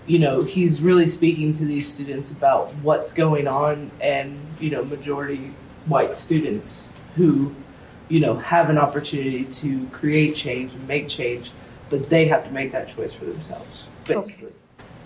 you 0.07 0.19
know 0.19 0.43
he's 0.43 0.83
really 0.83 1.07
speaking 1.07 1.53
to 1.55 1.65
these 1.65 1.93
students 1.93 2.31
about 2.31 2.75
what's 2.77 3.13
going 3.13 3.49
on 3.49 3.91
and 4.01 4.39
you 4.61 4.71
know 4.71 4.85
majority 4.85 5.55
white 5.87 6.17
students 6.17 6.89
who 7.17 7.55
you 8.09 8.21
know 8.21 8.35
have 8.35 8.69
an 8.71 8.79
opportunity 8.79 9.45
to 9.45 9.87
create 9.89 10.37
change 10.37 10.73
and 10.73 10.87
make 10.87 11.09
change 11.09 11.53
but 11.89 12.11
they 12.11 12.27
have 12.27 12.45
to 12.45 12.51
make 12.51 12.71
that 12.73 12.87
choice 12.87 13.15
for 13.15 13.25
themselves 13.25 13.89
basically 14.05 14.47
okay. 14.47 14.55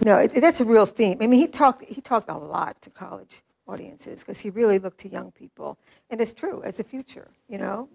No, 0.01 0.17
it, 0.17 0.33
that's 0.35 0.61
a 0.61 0.65
real 0.65 0.87
theme. 0.87 1.19
I 1.21 1.27
mean, 1.27 1.41
he 1.41 1.47
talked, 1.47 1.85
he 1.85 2.01
talked 2.01 2.29
a 2.29 2.37
lot 2.37 2.81
to 2.83 2.91
college 2.91 3.43
audiences 3.67 4.21
because 4.21 4.41
he 4.41 4.51
really 4.51 4.79
looked 4.79 4.99
to 5.01 5.09
young 5.09 5.33
people. 5.33 5.77
And 6.11 6.21
it's 6.21 6.33
true, 6.33 6.63
as 6.65 6.77
the 6.77 6.85
future, 6.85 7.29
you 7.49 7.59
know, 7.59 7.89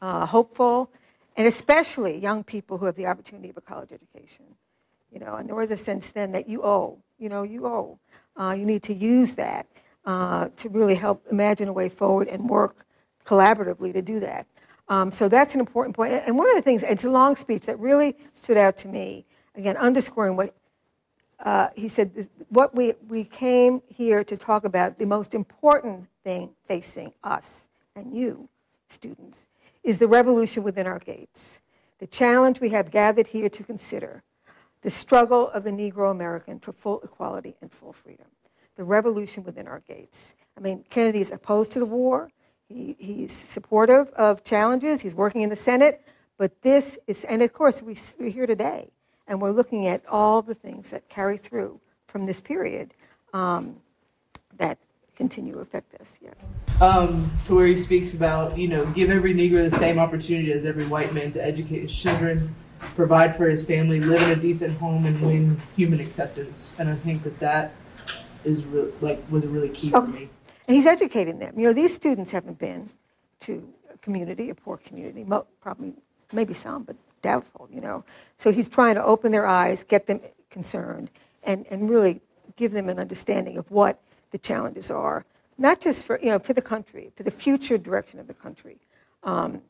uh, 0.00 0.24
hopeful, 0.24 0.90
and 1.36 1.46
especially 1.46 2.18
young 2.18 2.44
people 2.44 2.78
who 2.78 2.86
have 2.86 2.96
the 2.96 3.06
opportunity 3.06 3.50
of 3.50 3.56
a 3.56 3.60
college 3.60 3.92
education. 3.92 4.44
You 5.12 5.20
know, 5.20 5.36
and 5.36 5.48
there 5.48 5.56
was 5.56 5.70
a 5.70 5.76
sense 5.76 6.10
then 6.10 6.32
that 6.32 6.48
you 6.48 6.62
owe, 6.62 6.98
you 7.18 7.28
know, 7.28 7.42
you 7.42 7.66
owe. 7.66 7.98
Uh, 8.36 8.54
you 8.56 8.64
need 8.64 8.82
to 8.84 8.94
use 8.94 9.34
that 9.34 9.66
uh, 10.04 10.48
to 10.56 10.68
really 10.68 10.94
help 10.94 11.26
imagine 11.30 11.68
a 11.68 11.72
way 11.72 11.88
forward 11.88 12.28
and 12.28 12.48
work 12.48 12.86
collaboratively 13.24 13.92
to 13.94 14.02
do 14.02 14.20
that. 14.20 14.46
Um, 14.88 15.10
so 15.10 15.28
that's 15.28 15.54
an 15.54 15.60
important 15.60 15.96
point. 15.96 16.12
And 16.12 16.36
one 16.36 16.48
of 16.48 16.56
the 16.56 16.62
things, 16.62 16.82
it's 16.82 17.04
a 17.04 17.10
long 17.10 17.36
speech 17.36 17.66
that 17.66 17.78
really 17.78 18.16
stood 18.32 18.56
out 18.56 18.76
to 18.78 18.88
me, 18.88 19.24
again, 19.54 19.76
underscoring 19.76 20.36
what 20.36 20.54
uh, 21.40 21.68
he 21.74 21.88
said, 21.88 22.28
what 22.48 22.74
we, 22.74 22.94
we 23.08 23.24
came 23.24 23.80
here 23.86 24.24
to 24.24 24.36
talk 24.36 24.64
about, 24.64 24.98
the 24.98 25.06
most 25.06 25.34
important 25.34 26.08
thing 26.24 26.50
facing 26.66 27.12
us 27.22 27.68
and 27.94 28.14
you, 28.14 28.48
students, 28.88 29.46
is 29.84 29.98
the 29.98 30.08
revolution 30.08 30.62
within 30.62 30.86
our 30.86 30.98
gates. 30.98 31.60
The 31.98 32.06
challenge 32.06 32.60
we 32.60 32.70
have 32.70 32.90
gathered 32.90 33.28
here 33.28 33.48
to 33.48 33.62
consider 33.64 34.22
the 34.82 34.90
struggle 34.90 35.50
of 35.50 35.64
the 35.64 35.70
Negro 35.70 36.10
American 36.10 36.58
for 36.58 36.72
full 36.72 37.00
equality 37.02 37.56
and 37.60 37.72
full 37.72 37.92
freedom. 37.92 38.26
The 38.76 38.84
revolution 38.84 39.42
within 39.42 39.66
our 39.66 39.80
gates. 39.80 40.34
I 40.56 40.60
mean, 40.60 40.84
Kennedy 40.90 41.20
is 41.20 41.32
opposed 41.32 41.72
to 41.72 41.78
the 41.80 41.86
war. 41.86 42.30
He, 42.68 42.96
he's 42.98 43.32
supportive 43.32 44.10
of 44.10 44.44
challenges. 44.44 45.00
He's 45.00 45.14
working 45.14 45.42
in 45.42 45.50
the 45.50 45.56
Senate. 45.56 46.04
But 46.36 46.62
this 46.62 46.98
is, 47.08 47.24
and 47.24 47.42
of 47.42 47.52
course, 47.52 47.82
we, 47.82 47.96
we're 48.18 48.30
here 48.30 48.46
today 48.46 48.90
and 49.28 49.40
we're 49.40 49.50
looking 49.50 49.86
at 49.86 50.02
all 50.08 50.42
the 50.42 50.54
things 50.54 50.90
that 50.90 51.08
carry 51.08 51.36
through 51.36 51.78
from 52.08 52.26
this 52.26 52.40
period 52.40 52.94
um, 53.34 53.76
that 54.56 54.78
continue 55.14 55.52
to 55.52 55.60
affect 55.60 55.94
us. 56.00 56.18
Yeah. 56.22 56.30
Um, 56.84 57.30
to 57.46 57.54
where 57.54 57.66
he 57.66 57.76
speaks 57.76 58.14
about, 58.14 58.56
you 58.56 58.68
know, 58.68 58.86
give 58.86 59.10
every 59.10 59.34
Negro 59.34 59.68
the 59.68 59.76
same 59.76 59.98
opportunity 59.98 60.52
as 60.52 60.64
every 60.64 60.86
white 60.86 61.12
man 61.12 61.30
to 61.32 61.44
educate 61.44 61.82
his 61.82 61.94
children, 61.94 62.54
provide 62.94 63.36
for 63.36 63.48
his 63.48 63.62
family, 63.62 64.00
live 64.00 64.22
in 64.22 64.30
a 64.30 64.36
decent 64.36 64.78
home, 64.78 65.04
and 65.04 65.20
win 65.20 65.60
human 65.76 66.00
acceptance. 66.00 66.74
And 66.78 66.88
I 66.88 66.94
think 66.96 67.22
that 67.24 67.38
that 67.40 67.74
is 68.44 68.64
re- 68.64 68.92
like 69.00 69.22
was 69.30 69.44
a 69.44 69.48
really 69.48 69.68
key 69.68 69.90
oh, 69.92 70.00
for 70.00 70.06
me. 70.06 70.30
And 70.66 70.76
he's 70.76 70.86
educating 70.86 71.38
them. 71.38 71.58
You 71.58 71.64
know, 71.64 71.72
these 71.72 71.92
students 71.92 72.30
haven't 72.30 72.58
been 72.58 72.88
to 73.40 73.68
a 73.92 73.98
community, 73.98 74.50
a 74.50 74.54
poor 74.54 74.76
community, 74.76 75.26
probably 75.60 75.94
maybe 76.32 76.54
some, 76.54 76.84
but 76.84 76.96
doubtful, 77.22 77.68
you 77.72 77.80
know. 77.80 78.04
So 78.36 78.52
he's 78.52 78.68
trying 78.68 78.94
to 78.96 79.04
open 79.04 79.32
their 79.32 79.46
eyes, 79.46 79.84
get 79.84 80.06
them 80.06 80.20
concerned, 80.50 81.10
and, 81.42 81.66
and 81.70 81.88
really 81.88 82.20
give 82.56 82.72
them 82.72 82.88
an 82.88 82.98
understanding 82.98 83.56
of 83.56 83.70
what 83.70 84.00
the 84.30 84.38
challenges 84.38 84.90
are, 84.90 85.24
not 85.56 85.80
just 85.80 86.04
for, 86.04 86.18
you 86.20 86.28
know, 86.28 86.38
for 86.38 86.52
the 86.52 86.62
country, 86.62 87.10
for 87.16 87.22
the 87.22 87.30
future 87.30 87.78
direction 87.78 88.18
of 88.20 88.26
the 88.26 88.34
country. 88.34 88.76
Um. 89.22 89.62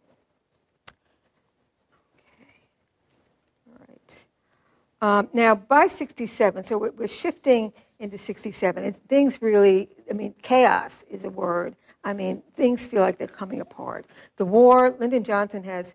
Um, 5.01 5.29
now, 5.33 5.55
by 5.55 5.87
67, 5.87 6.65
so 6.65 6.79
we're, 6.79 7.07
shifting 7.07 7.73
into 8.01 8.19
67. 8.19 8.85
It's, 8.85 8.99
things 9.09 9.41
really, 9.41 9.89
I 10.11 10.13
mean, 10.13 10.35
chaos 10.43 11.05
is 11.09 11.25
a 11.25 11.31
word. 11.31 11.77
I 12.03 12.13
mean, 12.13 12.43
things 12.57 12.85
feel 12.85 13.03
like 13.03 13.17
they're 13.17 13.27
coming 13.29 13.61
apart. 13.61 14.07
The 14.37 14.45
war, 14.45 14.97
Lyndon 14.99 15.23
Johnson 15.23 15.63
has 15.65 15.95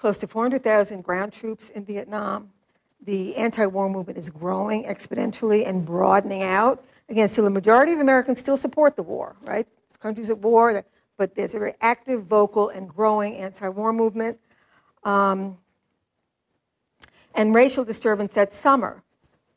close 0.00 0.18
to 0.18 0.26
400,000 0.26 1.02
ground 1.02 1.32
troops 1.32 1.68
in 1.70 1.84
Vietnam. 1.84 2.50
The 3.02 3.36
anti 3.36 3.66
war 3.66 3.88
movement 3.90 4.18
is 4.18 4.30
growing 4.30 4.84
exponentially 4.84 5.68
and 5.68 5.84
broadening 5.84 6.42
out. 6.42 6.82
Again, 7.10 7.28
so 7.28 7.42
the 7.42 7.50
majority 7.50 7.92
of 7.92 8.00
Americans 8.00 8.38
still 8.38 8.56
support 8.56 8.96
the 8.96 9.02
war, 9.02 9.36
right? 9.42 9.66
This 9.88 9.96
country's 9.98 10.30
at 10.30 10.38
war, 10.38 10.84
but 11.18 11.34
there's 11.34 11.54
a 11.54 11.58
very 11.58 11.74
active, 11.82 12.24
vocal, 12.24 12.70
and 12.70 12.88
growing 12.88 13.36
anti 13.36 13.68
war 13.68 13.92
movement. 13.92 14.38
Um, 15.04 15.58
and 17.34 17.54
racial 17.54 17.84
disturbance 17.84 18.34
that 18.34 18.54
summer 18.54 19.02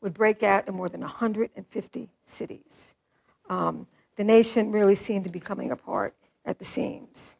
would 0.00 0.14
break 0.14 0.42
out 0.42 0.68
in 0.68 0.74
more 0.74 0.88
than 0.88 1.00
150 1.00 2.08
cities. 2.24 2.94
Um, 3.48 3.86
the 4.16 4.24
nation 4.24 4.72
really 4.72 4.94
seemed 4.94 5.24
to 5.24 5.30
be 5.30 5.40
coming 5.40 5.70
apart 5.70 6.14
at 6.44 6.58
the 6.58 6.64
seams. 6.64 7.34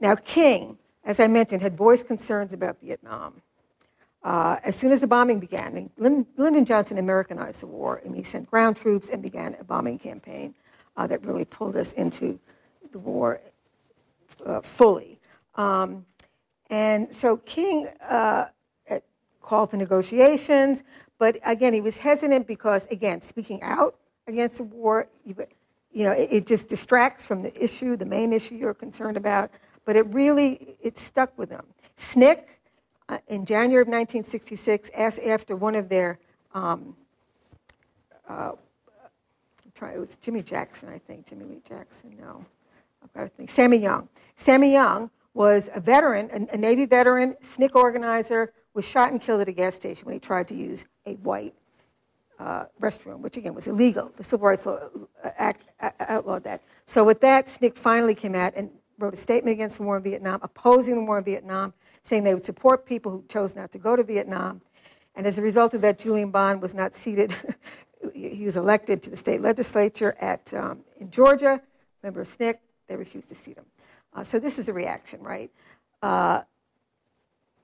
Now, 0.00 0.16
King, 0.16 0.76
as 1.04 1.20
I 1.20 1.26
mentioned, 1.26 1.62
had 1.62 1.76
voiced 1.76 2.06
concerns 2.06 2.52
about 2.52 2.80
Vietnam. 2.80 3.42
Uh, 4.22 4.56
as 4.64 4.74
soon 4.74 4.90
as 4.90 5.02
the 5.02 5.06
bombing 5.06 5.38
began, 5.38 5.90
Lyndon, 5.98 6.26
Lyndon 6.36 6.64
Johnson 6.64 6.96
Americanized 6.96 7.60
the 7.60 7.66
war, 7.66 8.00
and 8.04 8.16
he 8.16 8.22
sent 8.22 8.50
ground 8.50 8.76
troops 8.76 9.10
and 9.10 9.22
began 9.22 9.54
a 9.60 9.64
bombing 9.64 9.98
campaign 9.98 10.54
uh, 10.96 11.06
that 11.06 11.22
really 11.24 11.44
pulled 11.44 11.76
us 11.76 11.92
into 11.92 12.38
the 12.92 12.98
war 12.98 13.40
uh, 14.46 14.62
fully. 14.62 15.18
Um, 15.56 16.06
and 16.70 17.14
so 17.14 17.36
King 17.36 17.88
uh, 18.08 18.46
called 19.42 19.70
for 19.70 19.76
negotiations, 19.76 20.82
but 21.18 21.38
again, 21.44 21.74
he 21.74 21.80
was 21.80 21.98
hesitant 21.98 22.46
because, 22.46 22.86
again, 22.90 23.20
speaking 23.20 23.62
out 23.62 23.96
against 24.26 24.56
the 24.56 24.64
war, 24.64 25.08
you 25.24 26.04
know, 26.04 26.12
it, 26.12 26.28
it, 26.32 26.46
just 26.46 26.68
distracts 26.68 27.24
from 27.24 27.42
the 27.42 27.62
issue, 27.62 27.96
the 27.96 28.06
main 28.06 28.32
issue 28.32 28.54
you're 28.54 28.74
concerned 28.74 29.16
about. 29.16 29.50
But 29.84 29.96
it 29.96 30.06
really, 30.12 30.76
it 30.80 30.96
stuck 30.96 31.36
with 31.38 31.50
them. 31.50 31.66
SNCC, 31.96 32.44
uh, 33.08 33.18
in 33.28 33.44
January 33.44 33.82
of 33.82 33.88
1966, 33.88 34.90
asked 34.94 35.20
after 35.20 35.56
one 35.56 35.74
of 35.74 35.88
their, 35.88 36.18
um, 36.54 36.96
uh, 38.28 38.52
it 39.82 39.98
was 39.98 40.16
Jimmy 40.16 40.42
Jackson, 40.42 40.88
I 40.88 40.98
think, 40.98 41.26
Jimmy 41.28 41.44
Lee 41.44 41.60
Jackson, 41.68 42.16
no, 42.18 42.44
I've 43.02 43.12
got 43.12 43.22
to 43.24 43.28
think, 43.28 43.50
Sammy 43.50 43.76
Younge. 43.76 44.08
Sammy 44.34 44.72
Younge 44.72 45.10
was 45.34 45.68
a 45.74 45.80
veteran, 45.80 46.48
a, 46.50 46.56
Navy 46.56 46.86
veteran, 46.86 47.36
SNCC 47.42 47.74
organizer, 47.74 48.52
was 48.72 48.84
shot 48.84 49.12
and 49.12 49.20
killed 49.20 49.42
at 49.42 49.48
a 49.48 49.52
gas 49.52 49.74
station 49.74 50.06
when 50.06 50.14
he 50.14 50.20
tried 50.20 50.48
to 50.48 50.56
use 50.56 50.86
a 51.06 51.14
white 51.16 51.54
uh, 52.38 52.64
restroom, 52.80 53.18
which 53.18 53.36
again 53.36 53.54
was 53.54 53.66
illegal. 53.66 54.10
The 54.16 54.24
Civil 54.24 54.48
Rights 54.48 54.64
Law, 54.64 54.78
uh, 55.22 55.30
Act 55.36 55.64
uh, 55.80 55.90
outlawed 56.00 56.44
that. 56.44 56.62
So 56.84 57.04
with 57.04 57.20
that, 57.20 57.46
SNCC 57.46 57.76
finally 57.76 58.14
came 58.14 58.34
out 58.34 58.54
and 58.56 58.70
wrote 59.04 59.14
a 59.14 59.18
statement 59.18 59.52
against 59.52 59.76
the 59.76 59.82
war 59.82 59.98
in 59.98 60.02
Vietnam, 60.02 60.40
opposing 60.42 60.94
the 60.94 61.02
war 61.02 61.18
in 61.18 61.24
Vietnam, 61.24 61.74
saying 62.02 62.24
they 62.24 62.32
would 62.32 62.44
support 62.44 62.86
people 62.86 63.12
who 63.12 63.24
chose 63.28 63.54
not 63.54 63.70
to 63.72 63.78
go 63.78 63.96
to 63.96 64.02
Vietnam. 64.02 64.62
And 65.14 65.26
as 65.26 65.38
a 65.38 65.42
result 65.42 65.74
of 65.74 65.82
that, 65.82 65.98
Julian 65.98 66.30
Bond 66.30 66.62
was 66.62 66.74
not 66.74 66.94
seated. 66.94 67.34
he 68.14 68.44
was 68.44 68.56
elected 68.56 69.02
to 69.02 69.10
the 69.10 69.16
state 69.16 69.42
legislature 69.42 70.16
at, 70.20 70.52
um, 70.54 70.80
in 70.98 71.10
Georgia, 71.10 71.60
member 72.02 72.22
of 72.22 72.28
SNCC. 72.28 72.56
They 72.88 72.96
refused 72.96 73.28
to 73.28 73.34
seat 73.34 73.58
him. 73.58 73.64
Uh, 74.14 74.24
so 74.24 74.38
this 74.38 74.58
is 74.58 74.66
the 74.66 74.72
reaction, 74.72 75.20
right? 75.20 75.50
Uh, 76.02 76.42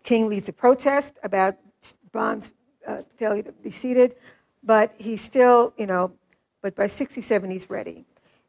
King 0.03 0.29
leads 0.29 0.49
a 0.49 0.53
protest 0.53 1.19
about 1.23 1.57
Bond's 2.13 2.53
uh, 2.87 3.03
failure 3.17 3.43
to 3.43 3.53
be 3.53 3.71
seated, 3.71 4.15
but 4.63 4.95
he's 4.99 5.23
still, 5.23 5.73
you 5.77 5.87
know, 5.87 6.13
but 6.63 6.75
by 6.75 6.87
67 6.87 7.51
he's 7.51 7.71
ready. 7.71 8.05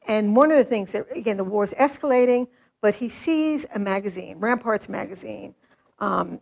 And 0.08 0.36
one 0.36 0.52
of 0.52 0.58
the 0.58 0.64
things 0.64 0.94
that, 0.94 1.06
again, 1.16 1.38
the 1.38 1.44
war 1.44 1.64
is 1.64 1.74
escalating, 1.74 2.48
but 2.82 2.96
he 2.96 3.08
sees 3.08 3.66
a 3.74 3.80
magazine, 3.80 4.38
Ramparts 4.40 4.90
magazine, 4.90 5.54
um, 6.00 6.40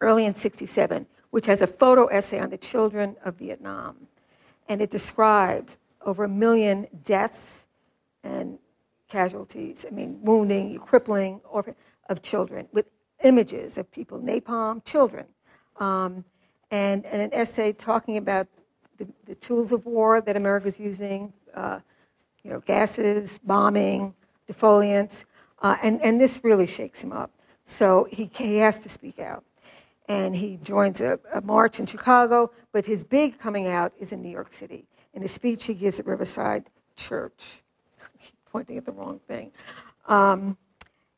early 0.00 0.26
in 0.26 0.34
67, 0.34 1.06
which 1.30 1.46
has 1.46 1.62
a 1.62 1.66
photo 1.66 2.06
essay 2.06 2.40
on 2.40 2.50
the 2.50 2.58
children 2.58 3.16
of 3.24 3.36
Vietnam. 3.36 4.08
And 4.68 4.82
it 4.82 4.90
describes 4.90 5.78
over 6.04 6.24
a 6.24 6.28
million 6.28 6.88
deaths 7.04 7.64
and 8.24 8.58
casualties, 9.08 9.84
I 9.86 9.94
mean, 9.94 10.18
wounding, 10.22 10.78
crippling 10.80 11.40
orphan, 11.48 11.74
of 12.08 12.22
children 12.22 12.66
with 12.72 12.86
images 13.22 13.78
of 13.78 13.90
people, 13.92 14.18
napalm, 14.18 14.84
children, 14.84 15.26
um, 15.78 16.24
and, 16.70 17.04
and, 17.06 17.22
an 17.22 17.30
essay 17.32 17.72
talking 17.72 18.16
about 18.16 18.46
the, 18.98 19.06
the, 19.26 19.34
tools 19.36 19.72
of 19.72 19.84
war 19.86 20.20
that 20.20 20.36
America 20.36 20.68
is 20.68 20.78
using, 20.78 21.32
uh, 21.54 21.78
you 22.42 22.50
know, 22.50 22.60
gases, 22.60 23.38
bombing, 23.44 24.14
defoliants, 24.50 25.24
uh, 25.62 25.76
and, 25.82 26.02
and 26.02 26.20
this 26.20 26.40
really 26.42 26.66
shakes 26.66 27.02
him 27.02 27.12
up. 27.12 27.30
So 27.64 28.06
he, 28.10 28.28
he 28.34 28.58
has 28.58 28.80
to 28.80 28.88
speak 28.88 29.18
out. 29.18 29.44
And 30.08 30.34
he 30.34 30.58
joins 30.62 31.00
a, 31.00 31.18
a 31.32 31.40
march 31.40 31.78
in 31.78 31.86
Chicago, 31.86 32.50
but 32.72 32.84
his 32.84 33.04
big 33.04 33.38
coming 33.38 33.68
out 33.68 33.92
is 33.98 34.12
in 34.12 34.20
New 34.20 34.28
York 34.28 34.52
City. 34.52 34.84
In 35.14 35.22
a 35.22 35.28
speech 35.28 35.64
he 35.64 35.74
gives 35.74 36.00
at 36.00 36.06
Riverside 36.06 36.64
Church, 36.96 37.62
pointing 38.50 38.76
at 38.76 38.84
the 38.84 38.92
wrong 38.92 39.20
thing. 39.28 39.52
Um, 40.06 40.56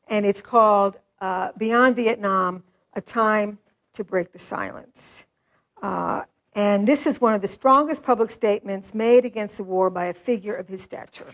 and 0.07 0.25
it's 0.25 0.41
called 0.41 0.97
uh, 1.19 1.49
Beyond 1.57 1.95
Vietnam, 1.95 2.63
A 2.93 3.01
Time 3.01 3.57
to 3.93 4.03
Break 4.03 4.31
the 4.31 4.39
Silence. 4.39 5.25
Uh, 5.81 6.23
and 6.53 6.87
this 6.87 7.07
is 7.07 7.19
one 7.19 7.33
of 7.33 7.41
the 7.41 7.47
strongest 7.47 8.03
public 8.03 8.29
statements 8.29 8.93
made 8.93 9.25
against 9.25 9.57
the 9.57 9.63
war 9.63 9.89
by 9.89 10.05
a 10.05 10.13
figure 10.13 10.55
of 10.55 10.67
his 10.67 10.81
stature. 10.83 11.25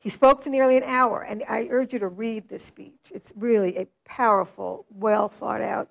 He 0.00 0.08
spoke 0.08 0.42
for 0.42 0.48
nearly 0.48 0.78
an 0.78 0.82
hour, 0.84 1.20
and 1.20 1.44
I 1.46 1.68
urge 1.70 1.92
you 1.92 1.98
to 1.98 2.08
read 2.08 2.48
this 2.48 2.64
speech. 2.64 3.12
It's 3.12 3.34
really 3.36 3.76
a 3.76 3.86
powerful, 4.04 4.86
well 4.90 5.28
thought 5.28 5.60
out 5.60 5.88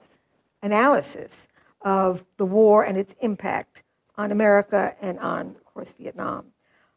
analysis 0.64 1.47
of 1.84 2.26
the 2.38 2.45
war 2.45 2.84
and 2.84 2.97
its 2.97 3.16
impact 3.22 3.84
on 4.18 4.32
America 4.32 4.95
and 4.99 5.20
on, 5.20 5.49
of 5.55 5.64
course, 5.64 5.93
Vietnam. 5.97 6.47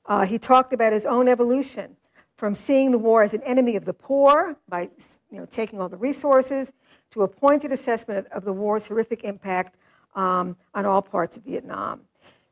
Uh, 0.07 0.25
he 0.25 0.39
talked 0.39 0.73
about 0.73 0.93
his 0.93 1.05
own 1.07 1.29
evolution 1.29 1.97
from 2.37 2.55
seeing 2.55 2.91
the 2.91 2.99
war 2.99 3.23
as 3.23 3.35
an 3.35 3.43
enemy 3.43 3.77
of 3.77 3.85
the 3.85 3.93
poor 3.93 4.57
by 4.69 4.89
you 5.31 5.39
know, 5.39 5.47
taking 5.47 5.81
all 5.81 5.89
the 5.89 5.97
resources 5.97 6.73
to 7.11 7.23
a 7.23 7.29
pointed 7.29 7.71
assessment 7.71 8.27
of, 8.33 8.45
the 8.45 8.53
war's 8.53 8.87
horrific 8.87 9.23
impact 9.23 9.77
um, 10.17 10.57
on 10.75 10.87
all 10.87 11.03
parts 11.03 11.37
of 11.37 11.45
Vietnam. 11.45 12.01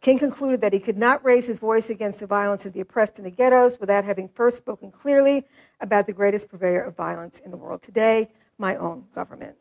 King 0.00 0.18
concluded 0.18 0.62
that 0.62 0.72
he 0.72 0.80
could 0.80 0.96
not 0.96 1.22
raise 1.24 1.46
his 1.46 1.58
voice 1.58 1.90
against 1.90 2.20
the 2.20 2.26
violence 2.26 2.64
of 2.64 2.72
the 2.72 2.80
oppressed 2.80 3.18
in 3.18 3.24
the 3.24 3.30
ghettos 3.30 3.78
without 3.78 4.04
having 4.04 4.28
first 4.28 4.56
spoken 4.56 4.90
clearly 4.90 5.44
about 5.80 6.06
the 6.06 6.12
greatest 6.12 6.48
purveyor 6.48 6.82
of 6.82 6.96
violence 6.96 7.40
in 7.40 7.50
the 7.50 7.56
world 7.56 7.82
today, 7.82 8.30
my 8.56 8.76
own 8.76 9.04
government. 9.14 9.56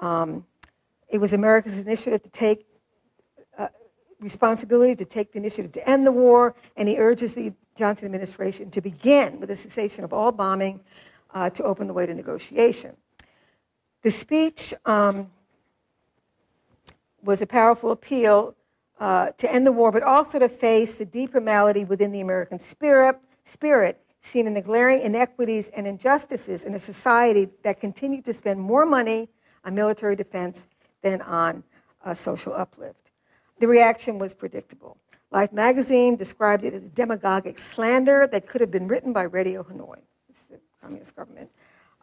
Um, 0.00 0.46
it 1.08 1.18
was 1.18 1.34
America's 1.34 1.78
initiative 1.78 2.22
to 2.22 2.30
take 2.30 2.66
uh, 3.58 3.68
responsibility 4.20 4.94
to 4.94 5.04
take 5.04 5.32
the 5.32 5.38
initiative 5.38 5.72
to 5.72 5.88
end 5.88 6.06
the 6.06 6.12
war, 6.12 6.54
and 6.76 6.88
he 6.88 6.98
urges 6.98 7.34
the 7.34 7.52
Johnson 7.76 8.06
administration 8.06 8.70
to 8.70 8.80
begin 8.80 9.38
with 9.38 9.50
the 9.50 9.56
cessation 9.56 10.02
of 10.02 10.14
all 10.14 10.32
bombing 10.32 10.80
uh, 11.34 11.50
to 11.50 11.62
open 11.62 11.86
the 11.86 11.92
way 11.92 12.06
to 12.06 12.14
negotiation. 12.14 12.96
The 14.02 14.10
speech 14.10 14.72
um, 14.86 15.30
was 17.22 17.42
a 17.42 17.46
powerful 17.46 17.90
appeal 17.90 18.54
uh, 19.00 19.30
to 19.38 19.52
end 19.52 19.66
the 19.66 19.72
war, 19.72 19.92
but 19.92 20.02
also 20.02 20.38
to 20.38 20.48
face 20.48 20.96
the 20.96 21.04
deeper 21.04 21.40
malady 21.40 21.84
within 21.84 22.12
the 22.12 22.20
American 22.20 22.58
spirit, 22.58 23.16
spirit 23.44 24.00
seen 24.20 24.46
in 24.46 24.54
the 24.54 24.60
glaring 24.60 25.00
inequities 25.00 25.68
and 25.68 25.86
injustices 25.86 26.64
in 26.64 26.74
a 26.74 26.80
society 26.80 27.48
that 27.62 27.80
continued 27.80 28.24
to 28.24 28.32
spend 28.32 28.60
more 28.60 28.84
money 28.84 29.28
on 29.64 29.74
military 29.74 30.16
defense 30.16 30.66
than 31.02 31.22
on 31.22 31.62
uh, 32.04 32.14
social 32.14 32.52
uplift. 32.52 33.10
The 33.60 33.68
reaction 33.68 34.18
was 34.18 34.34
predictable. 34.34 34.98
Life 35.30 35.52
magazine 35.52 36.16
described 36.16 36.64
it 36.64 36.74
as 36.74 36.84
a 36.84 36.88
demagogic 36.88 37.58
slander 37.58 38.28
that 38.32 38.46
could 38.46 38.60
have 38.60 38.70
been 38.70 38.88
written 38.88 39.12
by 39.12 39.22
Radio 39.22 39.62
Hanoi, 39.62 39.98
the 40.50 40.58
communist 40.80 41.14
government. 41.14 41.50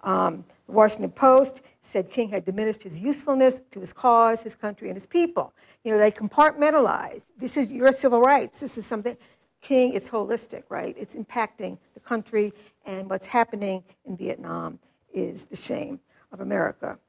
Um, 0.06 0.46
the 0.68 0.72
Washington 0.72 1.12
Post 1.12 1.62
said 1.82 2.10
King 2.10 2.30
had 2.30 2.46
diminished 2.46 2.82
his 2.84 3.00
usefulness 3.00 3.62
to 3.72 3.80
his 3.80 3.92
cause, 3.92 4.42
his 4.42 4.56
country, 4.56 4.88
and 4.88 4.96
his 4.96 5.06
people. 5.06 5.54
You 5.84 5.92
know, 5.92 5.98
they 5.98 6.12
compartmentalized. 6.12 7.24
This 7.38 7.58
is 7.58 7.74
your 7.74 7.92
civil 7.92 8.22
rights. 8.22 8.60
This 8.60 8.78
is 8.78 8.86
something. 8.86 9.18
King, 9.62 9.94
it's 9.94 10.10
holistic, 10.10 10.64
right? 10.70 10.96
It's 10.98 11.16
impacting 11.16 11.78
the 11.96 12.00
country, 12.00 12.54
and 12.86 13.10
what's 13.10 13.26
happening 13.26 13.84
in 14.06 14.16
Vietnam 14.16 14.80
is 15.14 15.46
the 15.46 15.56
shame 15.56 16.00
of 16.32 16.40
America. 16.40 17.00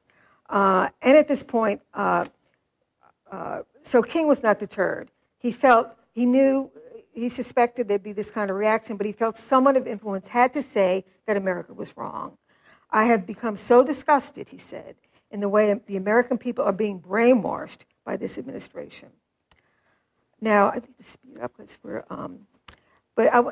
Uh, 0.49 0.89
and 1.01 1.17
at 1.17 1.27
this 1.27 1.43
point, 1.43 1.81
uh, 1.93 2.25
uh, 3.31 3.61
so 3.81 4.01
King 4.01 4.27
was 4.27 4.41
not 4.41 4.59
deterred. 4.59 5.11
He 5.37 5.51
felt 5.51 5.89
he 6.13 6.25
knew, 6.25 6.71
he 7.13 7.29
suspected 7.29 7.87
there'd 7.87 8.01
be 8.01 8.13
this 8.13 8.31
kind 8.31 8.49
of 8.49 8.57
reaction, 8.57 8.97
but 8.97 9.05
he 9.05 9.11
felt 9.11 9.37
someone 9.37 9.75
of 9.75 9.85
influence 9.85 10.27
had 10.27 10.53
to 10.53 10.63
say 10.63 11.05
that 11.27 11.37
America 11.37 11.73
was 11.73 11.95
wrong. 11.95 12.37
I 12.89 13.05
have 13.05 13.25
become 13.25 13.55
so 13.55 13.83
disgusted, 13.83 14.49
he 14.49 14.57
said, 14.57 14.95
in 15.31 15.39
the 15.39 15.49
way 15.49 15.79
the 15.87 15.97
American 15.97 16.37
people 16.37 16.63
are 16.63 16.71
being 16.71 16.99
brainwashed 16.99 17.79
by 18.05 18.15
this 18.17 18.37
administration. 18.37 19.09
Now, 20.39 20.69
I 20.69 20.79
think 20.79 20.97
to 20.97 21.03
speed 21.03 21.39
up 21.41 21.51
because 21.57 21.77
we're, 21.83 22.05
um, 22.09 22.47
but 23.15 23.33
I, 23.33 23.43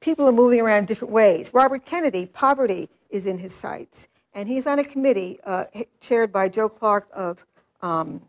people 0.00 0.28
are 0.28 0.32
moving 0.32 0.60
around 0.60 0.86
different 0.86 1.12
ways. 1.12 1.50
Robert 1.52 1.84
Kennedy, 1.84 2.26
poverty 2.26 2.88
is 3.10 3.26
in 3.26 3.38
his 3.38 3.54
sights, 3.54 4.08
and 4.32 4.48
he's 4.48 4.66
on 4.66 4.78
a 4.78 4.84
committee 4.84 5.40
uh, 5.44 5.64
chaired 6.00 6.32
by 6.32 6.48
Joe 6.48 6.68
Clark 6.68 7.08
of 7.12 7.44
um, 7.82 8.22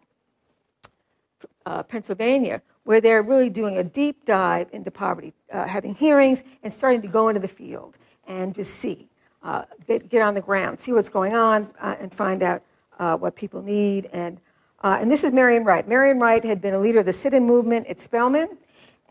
uh, 1.66 1.84
Pennsylvania, 1.84 2.62
where 2.84 3.00
they're 3.00 3.22
really 3.22 3.50
doing 3.50 3.78
a 3.78 3.84
deep 3.84 4.26
dive 4.26 4.68
into 4.74 4.90
poverty, 4.90 5.34
uh, 5.54 5.68
having 5.68 5.94
hearings 5.94 6.44
and 6.64 6.74
starting 6.74 7.02
to 7.04 7.08
go 7.08 7.30
into 7.30 7.40
the 7.40 7.48
field 7.48 7.98
and 8.28 8.56
just 8.56 8.74
see, 8.76 9.08
uh, 9.44 9.64
get, 9.88 10.10
get 10.10 10.22
on 10.22 10.34
the 10.34 10.42
ground, 10.42 10.80
see 10.80 10.94
what's 10.94 11.10
going 11.10 11.34
on, 11.34 11.70
uh, 11.80 11.96
and 12.00 12.14
find 12.14 12.44
out 12.44 12.62
uh, 13.00 13.18
what 13.18 13.36
people 13.36 13.62
need. 13.62 14.10
And, 14.14 14.40
uh, 14.84 14.98
and 15.00 15.12
this 15.12 15.24
is 15.24 15.32
Marian 15.32 15.64
Wright. 15.64 15.88
Marian 15.88 16.20
Wright 16.20 16.44
had 16.44 16.62
been 16.62 16.74
a 16.74 16.80
leader 16.80 17.00
of 17.00 17.06
the 17.06 17.14
sit 17.14 17.34
in 17.34 17.46
movement 17.46 17.88
at 17.88 18.00
Spelman, 18.00 18.58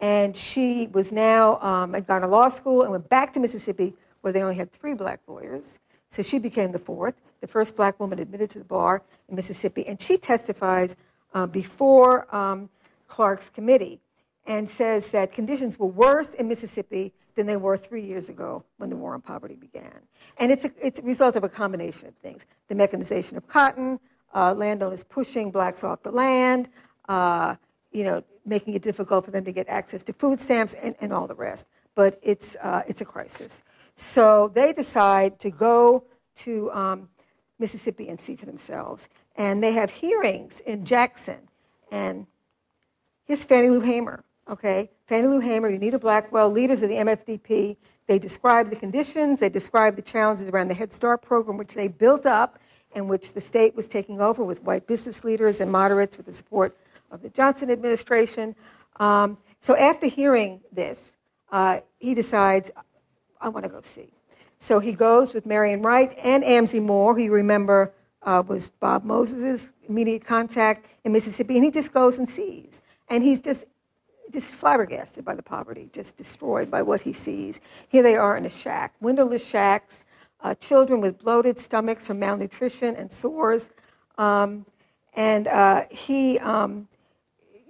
and 0.01 0.37
she 0.37 0.89
was 0.89 1.13
now, 1.13 1.61
um, 1.61 1.95
had 1.95 2.07
gone 2.07 2.23
to 2.23 2.27
law 2.27 2.49
school 2.49 2.83
and 2.83 2.91
went 2.91 3.09
back 3.09 3.33
to 3.35 3.41
Mississippi, 3.41 3.95
where 4.21 4.33
they 4.33 4.43
only 4.43 4.57
had 4.57 4.73
three 4.73 4.95
black 4.95 5.21
lawyers. 5.27 5.79
So 6.09 6.23
she 6.23 6.39
became 6.39 6.73
the 6.73 6.79
fourth, 6.79 7.15
the 7.41 7.47
first 7.47 7.77
black 7.77 8.01
woman 8.01 8.19
admitted 8.19 8.51
to 8.51 8.59
the 8.59 8.65
bar 8.65 9.03
in 9.29 9.37
Mississippi, 9.37 9.87
and 9.87 10.01
she 10.01 10.17
testifies 10.17 10.97
uh, 11.35 11.47
before. 11.47 12.35
Um, 12.35 12.69
Clark's 13.11 13.51
committee 13.51 14.01
and 14.47 14.71
says 14.71 15.11
that 15.11 15.33
conditions 15.33 15.79
were 15.79 15.87
worse 15.87 16.33
in 16.33 16.49
Mississippi 16.49 17.13
than 17.35 17.47
they 17.47 17.57
were 17.57 17.77
three 17.77 18.03
years 18.03 18.29
ago 18.29 18.65
when 18.79 18.91
the 18.91 18.97
war 18.97 19.15
on 19.15 19.21
poverty 19.21 19.57
began. 19.57 20.01
And 20.39 20.51
it's 20.53 20.65
a, 20.65 20.71
it's 20.81 20.99
a 20.99 21.03
result 21.03 21.37
of 21.37 21.45
a 21.45 21.49
combination 21.49 22.09
of 22.09 22.15
things 22.17 22.47
the 22.69 22.75
mechanization 22.75 23.37
of 23.37 23.47
cotton, 23.47 24.01
uh, 24.35 24.55
landowners 24.55 25.03
pushing 25.03 25.51
blacks 25.51 25.83
off 25.85 26.03
the 26.03 26.11
land, 26.11 26.69
uh, 27.09 27.57
you 27.93 28.05
know, 28.05 28.23
making 28.47 28.75
it 28.75 28.83
difficult 28.83 29.25
for 29.25 29.31
them 29.31 29.45
to 29.45 29.53
get 29.53 29.69
access 29.69 30.03
to 30.05 30.13
food 30.13 30.41
stamps, 30.41 30.75
and, 30.75 30.95
and 31.01 31.13
all 31.13 31.27
the 31.27 31.35
rest. 31.35 31.67
but 31.95 32.19
it's, 32.23 32.57
uh, 32.63 32.83
it's 32.87 33.01
a 33.01 33.05
crisis. 33.05 33.63
So 33.95 34.49
they 34.49 34.73
decide 34.73 35.39
to 35.41 35.51
go 35.51 36.05
to 36.37 36.71
um, 36.73 37.09
Mississippi 37.59 38.09
and 38.09 38.19
see 38.19 38.37
for 38.37 38.47
themselves. 38.47 39.09
And 39.37 39.63
they 39.63 39.73
have 39.73 39.91
hearings 39.91 40.61
in 40.61 40.85
Jackson. 40.85 41.49
And 41.91 42.27
here's 43.25 43.45
Fannie 43.45 43.69
Lou 43.69 43.81
Hamer, 43.81 44.25
okay? 44.51 44.91
Fannie 45.07 45.29
Lou 45.29 45.41
Hamer, 45.41 45.71
Unita 45.71 46.01
Blackwell, 46.01 46.51
leaders 46.51 46.83
of 46.83 46.89
the 46.89 46.97
MFDP. 46.97 47.77
They 48.07 48.19
describe 48.19 48.71
the 48.71 48.77
conditions, 48.77 49.41
they 49.41 49.49
describe 49.49 49.97
the 49.97 50.03
challenges 50.03 50.49
around 50.49 50.69
the 50.69 50.75
Head 50.75 50.93
Start 50.93 51.23
program, 51.23 51.57
which 51.57 51.75
they 51.75 51.89
built 51.89 52.27
up 52.27 52.59
and 52.93 53.09
which 53.09 53.33
the 53.33 53.41
state 53.41 53.77
was 53.77 53.87
taking 53.87 54.21
over 54.21 54.43
with 54.43 54.63
white 54.63 54.87
business 54.87 55.23
leaders 55.23 55.61
and 55.61 55.71
moderates 55.71 56.17
with 56.17 56.27
the 56.27 56.33
support 56.33 56.77
of 57.11 57.23
the 57.23 57.31
Johnson 57.31 57.71
administration. 57.71 58.57
Um, 58.99 59.39
so 59.61 59.77
after 59.77 60.07
hearing 60.07 60.61
this, 60.73 61.13
uh, 61.53 61.81
he 61.99 62.15
decides, 62.15 62.71
I 63.41 63.49
want 63.49 63.65
to 63.65 63.69
go 63.69 63.81
see. 63.83 64.13
So 64.59 64.79
he 64.79 64.93
goes 64.93 65.33
with 65.33 65.47
Marian 65.47 65.83
Wright 65.83 66.17
and 66.23 66.45
Amzie 66.45 66.83
Moore, 66.83 67.15
who 67.15 67.23
you 67.23 67.33
remember 67.33 67.93
uh, 68.23 68.43
was 68.47 68.69
Bob 68.69 69.05
Moses' 69.05 69.69
immediate 69.89 70.25
contact 70.25 70.87
in 71.05 71.13
Mississippi, 71.13 71.57
and 71.57 71.65
he 71.65 71.71
just 71.71 71.93
goes 71.93 72.19
and 72.19 72.29
sees. 72.29 72.83
And 73.09 73.25
he's 73.25 73.41
just, 73.41 73.65
just 74.33 74.55
flabbergasted 74.55 75.25
by 75.25 75.35
the 75.35 75.43
poverty, 75.43 75.89
just 75.93 76.17
destroyed 76.17 76.71
by 76.71 76.83
what 76.83 77.03
he 77.03 77.13
sees. 77.13 77.61
Here 77.89 78.03
they 78.03 78.17
are 78.17 78.37
in 78.37 78.47
a 78.47 78.51
shack, 78.51 78.95
windowless 79.01 79.47
shacks, 79.47 80.05
uh, 80.43 80.55
children 80.55 81.01
with 81.01 81.19
bloated 81.19 81.59
stomachs 81.59 82.07
from 82.07 82.19
malnutrition 82.19 82.97
and 82.97 83.13
sores. 83.13 83.71
Um, 84.19 84.67
and 85.15 85.49
uh, 85.49 85.85
he 85.91 86.39
um, 86.39 86.89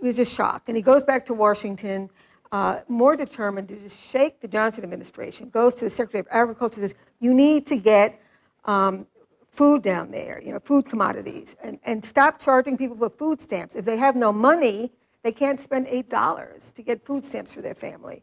was 0.00 0.16
just 0.16 0.34
shocked. 0.34 0.68
And 0.68 0.76
he 0.76 0.82
goes 0.82 1.02
back 1.02 1.26
to 1.26 1.34
Washington 1.34 2.10
uh, 2.52 2.80
more 2.88 3.16
determined 3.16 3.68
to 3.68 3.76
just 3.76 3.98
shake 3.98 4.40
the 4.40 4.48
Johnson 4.48 4.82
administration, 4.82 5.48
goes 5.50 5.74
to 5.76 5.84
the 5.84 5.90
Secretary 5.90 6.20
of 6.20 6.26
Agriculture, 6.30 6.80
says, 6.80 6.94
you 7.20 7.32
need 7.32 7.66
to 7.66 7.76
get 7.76 8.20
um, 8.64 9.06
food 9.50 9.82
down 9.82 10.10
there, 10.10 10.42
you 10.44 10.52
know, 10.52 10.58
food 10.58 10.86
commodities, 10.86 11.56
and, 11.62 11.78
and 11.84 12.04
stop 12.04 12.40
charging 12.40 12.76
people 12.76 12.96
for 12.96 13.10
food 13.10 13.40
stamps. 13.40 13.76
If 13.76 13.84
they 13.84 13.96
have 13.96 14.16
no 14.16 14.32
money, 14.32 14.90
they 15.22 15.32
can't 15.32 15.60
spend 15.60 15.86
$8 15.86 16.74
to 16.74 16.82
get 16.82 17.04
food 17.04 17.24
stamps 17.24 17.52
for 17.52 17.60
their 17.60 17.74
family. 17.74 18.22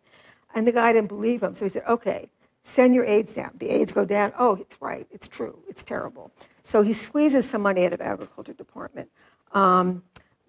And 0.55 0.65
the 0.65 0.71
guy 0.71 0.93
didn't 0.93 1.09
believe 1.09 1.43
him, 1.43 1.55
so 1.55 1.65
he 1.65 1.69
said, 1.69 1.83
okay, 1.87 2.29
send 2.63 2.95
your 2.95 3.05
aides 3.05 3.33
down. 3.33 3.51
The 3.55 3.69
aides 3.69 3.91
go 3.91 4.05
down. 4.05 4.33
Oh, 4.37 4.55
it's 4.55 4.81
right. 4.81 5.07
It's 5.11 5.27
true. 5.27 5.59
It's 5.67 5.83
terrible. 5.83 6.31
So 6.63 6.81
he 6.81 6.93
squeezes 6.93 7.49
some 7.49 7.61
money 7.61 7.85
out 7.85 7.93
of 7.93 8.01
agriculture 8.01 8.53
department. 8.53 9.09
Um, 9.53 10.03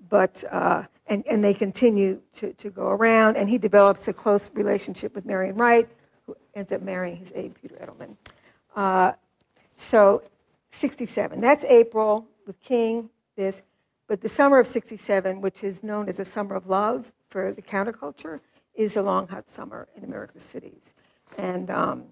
but 0.09 0.43
uh, 0.51 0.85
and, 1.07 1.27
and 1.27 1.43
they 1.43 1.55
continue 1.55 2.21
to, 2.35 2.53
to 2.55 2.71
go 2.71 2.89
around. 2.89 3.37
And 3.37 3.49
he 3.49 3.59
develops 3.59 4.09
a 4.09 4.13
close 4.13 4.51
relationship 4.55 5.15
with 5.15 5.25
Marian 5.25 5.57
Wright, 5.57 5.89
who 6.27 6.37
ends 6.55 6.73
up 6.73 6.83
marrying 6.83 7.17
his 7.17 7.33
aide, 7.35 7.55
Peter 7.61 7.77
Edelman. 7.77 8.17
Uh, 8.75 9.13
so, 9.75 10.23
67. 10.71 11.41
That's 11.41 11.65
April 11.65 12.27
with 12.47 12.61
King, 12.61 13.11
this. 13.37 13.63
But 14.09 14.23
the 14.23 14.29
summer 14.29 14.59
of 14.59 14.67
67, 14.67 15.43
which 15.43 15.63
is 15.63 15.83
known 15.83 16.09
as 16.09 16.19
a 16.19 16.25
summer 16.25 16.55
of 16.55 16.67
love 16.67 17.13
for 17.29 17.53
the 17.53 17.61
counterculture, 17.61 18.41
is 18.75 18.97
a 18.97 19.03
long, 19.03 19.29
hot 19.29 19.51
summer 19.51 19.87
in 19.95 20.03
America's 20.03 20.43
cities. 20.43 20.95
And 21.37 21.71
um, 21.71 22.05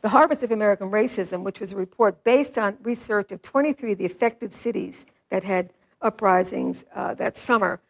the 0.00 0.08
Harvest 0.08 0.44
of 0.44 0.52
American 0.52 0.90
Racism, 0.90 1.42
which 1.42 1.58
was 1.58 1.72
a 1.72 1.76
report 1.76 2.22
based 2.22 2.56
on 2.56 2.76
research 2.82 3.32
of 3.32 3.42
23 3.42 3.92
of 3.92 3.98
the 3.98 4.04
affected 4.04 4.52
cities 4.52 5.06
that 5.30 5.42
had 5.42 5.72
uprisings 6.00 6.84
uh, 6.94 7.14
that 7.14 7.36
summer, 7.36 7.80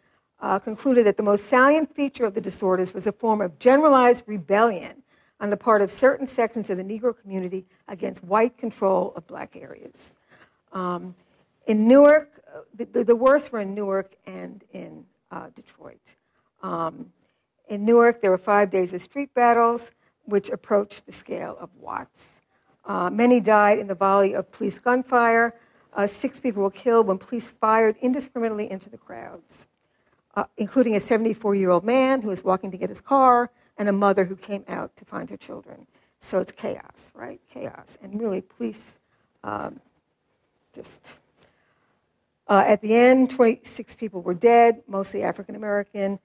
uh, 0.40 0.58
concluded 0.58 1.04
that 1.04 1.18
the 1.18 1.22
most 1.22 1.44
salient 1.44 1.94
feature 1.94 2.24
of 2.24 2.32
the 2.32 2.40
disorders 2.40 2.94
was 2.94 3.06
a 3.06 3.12
form 3.12 3.42
of 3.42 3.58
generalized 3.58 4.22
rebellion 4.26 5.02
on 5.38 5.50
the 5.50 5.56
part 5.56 5.82
of 5.82 5.90
certain 5.90 6.26
sections 6.26 6.70
of 6.70 6.78
the 6.78 6.82
Negro 6.82 7.14
community 7.20 7.66
against 7.88 8.24
white 8.24 8.56
control 8.56 9.12
of 9.16 9.26
black 9.26 9.54
areas. 9.54 10.12
Um, 10.72 11.14
in 11.66 11.88
Newark, 11.88 12.30
uh, 12.54 12.60
the, 12.74 13.04
the, 13.04 13.16
worst 13.16 13.52
were 13.52 13.60
in 13.60 13.74
Newark 13.74 14.14
and 14.26 14.62
in 14.72 15.04
uh, 15.30 15.48
Detroit. 15.54 16.00
Um, 16.62 17.12
in 17.68 17.84
Newark, 17.84 18.20
there 18.20 18.30
were 18.30 18.38
five 18.38 18.70
days 18.70 18.92
of 18.92 19.02
street 19.02 19.32
battles, 19.34 19.90
which 20.24 20.50
approached 20.50 21.06
the 21.06 21.12
scale 21.12 21.56
of 21.60 21.70
Watts. 21.78 22.40
Uh, 22.84 23.08
many 23.10 23.40
died 23.40 23.78
in 23.78 23.86
the 23.86 23.94
volley 23.94 24.34
of 24.34 24.50
police 24.52 24.78
gunfire. 24.78 25.54
Uh, 25.94 26.06
six 26.06 26.40
people 26.40 26.62
were 26.62 26.70
killed 26.70 27.06
when 27.06 27.18
police 27.18 27.48
fired 27.48 27.96
indiscriminately 28.02 28.70
into 28.70 28.90
the 28.90 28.98
crowds, 28.98 29.66
uh, 30.34 30.44
including 30.56 30.96
a 30.96 31.00
74 31.00 31.54
year 31.54 31.70
old 31.70 31.84
man 31.84 32.20
who 32.20 32.28
was 32.28 32.44
walking 32.44 32.70
to 32.70 32.76
get 32.76 32.88
his 32.88 33.00
car 33.00 33.50
and 33.78 33.88
a 33.88 33.92
mother 33.92 34.24
who 34.24 34.36
came 34.36 34.64
out 34.68 34.94
to 34.96 35.04
find 35.04 35.30
her 35.30 35.36
children. 35.36 35.86
So 36.18 36.40
it's 36.40 36.52
chaos, 36.52 37.10
right? 37.14 37.40
Chaos. 37.52 37.96
And 38.02 38.20
really, 38.20 38.40
police 38.40 38.98
um, 39.42 39.80
just. 40.74 41.12
Uh, 42.47 42.64
at 42.66 42.80
the 42.82 42.95
end, 42.95 43.30
26 43.30 43.95
people 43.95 44.20
were 44.20 44.34
dead, 44.34 44.82
mostly 44.86 45.22
African 45.22 45.57
American, 45.57 46.18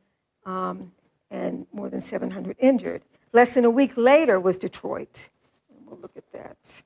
um, 0.46 0.92
and 1.32 1.66
more 1.72 1.90
than 1.90 2.02
700 2.02 2.58
injured. 2.60 3.04
Less 3.32 3.54
than 3.54 3.66
a 3.66 3.70
week 3.70 3.96
later 3.96 4.40
was 4.40 4.58
Detroit. 4.58 5.30
And 5.70 5.88
we'll 5.88 6.00
look 6.00 6.18
at 6.18 6.32
that. 6.34 6.84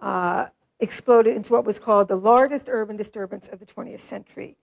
Uh, 0.00 0.46
exploded 0.80 1.36
into 1.36 1.52
what 1.52 1.64
was 1.64 1.78
called 1.78 2.08
the 2.08 2.16
largest 2.16 2.68
urban 2.70 2.96
disturbance 2.96 3.48
of 3.48 3.58
the 3.58 3.66
20th 3.66 4.00
century. 4.00 4.56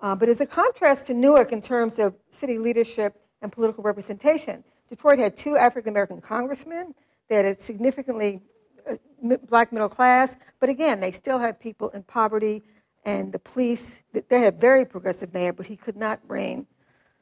Uh, 0.00 0.14
but 0.14 0.28
as 0.28 0.40
a 0.40 0.46
contrast 0.46 1.06
to 1.06 1.14
Newark 1.14 1.52
in 1.52 1.62
terms 1.62 1.98
of 1.98 2.14
city 2.30 2.58
leadership 2.58 3.20
and 3.40 3.50
political 3.50 3.82
representation, 3.82 4.64
Detroit 4.88 5.18
had 5.18 5.36
two 5.36 5.56
African 5.56 5.90
American 5.90 6.20
congressmen. 6.20 6.94
They 7.28 7.36
had 7.36 7.44
a 7.46 7.58
significantly 7.58 8.42
uh, 8.88 8.96
black 9.48 9.72
middle 9.72 9.88
class, 9.88 10.36
but 10.60 10.68
again, 10.68 11.00
they 11.00 11.12
still 11.12 11.38
had 11.38 11.58
people 11.58 11.88
in 11.90 12.02
poverty, 12.02 12.62
and 13.04 13.32
the 13.32 13.38
police, 13.38 14.02
they 14.12 14.40
had 14.40 14.54
a 14.54 14.56
very 14.56 14.84
progressive 14.84 15.34
mayor, 15.34 15.52
but 15.52 15.66
he 15.66 15.76
could 15.76 15.96
not 15.96 16.20
rein 16.26 16.66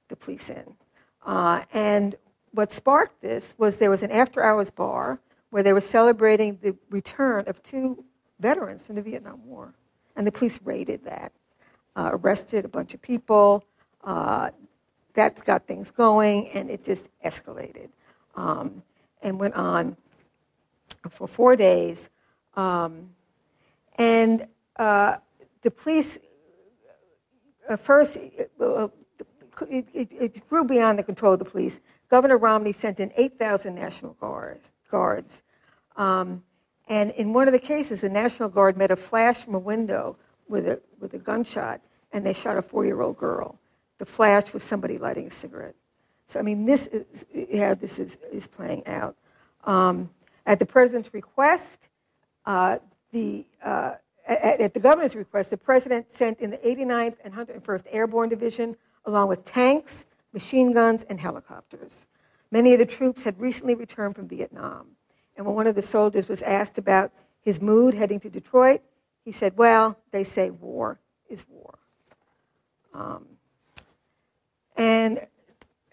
the 0.08 0.16
police 0.16 0.50
in. 0.50 0.76
Uh, 1.24 1.64
and 1.72 2.14
what 2.52 2.70
sparked 2.72 3.20
this 3.20 3.54
was 3.58 3.78
there 3.78 3.90
was 3.90 4.02
an 4.02 4.10
after 4.10 4.42
hours 4.42 4.70
bar 4.70 5.20
where 5.50 5.62
they 5.62 5.72
were 5.72 5.80
celebrating 5.80 6.58
the 6.62 6.74
return 6.90 7.44
of 7.46 7.62
two 7.62 8.04
veterans 8.40 8.86
from 8.86 8.96
the 8.96 9.02
Vietnam 9.02 9.40
War. 9.44 9.74
And 10.16 10.26
the 10.26 10.32
police 10.32 10.60
raided 10.64 11.04
that, 11.04 11.32
uh, 11.96 12.10
arrested 12.12 12.64
a 12.64 12.68
bunch 12.68 12.94
of 12.94 13.02
people. 13.02 13.64
Uh, 14.04 14.50
that's 15.14 15.42
got 15.42 15.66
things 15.66 15.90
going, 15.90 16.48
and 16.48 16.70
it 16.70 16.84
just 16.84 17.08
escalated 17.24 17.88
um, 18.34 18.82
and 19.22 19.38
went 19.38 19.54
on 19.54 19.96
for 21.10 21.26
four 21.26 21.56
days. 21.56 22.08
Um, 22.56 23.10
and 23.96 24.46
uh, 24.76 25.16
the 25.62 25.70
police, 25.70 26.18
uh, 27.68 27.76
first, 27.76 28.18
uh, 28.60 28.88
it, 29.68 29.88
it, 29.92 30.12
it, 30.12 30.48
grew 30.48 30.64
beyond 30.64 30.98
the 30.98 31.02
control 31.02 31.32
of 31.32 31.38
the 31.38 31.44
police. 31.44 31.80
Governor 32.10 32.36
Romney 32.36 32.72
sent 32.72 33.00
in 33.00 33.12
8,000 33.16 33.74
National 33.74 34.14
Guards. 34.14 34.72
guards. 34.90 35.42
Um, 35.96 36.42
and 36.88 37.10
in 37.12 37.32
one 37.32 37.48
of 37.48 37.52
the 37.52 37.58
cases, 37.58 38.00
the 38.00 38.08
National 38.08 38.48
Guard 38.48 38.76
met 38.76 38.90
a 38.90 38.96
flash 38.96 39.44
from 39.44 39.54
a 39.54 39.58
window 39.58 40.16
with 40.48 40.66
a, 40.66 40.80
with 41.00 41.14
a 41.14 41.18
gunshot, 41.18 41.80
and 42.12 42.26
they 42.26 42.32
shot 42.32 42.56
a 42.56 42.62
four 42.62 42.84
year 42.84 43.00
old 43.00 43.16
girl. 43.16 43.58
The 43.98 44.06
flash 44.06 44.52
was 44.52 44.62
somebody 44.62 44.98
lighting 44.98 45.26
a 45.26 45.30
cigarette. 45.30 45.76
So, 46.26 46.40
I 46.40 46.42
mean, 46.42 46.66
this 46.66 46.88
is, 46.88 47.24
yeah, 47.32 47.74
this 47.74 47.98
is, 47.98 48.18
is 48.32 48.46
playing 48.46 48.86
out. 48.86 49.16
Um, 49.64 50.10
at 50.44 50.58
the 50.58 50.66
president's 50.66 51.14
request, 51.14 51.88
uh, 52.46 52.78
the, 53.12 53.46
uh, 53.62 53.94
at, 54.26 54.60
at, 54.60 54.74
the 54.74 54.80
governor's 54.80 55.14
request, 55.16 55.50
the 55.50 55.56
president 55.56 56.12
sent 56.12 56.40
in 56.40 56.50
the 56.50 56.58
89th 56.58 57.16
and 57.24 57.34
101st 57.34 57.84
Airborne 57.90 58.28
Division, 58.28 58.76
along 59.04 59.28
with 59.28 59.44
tanks, 59.44 60.06
machine 60.32 60.72
guns, 60.72 61.04
and 61.04 61.20
helicopters. 61.20 62.06
Many 62.50 62.72
of 62.72 62.78
the 62.78 62.86
troops 62.86 63.24
had 63.24 63.40
recently 63.40 63.74
returned 63.74 64.14
from 64.14 64.28
Vietnam. 64.28 64.88
And 65.36 65.46
when 65.46 65.54
one 65.54 65.66
of 65.66 65.74
the 65.74 65.82
soldiers 65.82 66.28
was 66.28 66.42
asked 66.42 66.78
about 66.78 67.12
his 67.40 67.60
mood 67.60 67.94
heading 67.94 68.20
to 68.20 68.30
Detroit, 68.30 68.82
he 69.24 69.32
said, 69.32 69.56
Well, 69.56 69.98
they 70.10 70.24
say 70.24 70.50
war 70.50 70.98
is 71.28 71.44
war. 71.48 71.78
Um, 72.94 73.26
and 74.76 75.26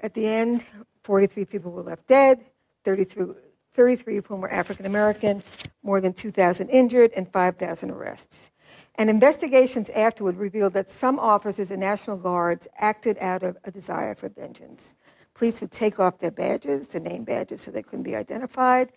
at 0.01 0.13
the 0.13 0.27
end, 0.27 0.65
43 1.03 1.45
people 1.45 1.71
were 1.71 1.81
left 1.81 2.07
dead, 2.07 2.45
33, 2.83 3.27
33 3.73 4.17
of 4.17 4.25
whom 4.25 4.41
were 4.41 4.51
African 4.51 4.85
American, 4.85 5.43
more 5.83 6.01
than 6.01 6.13
2,000 6.13 6.69
injured, 6.69 7.11
and 7.15 7.31
5,000 7.31 7.91
arrests. 7.91 8.51
And 8.95 9.09
investigations 9.09 9.89
afterward 9.91 10.37
revealed 10.37 10.73
that 10.73 10.89
some 10.89 11.19
officers 11.19 11.71
and 11.71 11.79
National 11.79 12.17
Guards 12.17 12.67
acted 12.77 13.17
out 13.19 13.43
of 13.43 13.57
a 13.63 13.71
desire 13.71 14.13
for 14.13 14.29
vengeance. 14.29 14.93
Police 15.33 15.61
would 15.61 15.71
take 15.71 15.99
off 15.99 16.19
their 16.19 16.31
badges, 16.31 16.87
the 16.87 16.99
name 16.99 17.23
badges, 17.23 17.61
so 17.61 17.71
they 17.71 17.81
couldn't 17.81 18.03
be 18.03 18.15
identified. 18.15 18.89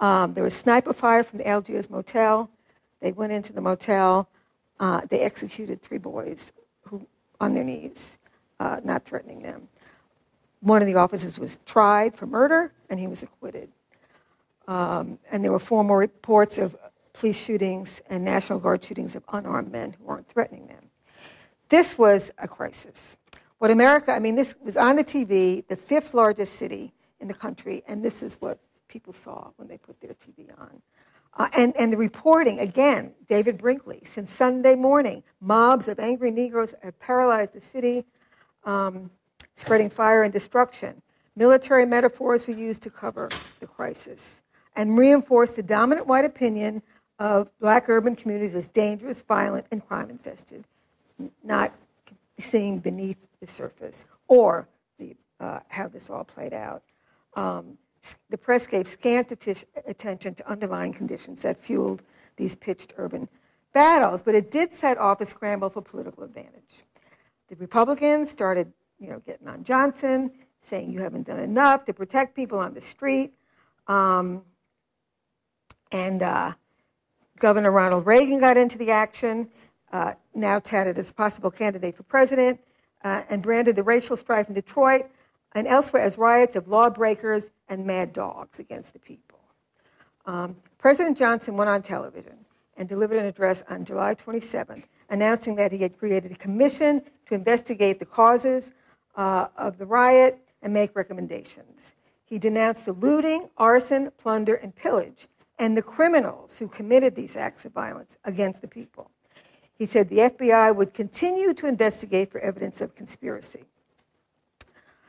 Um, 0.00 0.34
there 0.34 0.42
was 0.42 0.54
sniper 0.54 0.92
fire 0.92 1.22
from 1.22 1.38
the 1.38 1.46
Algiers 1.46 1.88
motel. 1.88 2.50
They 3.00 3.12
went 3.12 3.32
into 3.32 3.52
the 3.52 3.60
motel. 3.60 4.28
Uh, 4.80 5.02
they 5.08 5.20
executed 5.20 5.82
three 5.82 5.98
boys 5.98 6.52
who 6.82 7.06
on 7.40 7.54
their 7.54 7.64
knees, 7.64 8.16
uh, 8.60 8.80
not 8.82 9.04
threatening 9.04 9.42
them. 9.42 9.68
One 10.60 10.82
of 10.82 10.86
the 10.86 10.94
officers 10.96 11.38
was 11.38 11.58
tried 11.66 12.16
for 12.16 12.26
murder, 12.26 12.72
and 12.90 12.98
he 12.98 13.06
was 13.06 13.22
acquitted. 13.22 13.68
Um, 14.66 15.18
and 15.30 15.44
there 15.44 15.52
were 15.52 15.58
four 15.58 15.84
more 15.84 15.98
reports 15.98 16.58
of 16.58 16.76
police 17.12 17.36
shootings 17.36 18.02
and 18.10 18.24
National 18.24 18.58
Guard 18.58 18.84
shootings 18.84 19.14
of 19.14 19.22
unarmed 19.32 19.72
men 19.72 19.94
who 19.98 20.04
weren't 20.04 20.28
threatening 20.28 20.66
them. 20.66 20.90
This 21.68 21.96
was 21.96 22.30
a 22.38 22.48
crisis. 22.48 23.16
What 23.58 23.70
America, 23.70 24.12
I 24.12 24.18
mean, 24.18 24.34
this 24.34 24.54
was 24.62 24.76
on 24.76 24.96
the 24.96 25.04
TV, 25.04 25.66
the 25.68 25.76
fifth 25.76 26.12
largest 26.12 26.54
city 26.54 26.92
in 27.20 27.28
the 27.28 27.34
country, 27.34 27.82
and 27.86 28.04
this 28.04 28.22
is 28.22 28.40
what 28.40 28.58
people 28.88 29.12
saw 29.12 29.50
when 29.56 29.68
they 29.68 29.78
put 29.78 30.00
their 30.00 30.14
TV 30.14 30.50
on. 30.58 30.82
Uh, 31.36 31.48
and, 31.56 31.76
and 31.76 31.92
the 31.92 31.96
reporting, 31.96 32.60
again, 32.60 33.12
David 33.28 33.58
Brinkley, 33.58 34.02
since 34.04 34.30
Sunday 34.32 34.74
morning, 34.74 35.22
mobs 35.40 35.88
of 35.88 35.98
angry 35.98 36.30
Negroes 36.30 36.74
have 36.82 36.98
paralyzed 37.00 37.54
the 37.54 37.60
city, 37.60 38.04
um, 38.64 39.10
spreading 39.56 39.90
fire 39.90 40.22
and 40.22 40.32
destruction. 40.32 41.00
Military 41.36 41.86
metaphors 41.86 42.46
were 42.46 42.54
used 42.54 42.82
to 42.82 42.90
cover 42.90 43.28
the 43.58 43.66
crisis 43.66 44.42
and 44.76 44.98
reinforce 44.98 45.50
the 45.50 45.62
dominant 45.62 46.06
white 46.06 46.24
opinion 46.24 46.82
of 47.18 47.48
black 47.60 47.88
urban 47.88 48.16
communities 48.16 48.54
as 48.54 48.66
dangerous, 48.68 49.22
violent, 49.22 49.66
and 49.70 49.86
crime 49.86 50.10
infested, 50.10 50.64
not 51.42 51.72
seeing 52.38 52.78
beneath 52.78 53.16
the 53.40 53.46
surface 53.46 54.04
or 54.26 54.66
the, 54.98 55.14
uh, 55.40 55.60
how 55.68 55.86
this 55.86 56.10
all 56.10 56.24
played 56.24 56.52
out. 56.52 56.82
Um, 57.34 57.78
the 58.30 58.38
press 58.38 58.66
gave 58.66 58.86
scant 58.86 59.32
attention 59.86 60.34
to 60.34 60.50
underlying 60.50 60.92
conditions 60.92 61.42
that 61.42 61.62
fueled 61.62 62.02
these 62.36 62.54
pitched 62.54 62.92
urban 62.96 63.28
battles, 63.72 64.20
but 64.22 64.34
it 64.34 64.50
did 64.50 64.72
set 64.72 64.98
off 64.98 65.20
a 65.20 65.26
scramble 65.26 65.70
for 65.70 65.80
political 65.80 66.24
advantage. 66.24 66.84
The 67.48 67.56
Republicans 67.56 68.30
started, 68.30 68.72
you 68.98 69.08
know, 69.08 69.20
getting 69.20 69.48
on 69.48 69.64
Johnson, 69.64 70.30
saying 70.60 70.90
you 70.90 71.00
haven't 71.00 71.26
done 71.26 71.40
enough 71.40 71.84
to 71.86 71.92
protect 71.92 72.34
people 72.34 72.58
on 72.58 72.74
the 72.74 72.80
street. 72.80 73.32
Um, 73.86 74.42
and 75.94 76.24
uh, 76.24 76.52
Governor 77.38 77.70
Ronald 77.70 78.04
Reagan 78.04 78.40
got 78.40 78.56
into 78.56 78.76
the 78.76 78.90
action, 78.90 79.48
uh, 79.92 80.14
now 80.34 80.58
touted 80.58 80.98
as 80.98 81.10
a 81.10 81.14
possible 81.14 81.52
candidate 81.52 81.96
for 81.96 82.02
president, 82.02 82.58
uh, 83.04 83.22
and 83.30 83.40
branded 83.40 83.76
the 83.76 83.84
racial 83.84 84.16
strife 84.16 84.48
in 84.48 84.54
Detroit 84.54 85.06
and 85.52 85.68
elsewhere 85.68 86.02
as 86.02 86.18
riots 86.18 86.56
of 86.56 86.66
lawbreakers 86.66 87.50
and 87.68 87.86
mad 87.86 88.12
dogs 88.12 88.58
against 88.58 88.92
the 88.92 88.98
people. 88.98 89.38
Um, 90.26 90.56
President 90.78 91.16
Johnson 91.16 91.56
went 91.56 91.70
on 91.70 91.80
television 91.80 92.44
and 92.76 92.88
delivered 92.88 93.18
an 93.18 93.26
address 93.26 93.62
on 93.68 93.84
July 93.84 94.16
27th, 94.16 94.82
announcing 95.10 95.54
that 95.54 95.70
he 95.70 95.78
had 95.78 95.96
created 95.96 96.32
a 96.32 96.36
commission 96.36 97.02
to 97.28 97.36
investigate 97.36 98.00
the 98.00 98.04
causes 98.04 98.72
uh, 99.14 99.46
of 99.56 99.78
the 99.78 99.86
riot 99.86 100.40
and 100.60 100.72
make 100.72 100.96
recommendations. 100.96 101.92
He 102.24 102.38
denounced 102.38 102.84
the 102.84 102.94
looting, 102.94 103.48
arson, 103.56 104.10
plunder, 104.18 104.56
and 104.56 104.74
pillage, 104.74 105.28
and 105.58 105.76
the 105.76 105.82
criminals 105.82 106.56
who 106.58 106.68
committed 106.68 107.14
these 107.14 107.36
acts 107.36 107.64
of 107.64 107.72
violence 107.72 108.16
against 108.24 108.60
the 108.60 108.68
people. 108.68 109.10
He 109.76 109.86
said 109.86 110.08
the 110.08 110.18
FBI 110.18 110.74
would 110.74 110.94
continue 110.94 111.54
to 111.54 111.66
investigate 111.66 112.30
for 112.30 112.40
evidence 112.40 112.80
of 112.80 112.94
conspiracy. 112.94 113.64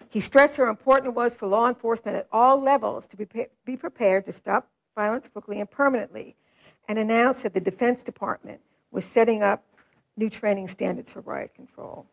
He 0.09 0.19
stressed 0.19 0.57
how 0.57 0.69
important 0.69 1.07
it 1.07 1.15
was 1.15 1.35
for 1.35 1.47
law 1.47 1.67
enforcement 1.67 2.15
at 2.17 2.27
all 2.31 2.61
levels 2.61 3.05
to 3.07 3.17
be 3.65 3.77
prepared 3.77 4.25
to 4.25 4.33
stop 4.33 4.69
violence 4.95 5.27
quickly 5.27 5.59
and 5.59 5.69
permanently, 5.69 6.35
and 6.87 6.97
announced 6.97 7.43
that 7.43 7.53
the 7.53 7.59
Defense 7.59 8.01
Department 8.01 8.61
was 8.91 9.03
setting 9.03 9.43
up 9.43 9.63
new 10.15 10.29
training 10.29 10.67
standards 10.69 11.11
for 11.11 11.19
riot 11.21 11.53
control. 11.53 12.05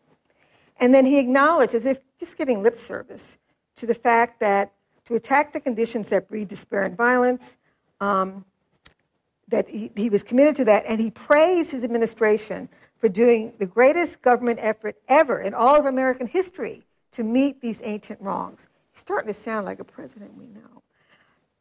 And 0.81 0.93
then 0.93 1.07
he 1.07 1.19
acknowledged, 1.19 1.75
as 1.75 1.87
if 1.87 2.01
just 2.19 2.37
giving 2.37 2.61
lip 2.63 2.77
service, 2.77 3.39
to 3.77 3.87
the 3.87 3.95
fact 3.95 4.41
that 4.41 4.73
to 5.05 5.15
attack 5.15 5.53
the 5.53 5.61
conditions 5.61 6.09
that 6.09 6.29
breed 6.29 6.49
despair 6.49 6.83
and 6.83 6.97
violence, 6.97 7.57
um, 8.03 8.45
that 9.49 9.71
he, 9.71 9.91
he 9.95 10.11
was 10.11 10.23
committed 10.23 10.57
to 10.57 10.65
that, 10.65 10.85
and 10.87 11.01
he 11.01 11.11
praised 11.11 11.71
his 11.71 11.85
administration 11.85 12.69
for 12.99 13.09
doing 13.09 13.53
the 13.59 13.67
greatest 13.67 14.21
government 14.23 14.59
effort 14.63 14.97
ever 15.09 15.41
in 15.41 15.55
all 15.55 15.79
of 15.79 15.87
American 15.87 16.27
history 16.27 16.83
to 17.13 17.23
meet 17.23 17.61
these 17.61 17.81
ancient 17.85 18.21
wrongs. 18.21 18.69
He's 18.93 19.01
starting 19.01 19.29
to 19.29 19.35
sound 19.35 19.67
like 19.67 19.79
a 19.81 19.85
president 19.85 20.37
we 20.37 20.47
know. 20.47 20.83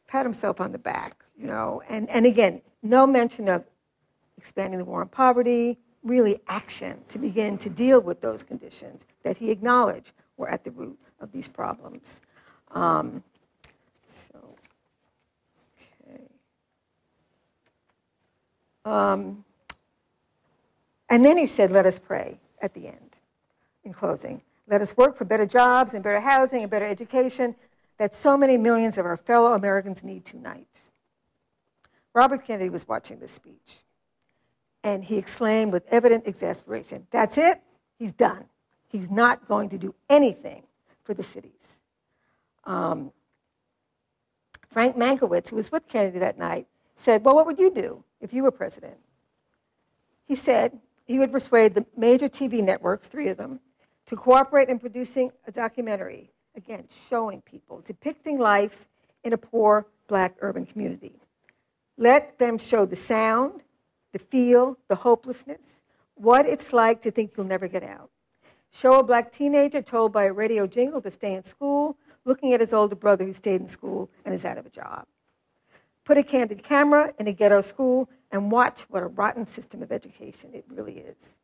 Pat 0.08 0.26
himself 0.26 0.60
on 0.60 0.72
the 0.72 0.78
back, 0.78 1.24
you 1.38 1.48
know. 1.48 1.82
And, 1.88 2.10
and 2.10 2.26
again, 2.26 2.62
no 2.82 3.06
mention 3.06 3.48
of 3.48 3.64
expanding 4.38 4.80
the 4.80 4.86
war 4.86 5.02
on 5.02 5.10
poverty, 5.10 5.78
really 6.04 6.40
action 6.48 6.98
to 7.10 7.20
begin 7.20 7.58
to 7.60 7.70
deal 7.70 8.00
with 8.00 8.22
those 8.22 8.42
conditions 8.42 9.06
that 9.24 9.38
he 9.38 9.52
acknowledged 9.52 10.12
were 10.38 10.50
at 10.50 10.64
the 10.64 10.72
root 10.72 10.98
of 11.20 11.32
these 11.32 11.48
problems. 11.48 12.20
Um, 12.72 13.24
so, 14.08 14.56
okay. 16.04 16.24
Um, 18.86 19.44
and 21.10 21.24
then 21.26 21.38
he 21.38 21.46
said, 21.46 21.72
let 21.72 21.86
us 21.86 22.00
pray 22.00 22.40
at 22.62 22.74
the 22.74 22.88
end, 22.88 23.16
in 23.84 23.94
closing. 23.94 24.42
Let 24.68 24.82
us 24.82 24.96
work 24.96 25.18
for 25.18 25.26
better 25.26 25.46
jobs 25.46 25.94
and 25.94 26.04
better 26.04 26.22
housing 26.22 26.62
and 26.62 26.72
better 26.72 26.88
education 26.88 27.56
that 27.98 28.16
so 28.16 28.38
many 28.38 28.58
millions 28.58 28.98
of 28.98 29.06
our 29.06 29.18
fellow 29.18 29.54
Americans 29.54 30.04
need 30.04 30.26
tonight. 30.26 30.68
Robert 32.14 32.46
Kennedy 32.46 32.70
was 32.70 32.88
watching 32.88 33.20
this 33.20 33.32
speech, 33.32 33.82
and 34.84 35.04
he 35.04 35.18
exclaimed 35.18 35.72
with 35.72 35.84
evident 35.90 36.26
exasperation, 36.26 37.08
That's 37.12 37.38
it? 37.38 37.62
He's 38.00 38.14
done. 38.14 38.46
He's 38.88 39.12
not 39.12 39.48
going 39.48 39.70
to 39.70 39.78
do 39.78 39.94
anything 40.10 40.64
for 41.04 41.14
the 41.14 41.24
cities. 41.24 41.78
Um, 42.66 43.12
Frank 44.70 44.96
Mankiewicz, 44.96 45.50
who 45.50 45.58
was 45.58 45.72
with 45.72 45.88
Kennedy 45.88 46.20
that 46.20 46.38
night, 46.38 46.68
said, 47.02 47.26
Well, 47.26 47.36
what 47.36 47.46
would 47.46 47.60
you 47.60 47.72
do 47.72 48.04
if 48.22 48.34
you 48.34 48.44
were 48.44 48.52
president? 48.52 48.98
He 50.26 50.36
said 50.36 50.80
he 51.06 51.20
would 51.20 51.32
persuade 51.32 51.74
the 51.74 51.86
major 51.98 52.30
TV 52.30 52.64
networks, 52.64 53.08
three 53.08 53.28
of 53.28 53.38
them, 53.38 53.60
to 54.06 54.16
cooperate 54.16 54.70
in 54.70 54.80
producing 54.80 55.32
a 55.48 55.52
documentary, 55.52 56.32
again, 56.56 56.86
showing 57.10 57.42
people, 57.42 57.82
depicting 57.82 58.40
life 58.40 58.88
in 59.24 59.34
a 59.34 59.38
poor 59.38 59.88
black 60.08 60.36
urban 60.40 60.66
community. 60.66 61.14
Let 61.98 62.38
them 62.40 62.58
show 62.58 62.86
the 62.86 62.96
sound, 62.96 63.62
the 64.14 64.20
feel, 64.20 64.78
the 64.88 64.96
hopelessness, 64.96 65.82
what 66.16 66.46
it's 66.46 66.72
like 66.72 67.02
to 67.02 67.12
think 67.12 67.34
you'll 67.36 67.46
never 67.46 67.68
get 67.68 67.84
out. 67.84 68.10
Show 68.72 69.00
a 69.00 69.04
black 69.04 69.32
teenager 69.32 69.82
told 69.82 70.14
by 70.14 70.26
a 70.26 70.34
radio 70.34 70.66
jingle 70.66 71.02
to 71.02 71.12
stay 71.12 71.34
in 71.34 71.44
school, 71.44 71.98
looking 72.26 72.54
at 72.54 72.60
his 72.60 72.74
older 72.74 72.96
brother 72.96 73.26
who 73.26 73.34
stayed 73.34 73.60
in 73.60 73.68
school 73.68 74.10
and 74.24 74.34
is 74.34 74.46
out 74.46 74.58
of 74.58 74.66
a 74.66 74.70
job. 74.70 75.06
Put 76.12 76.18
a 76.18 76.24
candid 76.24 76.62
camera 76.62 77.14
in 77.20 77.28
a 77.28 77.32
ghetto 77.32 77.62
school 77.62 78.10
and 78.34 78.52
watch 78.52 78.82
what 78.90 79.02
a 79.02 79.08
rotten 79.08 79.46
system 79.46 79.82
of 79.82 79.94
education 79.94 80.50
it 80.54 80.66
really 80.68 80.98
is. 80.98 81.38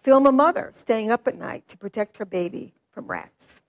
Film 0.00 0.26
a 0.26 0.32
mother 0.32 0.70
staying 0.72 1.12
up 1.12 1.28
at 1.28 1.38
night 1.38 1.68
to 1.68 1.78
protect 1.78 2.16
her 2.16 2.24
baby 2.24 2.74
from 2.90 3.06
rats. 3.06 3.60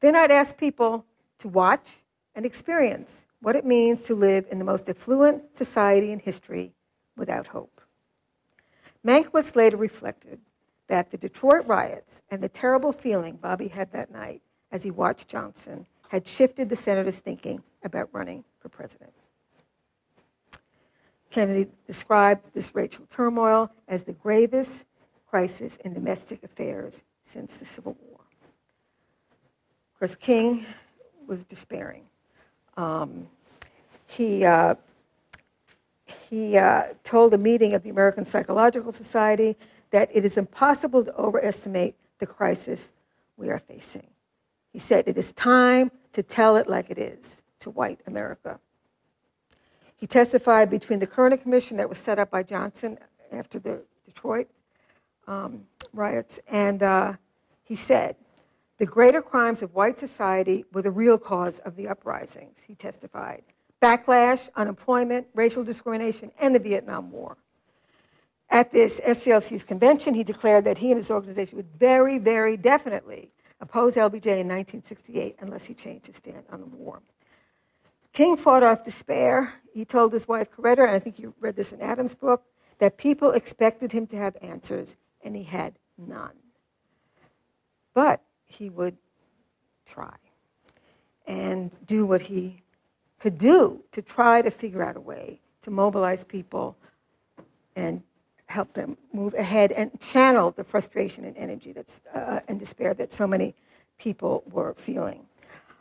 Then 0.00 0.16
I'd 0.16 0.32
ask 0.32 0.56
people 0.56 1.04
to 1.38 1.46
watch 1.46 1.88
and 2.34 2.44
experience 2.44 3.24
what 3.40 3.54
it 3.54 3.64
means 3.64 4.02
to 4.06 4.16
live 4.16 4.44
in 4.50 4.58
the 4.58 4.64
most 4.64 4.90
affluent 4.90 5.56
society 5.56 6.10
in 6.10 6.18
history 6.18 6.72
without 7.16 7.46
hope. 7.46 7.80
Mankiewicz 9.06 9.54
later 9.54 9.76
reflected 9.76 10.40
that 10.88 11.12
the 11.12 11.16
Detroit 11.16 11.64
riots 11.68 12.22
and 12.32 12.42
the 12.42 12.48
terrible 12.48 12.90
feeling 12.92 13.36
Bobby 13.36 13.68
had 13.68 13.92
that 13.92 14.10
night 14.10 14.42
as 14.72 14.82
he 14.82 14.90
watched 14.90 15.28
Johnson 15.28 15.86
had 16.12 16.26
shifted 16.26 16.68
the 16.68 16.76
senator's 16.76 17.20
thinking 17.20 17.62
about 17.82 18.06
running 18.12 18.44
for 18.60 18.68
president. 18.68 19.10
Kennedy 21.30 21.70
described 21.86 22.44
this 22.52 22.74
racial 22.74 23.06
turmoil 23.06 23.70
as 23.88 24.02
the 24.02 24.12
gravest 24.12 24.84
crisis 25.26 25.78
in 25.86 25.94
domestic 25.94 26.44
affairs 26.44 27.02
since 27.24 27.56
the 27.56 27.64
Civil 27.64 27.96
War. 28.10 28.20
Chris 29.96 30.14
King 30.14 30.66
was 31.26 31.44
despairing. 31.44 32.02
Um, 32.76 33.26
he 34.06 34.44
uh, 34.44 34.74
he 36.28 36.58
uh, 36.58 36.88
told 37.04 37.32
a 37.32 37.38
meeting 37.38 37.72
of 37.72 37.82
the 37.82 37.88
American 37.88 38.26
Psychological 38.26 38.92
Society 38.92 39.56
that 39.92 40.10
it 40.12 40.26
is 40.26 40.36
impossible 40.36 41.06
to 41.06 41.16
overestimate 41.16 41.94
the 42.18 42.26
crisis 42.26 42.90
we 43.38 43.48
are 43.48 43.58
facing. 43.58 44.06
He 44.74 44.78
said, 44.78 45.08
It 45.08 45.16
is 45.16 45.32
time 45.32 45.90
to 46.12 46.22
tell 46.22 46.56
it 46.56 46.68
like 46.68 46.90
it 46.90 46.98
is 46.98 47.42
to 47.60 47.70
white 47.70 48.00
America. 48.06 48.58
He 49.96 50.06
testified 50.06 50.68
between 50.68 50.98
the 50.98 51.06
Kerner 51.06 51.36
Commission 51.36 51.76
that 51.76 51.88
was 51.88 51.98
set 51.98 52.18
up 52.18 52.30
by 52.30 52.42
Johnson 52.42 52.98
after 53.30 53.58
the 53.58 53.82
Detroit 54.04 54.48
um, 55.26 55.64
riots, 55.92 56.40
and 56.48 56.82
uh, 56.82 57.12
he 57.62 57.76
said, 57.76 58.16
the 58.78 58.86
greater 58.86 59.22
crimes 59.22 59.62
of 59.62 59.74
white 59.74 59.98
society 59.98 60.64
were 60.72 60.82
the 60.82 60.90
real 60.90 61.18
cause 61.18 61.60
of 61.60 61.76
the 61.76 61.86
uprisings, 61.86 62.58
he 62.66 62.74
testified. 62.74 63.44
Backlash, 63.80 64.48
unemployment, 64.56 65.28
racial 65.34 65.62
discrimination, 65.62 66.32
and 66.40 66.52
the 66.52 66.58
Vietnam 66.58 67.12
War. 67.12 67.36
At 68.50 68.72
this 68.72 69.00
SCLC's 69.00 69.62
convention, 69.62 70.14
he 70.14 70.24
declared 70.24 70.64
that 70.64 70.78
he 70.78 70.90
and 70.90 70.98
his 70.98 71.10
organization 71.10 71.56
would 71.56 71.70
very, 71.78 72.18
very 72.18 72.56
definitely 72.56 73.30
oppose 73.62 73.94
LBJ 73.94 74.40
in 74.40 74.48
1968 74.48 75.36
unless 75.40 75.64
he 75.64 75.72
changed 75.72 76.08
his 76.08 76.16
stand 76.16 76.42
on 76.50 76.60
the 76.60 76.66
war. 76.66 77.00
King 78.12 78.36
fought 78.36 78.62
off 78.62 78.84
despair. 78.84 79.54
He 79.72 79.84
told 79.86 80.12
his 80.12 80.28
wife, 80.28 80.48
Coretta, 80.50 80.82
and 80.82 80.90
I 80.90 80.98
think 80.98 81.18
you 81.18 81.32
read 81.40 81.56
this 81.56 81.72
in 81.72 81.80
Adam's 81.80 82.14
book, 82.14 82.42
that 82.78 82.98
people 82.98 83.30
expected 83.30 83.92
him 83.92 84.06
to 84.08 84.16
have 84.16 84.36
answers, 84.42 84.96
and 85.22 85.34
he 85.34 85.44
had 85.44 85.74
none. 85.96 86.32
But 87.94 88.20
he 88.44 88.68
would 88.68 88.96
try 89.86 90.14
and 91.26 91.74
do 91.86 92.04
what 92.04 92.20
he 92.20 92.62
could 93.20 93.38
do 93.38 93.82
to 93.92 94.02
try 94.02 94.42
to 94.42 94.50
figure 94.50 94.82
out 94.82 94.96
a 94.96 95.00
way 95.00 95.40
to 95.62 95.70
mobilize 95.70 96.24
people 96.24 96.76
and 97.76 98.02
help 98.52 98.72
them 98.74 98.96
move 99.12 99.34
ahead 99.34 99.72
and 99.72 99.98
channel 99.98 100.50
the 100.52 100.62
frustration 100.62 101.24
and 101.24 101.36
energy 101.36 101.72
that's, 101.72 102.02
uh, 102.14 102.40
and 102.48 102.60
despair 102.60 102.92
that 102.94 103.12
so 103.12 103.26
many 103.26 103.54
people 103.98 104.42
were 104.50 104.74
feeling. 104.74 105.26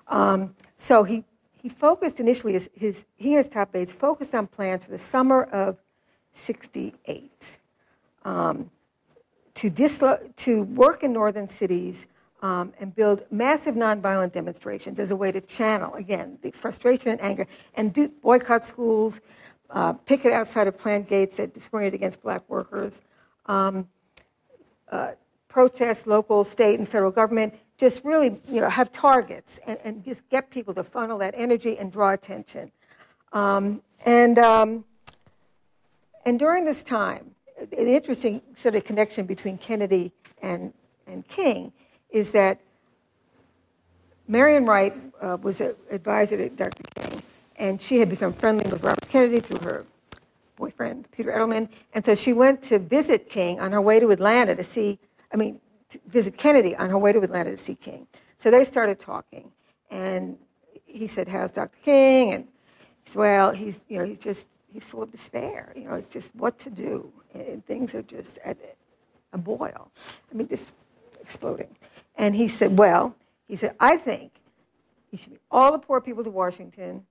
Um, 0.08 0.56
so 0.78 1.04
he, 1.04 1.26
he 1.62 1.70
focused 1.70 2.20
initially, 2.20 2.54
his, 2.54 2.70
his, 2.74 3.06
he 3.18 3.30
and 3.30 3.38
his 3.38 3.50
top 3.50 3.76
aides 3.76 3.92
focused 3.92 4.34
on 4.34 4.48
plans 4.48 4.86
for 4.86 4.92
the 4.92 4.98
summer 4.98 5.44
of 5.44 5.78
68 6.34 7.60
um, 8.24 8.72
to, 9.54 9.70
dislo- 9.70 10.34
to 10.38 10.64
work 10.64 11.04
in 11.04 11.12
northern 11.12 11.48
cities 11.48 12.08
um, 12.42 12.74
and 12.80 12.96
build 12.96 13.24
massive 13.32 13.76
nonviolent 13.76 14.32
demonstrations 14.32 15.00
as 15.00 15.12
a 15.12 15.16
way 15.16 15.32
to 15.32 15.42
channel, 15.42 15.94
again, 15.96 16.40
the 16.42 16.52
frustration 16.52 17.12
and 17.12 17.22
anger, 17.22 17.46
and 17.76 17.94
do, 17.94 18.08
boycott 18.08 18.66
schools, 18.66 19.20
uh, 19.72 19.94
picket 19.94 20.34
outside 20.34 20.68
of 20.68 20.78
plant 20.78 21.08
gates 21.08 21.38
that 21.38 21.54
discriminate 21.54 21.94
against 21.94 22.22
black 22.22 22.42
workers, 22.50 23.02
um, 23.46 23.88
uh, 24.92 25.12
protest 25.48 26.08
local, 26.08 26.44
state, 26.44 26.80
and 26.80 26.88
federal 26.88 27.12
government, 27.12 27.54
just 27.78 28.04
really 28.04 28.40
you 28.50 28.62
know, 28.62 28.70
have 28.70 28.92
targets 28.92 29.60
and, 29.66 29.78
and 29.84 30.06
just 30.06 30.28
get 30.30 30.50
people 30.50 30.74
to 30.74 30.84
funnel 30.84 31.18
that 31.18 31.34
energy 31.38 31.78
and 31.78 31.92
draw 31.92 32.12
attention. 32.12 32.72
Um, 33.34 33.82
and, 34.06 34.38
um, 34.40 34.86
and 36.26 36.38
during 36.38 36.66
this 36.66 36.84
time, 36.84 37.32
an 37.60 37.88
interesting 37.88 38.42
sort 38.58 38.76
of 38.76 38.84
connection 38.84 39.26
between 39.26 39.58
Kennedy 39.58 40.12
and, 40.42 40.74
and 41.08 41.28
King 41.28 41.72
is 42.10 42.32
that 42.32 42.60
Marian 44.28 44.66
Wright 44.66 44.96
uh, 45.22 45.38
was 45.42 45.62
an 45.62 45.76
advisor 45.92 46.38
to 46.38 46.50
Dr. 46.50 46.84
King, 46.96 47.22
and 47.58 47.82
she 47.82 48.00
had 48.00 48.10
become 48.10 48.34
friendly 48.34 48.70
with 48.72 48.84
Robert 48.84 49.01
Kennedy 49.12 49.42
through 49.42 49.60
her 49.60 49.86
boyfriend, 50.56 51.08
Peter 51.12 51.32
Edelman. 51.32 51.68
And 51.94 52.04
so 52.04 52.16
she 52.16 52.34
went 52.34 52.62
to 52.64 52.80
visit 52.80 53.30
King 53.30 53.60
on 53.60 53.72
her 53.74 53.82
way 53.82 54.00
to 54.00 54.10
Atlanta 54.12 54.56
to 54.56 54.64
see, 54.64 55.00
I 55.34 55.36
mean, 55.38 55.60
visit 56.08 56.38
Kennedy 56.38 56.76
on 56.76 56.90
her 56.90 56.98
way 56.98 57.12
to 57.12 57.20
Atlanta 57.20 57.52
to 57.52 57.58
see 57.58 57.76
King. 57.76 58.08
So 58.38 58.50
they 58.50 58.64
started 58.64 59.00
talking, 59.00 59.52
and 59.92 60.38
he 60.86 61.08
said, 61.08 61.28
"How's 61.28 61.52
Dr. 61.52 61.78
King?" 61.84 62.34
And 62.34 62.48
he 63.04 63.12
said, 63.12 63.20
"Well, 63.20 63.52
he's, 63.52 63.84
you 63.88 64.00
know, 64.00 64.06
he's 64.06 64.18
just, 64.18 64.48
he's 64.74 64.86
full 64.86 65.04
of 65.04 65.12
despair. 65.12 65.74
You 65.76 65.84
know, 65.84 65.96
it's 65.96 66.08
just 66.08 66.34
what 66.36 66.58
to 66.60 66.70
do, 66.70 67.12
and 67.34 67.64
things 67.66 67.94
are 67.94 68.02
just 68.02 68.40
at 68.46 68.58
a 69.34 69.38
boil. 69.38 69.92
I 70.32 70.36
mean, 70.36 70.48
just 70.48 70.70
exploding." 71.20 71.76
And 72.16 72.36
he 72.36 72.48
said, 72.48 72.78
Well, 72.78 73.16
he 73.48 73.56
said, 73.56 73.76
I 73.80 73.98
think 73.98 74.32
you 75.12 75.18
should 75.18 75.34
be 75.34 75.40
all 75.50 75.72
the 75.72 75.80
poor 75.80 76.00
people 76.00 76.24
to 76.24 76.30
Washington, 76.30 77.06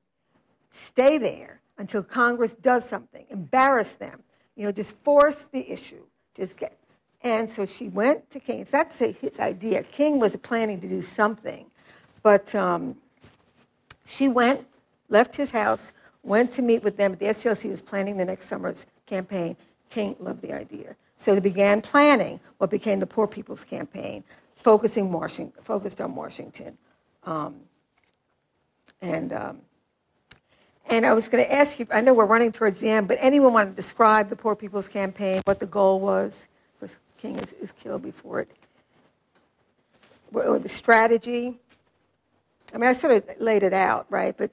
stay 0.71 1.19
there 1.19 1.61
until 1.81 2.03
Congress 2.03 2.55
does 2.57 2.87
something, 2.87 3.24
embarrass 3.31 3.95
them, 3.95 4.22
you 4.55 4.64
know, 4.64 4.70
just 4.70 4.93
force 5.03 5.47
the 5.51 5.72
issue. 5.72 6.03
Just 6.37 6.59
get. 6.59 6.76
And 7.22 7.49
so 7.49 7.64
she 7.64 7.89
went 7.89 8.28
to 8.31 8.39
King. 8.39 8.61
It's 8.61 8.72
not 8.74 8.91
to 8.91 8.97
say 8.97 9.12
his 9.12 9.39
idea. 9.41 9.83
King 9.85 10.20
was 10.20 10.37
planning 10.37 10.78
to 10.83 10.89
do 10.89 11.01
something, 11.01 11.64
but 12.22 12.55
um, 12.55 12.95
she 14.05 14.28
went, 14.28 14.66
left 15.09 15.35
his 15.35 15.51
house, 15.51 15.93
went 16.22 16.53
to 16.53 16.61
meet 16.61 16.83
with 16.83 16.99
them. 16.99 17.12
The 17.12 17.26
SCLC 17.26 17.70
was 17.70 17.81
planning 17.81 18.18
the 18.18 18.26
next 18.26 18.47
summer's 18.47 18.85
campaign. 19.07 19.57
King 19.89 20.16
loved 20.20 20.43
the 20.43 20.53
idea. 20.53 20.95
So 21.16 21.33
they 21.35 21.41
began 21.41 21.81
planning 21.81 22.41
what 22.59 22.68
became 22.68 23.01
the 23.01 23.07
Poor 23.07 23.26
People's 23.26 23.64
Campaign, 23.64 24.22
focusing 24.57 25.11
Washington, 25.11 25.62
focused 25.62 26.03
on 26.03 26.14
Washington. 26.14 26.76
Um, 27.24 27.57
and, 29.01 29.33
um, 29.33 29.62
and 30.91 31.07
I 31.07 31.14
was 31.14 31.28
going 31.28 31.43
to 31.43 31.53
ask 31.53 31.78
you, 31.78 31.86
I 31.91 32.01
know 32.01 32.12
we're 32.12 32.26
running 32.26 32.53
towards 32.53 32.80
the 32.80 32.88
end, 32.88 33.09
but 33.09 33.16
anyone 33.20 33.53
want 33.53 33.70
to 33.70 33.76
describe 33.76 34.28
the 34.28 34.36
Poor 34.36 34.57
People's 34.57 34.88
Campaign, 34.88 35.41
what 35.45 35.61
the 35.61 35.66
goal 35.66 36.01
was? 36.01 36.49
Because 36.78 36.99
King 37.16 37.36
is, 37.38 37.53
is 37.55 37.72
killed 37.72 38.03
before 38.03 38.41
it. 38.41 38.51
Or 40.34 40.59
the 40.59 40.68
strategy. 40.68 41.59
I 42.74 42.78
mean, 42.78 42.91
I 42.91 42.93
sort 42.93 43.14
of 43.14 43.41
laid 43.41 43.62
it 43.62 43.72
out, 43.72 44.07
right? 44.11 44.36
But, 44.36 44.51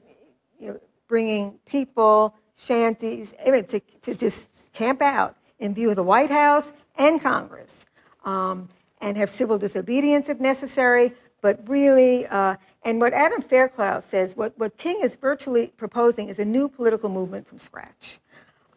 you 0.60 0.70
know, 0.70 0.80
bringing 1.08 1.54
people, 1.66 2.36
shanties, 2.56 3.34
to, 3.44 3.82
to 4.04 4.16
just 4.16 4.48
camp 4.74 5.02
out 5.02 5.36
in 5.60 5.74
view 5.74 5.90
of 5.90 5.96
the 5.96 6.04
White 6.04 6.32
House 6.32 6.72
and 6.98 7.22
Congress. 7.22 7.86
Um, 8.26 8.70
and 9.02 9.18
have 9.18 9.30
civil 9.30 9.58
disobedience 9.58 10.30
if 10.30 10.40
necessary. 10.40 11.14
But 11.42 11.68
really, 11.68 12.26
uh, 12.28 12.56
and 12.84 13.00
what 13.00 13.14
Adam 13.14 13.42
Fairclough 13.42 14.04
says, 14.10 14.36
what, 14.36 14.58
what 14.58 14.78
King 14.78 15.02
is 15.04 15.16
virtually 15.16 15.68
proposing 15.78 16.30
is 16.30 16.40
a 16.40 16.46
new 16.46 16.68
political 16.68 17.10
movement 17.10 17.48
from 17.48 17.60
scratch. 17.60 18.20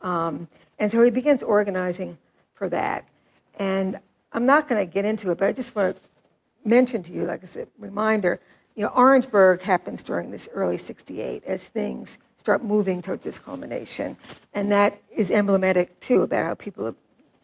Um, 0.03 0.49
and 0.79 0.91
so 0.91 1.03
he 1.03 1.11
begins 1.11 1.43
organizing 1.43 2.19
for 2.55 2.69
that. 2.69 3.05
And 3.59 3.99
I'm 4.33 4.47
not 4.47 4.69
going 4.69 4.87
to 4.87 4.91
get 4.91 5.05
into 5.05 5.31
it, 5.31 5.39
but 5.39 5.49
I 5.49 5.53
just 5.53 5.75
want 5.75 5.97
to 5.97 6.03
mention 6.65 7.03
to 7.05 7.13
you, 7.13 7.25
like 7.25 7.43
as 7.43 7.57
a 7.57 7.67
reminder, 7.79 8.41
you 8.77 8.85
know, 8.85 8.93
Orangeburg 8.95 9.63
happens 9.63 10.03
during 10.03 10.31
this 10.31 10.49
early 10.53 10.79
68 10.79 11.45
as 11.45 11.65
things 11.65 12.19
start 12.37 12.65
moving 12.65 13.03
towards 13.03 13.25
this 13.25 13.39
culmination. 13.39 14.17
And 14.55 14.73
that 14.73 14.99
is 15.15 15.31
emblematic, 15.31 15.99
too, 16.01 16.23
about 16.23 16.45
how 16.47 16.55
people 16.55 16.87
are 16.87 16.95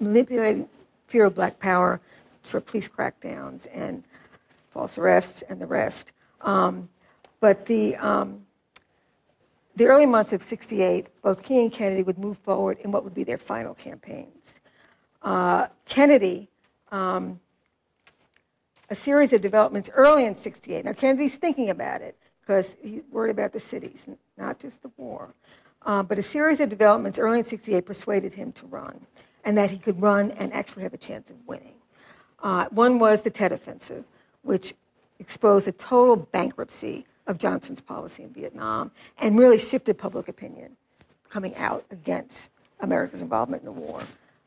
manipulating 0.01 0.69
fear 1.09 1.27
of 1.27 1.35
black 1.35 1.59
power 1.59 2.01
for 2.43 2.61
police 2.61 2.89
crackdowns 2.89 3.67
and 3.73 4.05
false 4.77 4.99
arrests 4.99 5.43
and 5.49 5.59
the 5.59 5.67
rest. 5.67 6.13
Um, 6.43 6.91
but 7.41 7.65
the, 7.65 7.97
um, 7.97 8.45
the 9.75 9.87
early 9.87 10.05
months 10.05 10.35
of 10.35 10.43
68, 10.43 11.07
both 11.23 11.43
King 11.43 11.61
and 11.61 11.73
Kennedy 11.73 12.03
would 12.03 12.19
move 12.19 12.37
forward 12.39 12.77
in 12.85 12.93
what 12.93 13.03
would 13.03 13.15
be 13.15 13.25
their 13.25 13.39
final 13.39 13.73
campaigns. 13.73 14.55
Uh, 15.23 15.69
Kennedy, 15.87 16.51
um, 16.93 17.41
a 18.91 18.95
series 18.95 19.33
of 19.33 19.41
developments 19.41 19.89
early 19.95 20.27
in 20.27 20.37
68. 20.37 20.85
Now, 20.85 20.93
Kennedy's 20.93 21.37
thinking 21.37 21.71
about 21.71 22.03
it 22.03 22.15
because 22.43 22.77
he's 22.83 23.03
worried 23.11 23.31
about 23.31 23.55
the 23.55 23.61
cities, 23.61 24.05
not 24.37 24.61
just 24.61 24.83
the 24.83 24.91
war. 24.99 25.33
Uh, 25.87 26.03
but 26.03 26.19
a 26.19 26.23
series 26.23 26.61
of 26.61 26.69
developments 26.69 27.19
early 27.19 27.39
in 27.39 27.45
68 27.47 27.87
persuaded 27.87 28.35
him 28.35 28.53
to 28.53 28.67
run, 28.67 29.01
and 29.43 29.57
that 29.57 29.71
he 29.71 29.79
could 29.79 30.03
run 30.03 30.33
and 30.33 30.53
actually 30.53 30.83
have 30.83 30.93
a 30.93 30.99
chance 30.99 31.31
of 31.31 31.37
winning. 31.47 31.77
Uh, 32.43 32.67
one 32.71 32.99
was 32.99 33.23
the 33.23 33.31
Tet 33.31 33.53
Offensive, 33.53 34.05
which 34.47 34.75
exposed 35.19 35.67
a 35.69 35.73
total 35.73 36.17
bankruptcy 36.17 37.07
of 37.27 37.39
Johnson's 37.39 37.81
policy 37.81 38.23
in 38.23 38.31
Vietnam 38.31 38.91
and 39.19 39.39
really 39.39 39.59
shifted 39.59 39.99
public 39.99 40.29
opinion 40.29 40.77
coming 41.29 41.55
out 41.57 41.85
against 41.91 42.51
America's 42.81 43.23
involvement 43.23 43.63
in 43.63 43.67
the 43.67 43.73
war. 43.73 44.03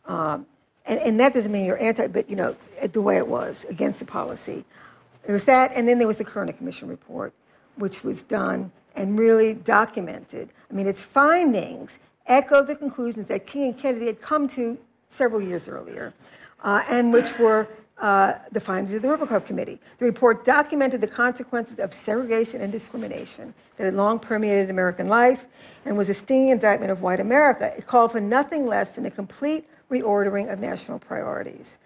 Um, 0.06 0.45
and, 0.86 1.00
and, 1.00 1.20
that 1.20 1.34
doesn't 1.34 1.52
mean 1.52 1.66
you're 1.66 1.82
anti, 1.82 2.08
but 2.08 2.30
you 2.30 2.36
know, 2.36 2.56
the 2.93 3.02
way 3.02 3.18
it 3.18 3.28
was 3.28 3.66
against 3.70 4.00
the 4.00 4.06
policy. 4.06 4.64
There 5.26 5.34
was 5.34 5.45
that, 5.45 5.72
and 5.76 5.88
then 5.88 5.97
there 5.97 6.08
was 6.08 6.18
the 6.18 6.24
Kerner 6.24 6.54
Commission 6.54 6.88
report, 6.88 7.34
which 7.76 8.04
was 8.04 8.24
done 8.24 8.72
and 8.95 9.20
really 9.20 9.54
documented. 9.54 10.50
I 10.70 10.74
mean, 10.74 10.88
its 10.88 11.04
findings 11.04 12.00
echoed 12.26 12.68
the 12.68 12.76
conclusions 12.76 13.28
that 13.28 13.45
King 13.45 13.66
and 13.66 13.78
Kennedy 13.78 14.08
had 14.08 14.22
come 14.22 14.47
to 14.50 14.78
several 15.10 15.41
years 15.41 15.68
earlier, 15.68 16.14
uh, 16.64 16.84
and 16.89 17.12
which 17.12 17.38
were 17.38 17.68
uh, 18.00 18.39
the 18.52 18.60
findings 18.60 18.93
of 18.93 19.02
the 19.02 19.08
Ribicoff 19.08 19.45
Committee. 19.45 19.80
The 19.97 20.06
report 20.06 20.45
documented 20.45 21.02
the 21.02 21.08
consequences 21.08 21.80
of 21.80 21.93
segregation 21.93 22.62
and 22.62 22.72
discrimination 22.72 23.54
that 23.78 23.84
had 23.84 23.93
long 23.93 24.20
permeated 24.20 24.70
American 24.70 25.08
life 25.08 25.45
and 25.86 25.97
was 25.97 26.10
a 26.10 26.14
stinging 26.14 26.50
indictment 26.50 26.91
of 26.91 27.02
white 27.02 27.20
America. 27.20 27.74
It 27.78 27.88
called 27.88 28.12
for 28.14 28.22
nothing 28.22 28.66
less 28.66 28.91
than 28.91 29.06
a 29.06 29.12
complete 29.12 29.68
reordering 29.91 30.52
of 30.52 30.60
national 30.60 31.00
priorities. 31.00 31.78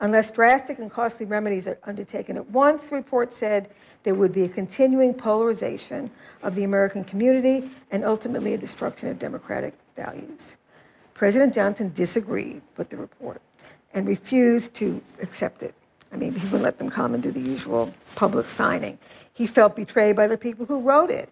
Unless 0.00 0.30
drastic 0.30 0.78
and 0.78 0.90
costly 0.90 1.26
remedies 1.26 1.68
are 1.68 1.78
undertaken 1.84 2.36
at 2.36 2.50
once, 2.50 2.88
the 2.88 2.96
report 2.96 3.32
said 3.32 3.68
there 4.02 4.14
would 4.14 4.32
be 4.32 4.44
a 4.44 4.48
continuing 4.48 5.12
polarization 5.12 6.10
of 6.42 6.54
the 6.54 6.64
American 6.64 7.04
community 7.04 7.70
and 7.90 8.04
ultimately 8.04 8.54
a 8.54 8.58
destruction 8.58 9.10
of 9.10 9.18
democratic 9.18 9.74
values. 9.96 10.56
President 11.12 11.54
Johnson 11.54 11.92
disagreed 11.94 12.62
with 12.78 12.88
the 12.88 12.96
report 12.96 13.42
and 13.94 14.06
refused 14.06 14.74
to 14.74 15.00
accept 15.22 15.62
it. 15.62 15.74
I 16.12 16.16
mean, 16.16 16.34
he 16.34 16.44
wouldn't 16.46 16.62
let 16.62 16.78
them 16.78 16.90
come 16.90 17.14
and 17.14 17.22
do 17.22 17.30
the 17.30 17.40
usual 17.40 17.92
public 18.14 18.48
signing. 18.48 18.98
He 19.32 19.46
felt 19.46 19.76
betrayed 19.76 20.16
by 20.16 20.26
the 20.26 20.36
people 20.36 20.66
who 20.66 20.80
wrote 20.80 21.10
it. 21.10 21.28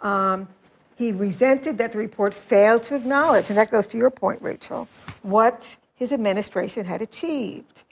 Um, 0.00 0.48
he 0.96 1.12
resented 1.12 1.78
that 1.78 1.92
the 1.92 1.98
report 1.98 2.32
failed 2.32 2.82
to 2.84 2.94
acknowledge, 2.94 3.50
and 3.50 3.58
that 3.58 3.70
goes 3.70 3.86
to 3.88 3.98
your 3.98 4.10
point, 4.10 4.40
Rachel, 4.40 4.88
what 5.22 5.76
his 5.94 6.12
administration 6.12 6.86
had 6.86 7.02
achieved. 7.02 7.82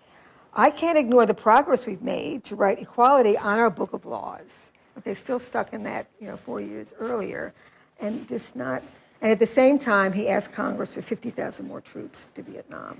I 0.54 0.70
can't 0.70 0.96
ignore 0.96 1.26
the 1.26 1.34
progress 1.34 1.84
we've 1.84 2.02
made 2.02 2.44
to 2.44 2.56
write 2.56 2.80
equality 2.80 3.36
on 3.36 3.58
our 3.58 3.70
book 3.70 3.92
of 3.92 4.06
laws. 4.06 4.70
Okay, 4.98 5.12
still 5.12 5.38
stuck 5.38 5.72
in 5.72 5.82
that, 5.82 6.06
you 6.20 6.28
know, 6.28 6.36
four 6.36 6.60
years 6.60 6.94
earlier, 6.98 7.52
and 8.00 8.26
just 8.28 8.54
not. 8.54 8.82
And 9.20 9.32
at 9.32 9.38
the 9.38 9.46
same 9.46 9.78
time, 9.78 10.12
he 10.12 10.28
asked 10.28 10.52
Congress 10.52 10.92
for 10.92 11.02
50,000 11.02 11.66
more 11.66 11.80
troops 11.80 12.28
to 12.34 12.42
Vietnam. 12.42 12.98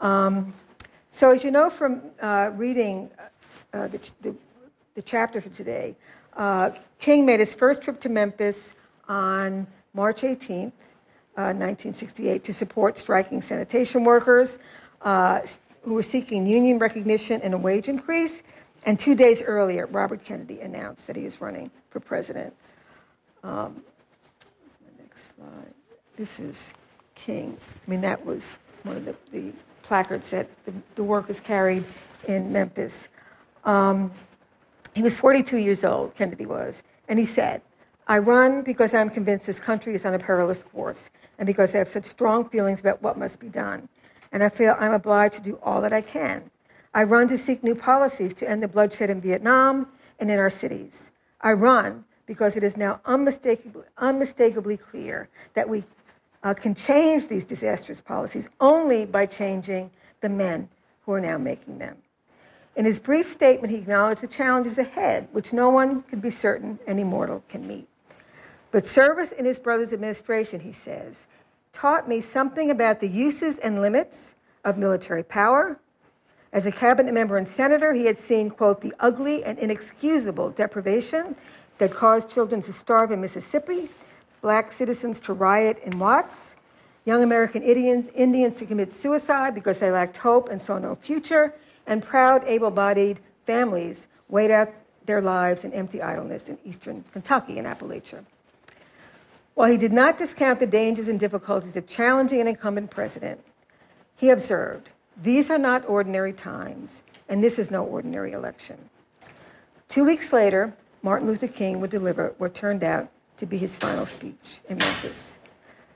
Um, 0.00 0.52
so, 1.10 1.30
as 1.30 1.44
you 1.44 1.50
know 1.50 1.70
from 1.70 2.02
uh, 2.20 2.50
reading 2.54 3.10
uh, 3.72 3.88
the, 3.88 4.00
the, 4.22 4.34
the, 4.94 5.02
chapter 5.02 5.40
for 5.40 5.48
today, 5.50 5.94
uh, 6.36 6.70
King 6.98 7.24
made 7.24 7.40
his 7.40 7.54
first 7.54 7.82
trip 7.82 8.00
to 8.00 8.08
Memphis 8.08 8.74
on 9.08 9.66
March 9.92 10.22
18th, 10.22 10.72
1968, 11.34 12.40
uh, 12.40 12.44
to 12.44 12.52
support 12.52 12.98
striking 12.98 13.40
sanitation 13.40 14.04
workers 14.04 14.58
uh, 15.02 15.40
who 15.82 15.94
were 15.94 16.02
seeking 16.02 16.46
union 16.46 16.78
recognition 16.78 17.40
and 17.42 17.54
a 17.54 17.58
wage 17.58 17.88
increase. 17.88 18.42
And 18.86 18.98
two 18.98 19.14
days 19.14 19.42
earlier, 19.42 19.86
Robert 19.86 20.24
Kennedy 20.24 20.60
announced 20.60 21.06
that 21.06 21.16
he 21.16 21.22
was 21.22 21.40
running 21.40 21.70
for 21.90 22.00
president. 22.00 22.54
Um? 23.42 23.82
This 26.16 26.38
is 26.38 26.74
King. 27.16 27.58
I 27.86 27.90
mean, 27.90 28.00
that 28.02 28.24
was 28.24 28.60
one 28.84 28.96
of 28.96 29.04
the, 29.04 29.16
the 29.32 29.52
placards 29.84 30.30
that 30.30 30.48
the, 30.64 30.72
the 30.96 31.04
workers 31.04 31.38
carried 31.38 31.84
in 32.26 32.52
Memphis. 32.52 33.08
Um, 33.64 34.10
he 34.94 35.02
was 35.02 35.16
42 35.16 35.58
years 35.58 35.84
old, 35.84 36.14
Kennedy 36.14 36.46
was, 36.46 36.82
and 37.08 37.18
he 37.18 37.26
said, 37.26 37.62
I 38.06 38.18
run 38.18 38.62
because 38.62 38.94
I'm 38.94 39.08
convinced 39.08 39.46
this 39.46 39.60
country 39.60 39.94
is 39.94 40.04
on 40.04 40.14
a 40.14 40.18
perilous 40.18 40.62
course 40.62 41.10
and 41.38 41.46
because 41.46 41.74
I 41.74 41.78
have 41.78 41.88
such 41.88 42.04
strong 42.04 42.48
feelings 42.48 42.80
about 42.80 43.02
what 43.02 43.18
must 43.18 43.40
be 43.40 43.48
done. 43.48 43.88
And 44.32 44.42
I 44.42 44.48
feel 44.48 44.76
I'm 44.78 44.92
obliged 44.92 45.36
to 45.36 45.40
do 45.40 45.58
all 45.62 45.80
that 45.80 45.92
I 45.92 46.00
can. 46.00 46.50
I 46.92 47.04
run 47.04 47.28
to 47.28 47.38
seek 47.38 47.62
new 47.62 47.74
policies 47.74 48.34
to 48.34 48.48
end 48.48 48.62
the 48.62 48.68
bloodshed 48.68 49.10
in 49.10 49.20
Vietnam 49.20 49.88
and 50.20 50.30
in 50.30 50.38
our 50.38 50.50
cities. 50.50 51.10
I 51.40 51.52
run 51.52 52.04
because 52.26 52.56
it 52.56 52.62
is 52.62 52.76
now 52.76 53.00
unmistakably, 53.04 53.84
unmistakably 53.98 54.76
clear 54.76 55.28
that 55.54 55.68
we 55.68 55.82
uh, 56.44 56.54
can 56.54 56.74
change 56.74 57.26
these 57.26 57.42
disastrous 57.42 58.00
policies 58.00 58.48
only 58.60 59.06
by 59.06 59.26
changing 59.26 59.90
the 60.20 60.28
men 60.28 60.68
who 61.04 61.12
are 61.12 61.20
now 61.20 61.38
making 61.38 61.78
them. 61.78 61.96
In 62.76 62.84
his 62.84 62.98
brief 62.98 63.30
statement, 63.30 63.72
he 63.72 63.78
acknowledged 63.78 64.20
the 64.20 64.26
challenges 64.26 64.78
ahead, 64.78 65.28
which 65.32 65.52
no 65.52 65.70
one 65.70 66.02
could 66.02 66.20
be 66.20 66.30
certain 66.30 66.78
any 66.86 67.04
mortal 67.04 67.42
can 67.48 67.66
meet. 67.66 67.88
But 68.70 68.84
service 68.84 69.32
in 69.32 69.44
his 69.44 69.58
brother's 69.58 69.92
administration, 69.92 70.60
he 70.60 70.72
says, 70.72 71.26
taught 71.72 72.08
me 72.08 72.20
something 72.20 72.70
about 72.70 73.00
the 73.00 73.08
uses 73.08 73.58
and 73.58 73.80
limits 73.80 74.34
of 74.64 74.76
military 74.76 75.22
power. 75.22 75.78
As 76.52 76.66
a 76.66 76.72
cabinet 76.72 77.12
member 77.12 77.36
and 77.36 77.46
senator, 77.46 77.92
he 77.92 78.04
had 78.04 78.18
seen, 78.18 78.50
quote, 78.50 78.80
the 78.80 78.92
ugly 79.00 79.44
and 79.44 79.58
inexcusable 79.58 80.50
deprivation 80.50 81.36
that 81.78 81.92
caused 81.92 82.30
children 82.30 82.60
to 82.62 82.72
starve 82.72 83.12
in 83.12 83.20
Mississippi, 83.20 83.88
black 84.44 84.72
citizens 84.72 85.18
to 85.18 85.32
riot 85.32 85.80
in 85.86 85.98
Watts, 85.98 86.52
young 87.06 87.22
American 87.22 87.62
Indians 87.62 88.58
to 88.58 88.66
commit 88.66 88.92
suicide 88.92 89.54
because 89.54 89.78
they 89.78 89.90
lacked 89.90 90.18
hope 90.18 90.50
and 90.50 90.60
saw 90.60 90.78
no 90.78 90.96
future, 90.96 91.54
and 91.86 92.02
proud, 92.02 92.44
able 92.44 92.70
bodied 92.70 93.20
families 93.46 94.06
wait 94.28 94.50
out 94.50 94.70
their 95.06 95.22
lives 95.22 95.64
in 95.64 95.72
empty 95.72 96.02
idleness 96.02 96.50
in 96.50 96.58
eastern 96.62 97.02
Kentucky 97.14 97.58
and 97.58 97.66
Appalachia. 97.66 98.22
While 99.54 99.70
he 99.70 99.78
did 99.78 99.94
not 99.94 100.18
discount 100.18 100.60
the 100.60 100.66
dangers 100.66 101.08
and 101.08 101.18
difficulties 101.18 101.74
of 101.74 101.86
challenging 101.86 102.42
an 102.42 102.46
incumbent 102.46 102.90
president, 102.90 103.40
he 104.14 104.28
observed, 104.28 104.90
These 105.22 105.48
are 105.48 105.56
not 105.56 105.88
ordinary 105.88 106.34
times, 106.34 107.02
and 107.30 107.42
this 107.42 107.58
is 107.58 107.70
no 107.70 107.82
ordinary 107.82 108.32
election. 108.32 108.90
Two 109.88 110.04
weeks 110.04 110.34
later, 110.34 110.76
Martin 111.00 111.28
Luther 111.28 111.48
King 111.48 111.80
would 111.80 111.90
deliver 111.90 112.34
what 112.36 112.52
turned 112.52 112.84
out 112.84 113.08
to 113.36 113.46
be 113.46 113.58
his 113.58 113.76
final 113.76 114.06
speech 114.06 114.60
in 114.68 114.78
Memphis. 114.78 115.38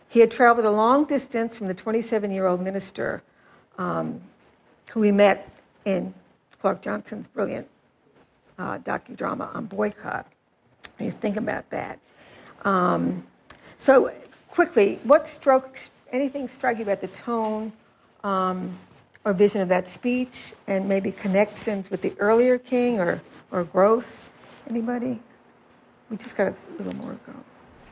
He 0.09 0.20
had 0.20 0.30
traveled 0.30 0.66
a 0.66 0.70
long 0.70 1.05
distance 1.05 1.57
from 1.57 1.68
the 1.68 1.74
27 1.74 2.30
year 2.30 2.47
old 2.47 2.61
minister 2.61 3.22
um, 3.76 4.20
who 4.89 5.03
he 5.03 5.12
met 5.12 5.53
in 5.84 6.12
Clark 6.61 6.82
Johnson's 6.82 7.28
brilliant 7.28 7.68
uh, 8.59 8.78
docudrama 8.78 9.55
on 9.55 9.66
boycott. 9.66 10.26
You 10.99 11.11
think 11.11 11.36
about 11.36 11.68
that. 11.70 11.99
Um, 12.64 13.24
so, 13.76 14.12
quickly, 14.51 14.99
what 15.05 15.28
struck, 15.28 15.78
anything 16.11 16.49
struck 16.49 16.76
you 16.78 16.82
about 16.82 17.01
the 17.01 17.09
tone 17.09 17.72
um, 18.24 18.76
or 19.24 19.32
vision 19.32 19.61
of 19.61 19.68
that 19.68 19.86
speech 19.86 20.53
and 20.66 20.89
maybe 20.89 21.12
connections 21.12 21.91
with 21.91 22.03
the 22.03 22.12
earlier 22.18 22.59
king 22.59 22.99
or, 22.99 23.22
or 23.53 23.62
growth? 23.62 24.24
Anybody? 24.68 25.20
We 26.11 26.16
just 26.16 26.36
got 26.36 26.48
a 26.48 26.82
little 26.82 26.94
more 26.96 27.18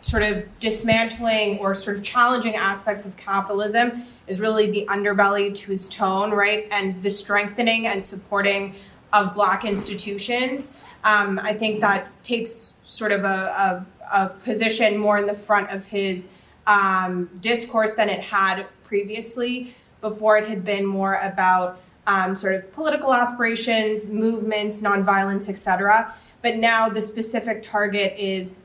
sort 0.00 0.22
of 0.22 0.46
dismantling 0.60 1.58
or 1.58 1.74
sort 1.74 1.96
of 1.96 2.02
challenging 2.02 2.54
aspects 2.54 3.04
of 3.04 3.16
capitalism 3.16 4.04
is 4.28 4.40
really 4.40 4.70
the 4.70 4.86
underbelly 4.88 5.52
to 5.52 5.70
his 5.70 5.88
tone, 5.88 6.30
right? 6.30 6.68
And 6.70 7.02
the 7.02 7.10
strengthening 7.10 7.88
and 7.88 8.02
supporting 8.02 8.74
of 9.12 9.34
black 9.34 9.64
institutions. 9.64 10.70
Um, 11.02 11.40
I 11.42 11.54
think 11.54 11.80
that 11.80 12.06
takes 12.22 12.74
sort 12.84 13.12
of 13.12 13.24
a, 13.24 13.26
a 13.26 13.86
a 14.12 14.28
position 14.28 14.96
more 14.96 15.18
in 15.18 15.26
the 15.26 15.34
front 15.34 15.70
of 15.70 15.86
his 15.86 16.28
um, 16.66 17.30
discourse 17.40 17.92
than 17.92 18.08
it 18.08 18.20
had 18.20 18.66
previously. 18.84 19.74
Before 20.00 20.38
it 20.38 20.48
had 20.48 20.64
been 20.64 20.86
more 20.86 21.14
about 21.16 21.80
um, 22.06 22.34
sort 22.34 22.54
of 22.54 22.72
political 22.72 23.12
aspirations, 23.12 24.06
movements, 24.06 24.80
nonviolence, 24.80 25.48
etc. 25.48 26.14
But 26.42 26.56
now 26.56 26.88
the 26.88 27.00
specific 27.00 27.62
target 27.62 28.14
is 28.18 28.58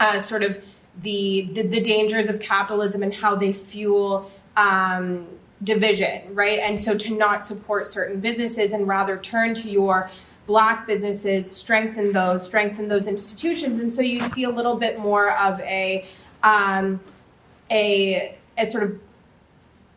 uh, 0.00 0.18
sort 0.18 0.42
of 0.42 0.64
the, 1.02 1.48
the, 1.52 1.62
the 1.62 1.80
dangers 1.80 2.28
of 2.28 2.40
capitalism 2.40 3.02
and 3.02 3.12
how 3.12 3.34
they 3.34 3.52
fuel 3.52 4.30
um, 4.56 5.26
division, 5.62 6.34
right? 6.34 6.58
And 6.60 6.78
so 6.78 6.96
to 6.96 7.14
not 7.14 7.44
support 7.44 7.86
certain 7.86 8.20
businesses 8.20 8.72
and 8.72 8.86
rather 8.86 9.16
turn 9.16 9.54
to 9.54 9.70
your 9.70 10.10
black 10.46 10.86
businesses, 10.86 11.50
strengthen 11.50 12.12
those, 12.12 12.44
strengthen 12.44 12.88
those 12.88 13.06
institutions. 13.06 13.80
And 13.80 13.92
so 13.92 14.02
you 14.02 14.22
see 14.22 14.44
a 14.44 14.50
little 14.50 14.76
bit 14.76 14.98
more 14.98 15.36
of 15.36 15.60
a, 15.60 16.04
um, 16.42 17.00
a, 17.70 18.36
a 18.56 18.66
sort 18.66 18.84
of 18.84 18.98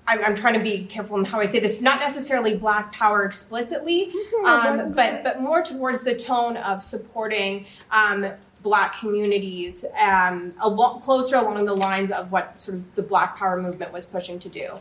I'm, 0.08 0.24
I'm, 0.24 0.36
trying 0.36 0.56
to 0.56 0.60
be 0.60 0.86
careful 0.86 1.18
in 1.18 1.26
how 1.26 1.40
I 1.40 1.46
say 1.46 1.60
this, 1.60 1.80
not 1.80 2.00
necessarily 2.00 2.58
black 2.58 2.92
power 2.92 3.24
explicitly, 3.24 4.12
um, 4.46 4.92
but 4.94 5.24
but 5.24 5.42
more 5.42 5.62
towards 5.62 6.02
the 6.02 6.16
tone 6.16 6.58
of 6.58 6.84
supporting 6.84 7.66
um, 7.92 8.32
black 8.64 8.98
communities 9.00 9.86
um, 10.00 10.54
a 10.62 10.70
lot 10.70 11.02
closer 11.02 11.36
along 11.38 11.66
the 11.66 11.74
lines 11.74 12.12
of 12.12 12.32
what 12.32 12.60
sort 12.60 12.78
of 12.78 12.96
the 12.96 13.02
black 13.02 13.38
power 13.38 13.62
movement 13.62 13.92
was 13.92 14.06
pushing 14.06 14.40
to 14.40 14.50
do. 14.50 14.78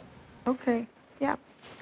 Okay, 0.47 0.87
yeah. 1.21 1.37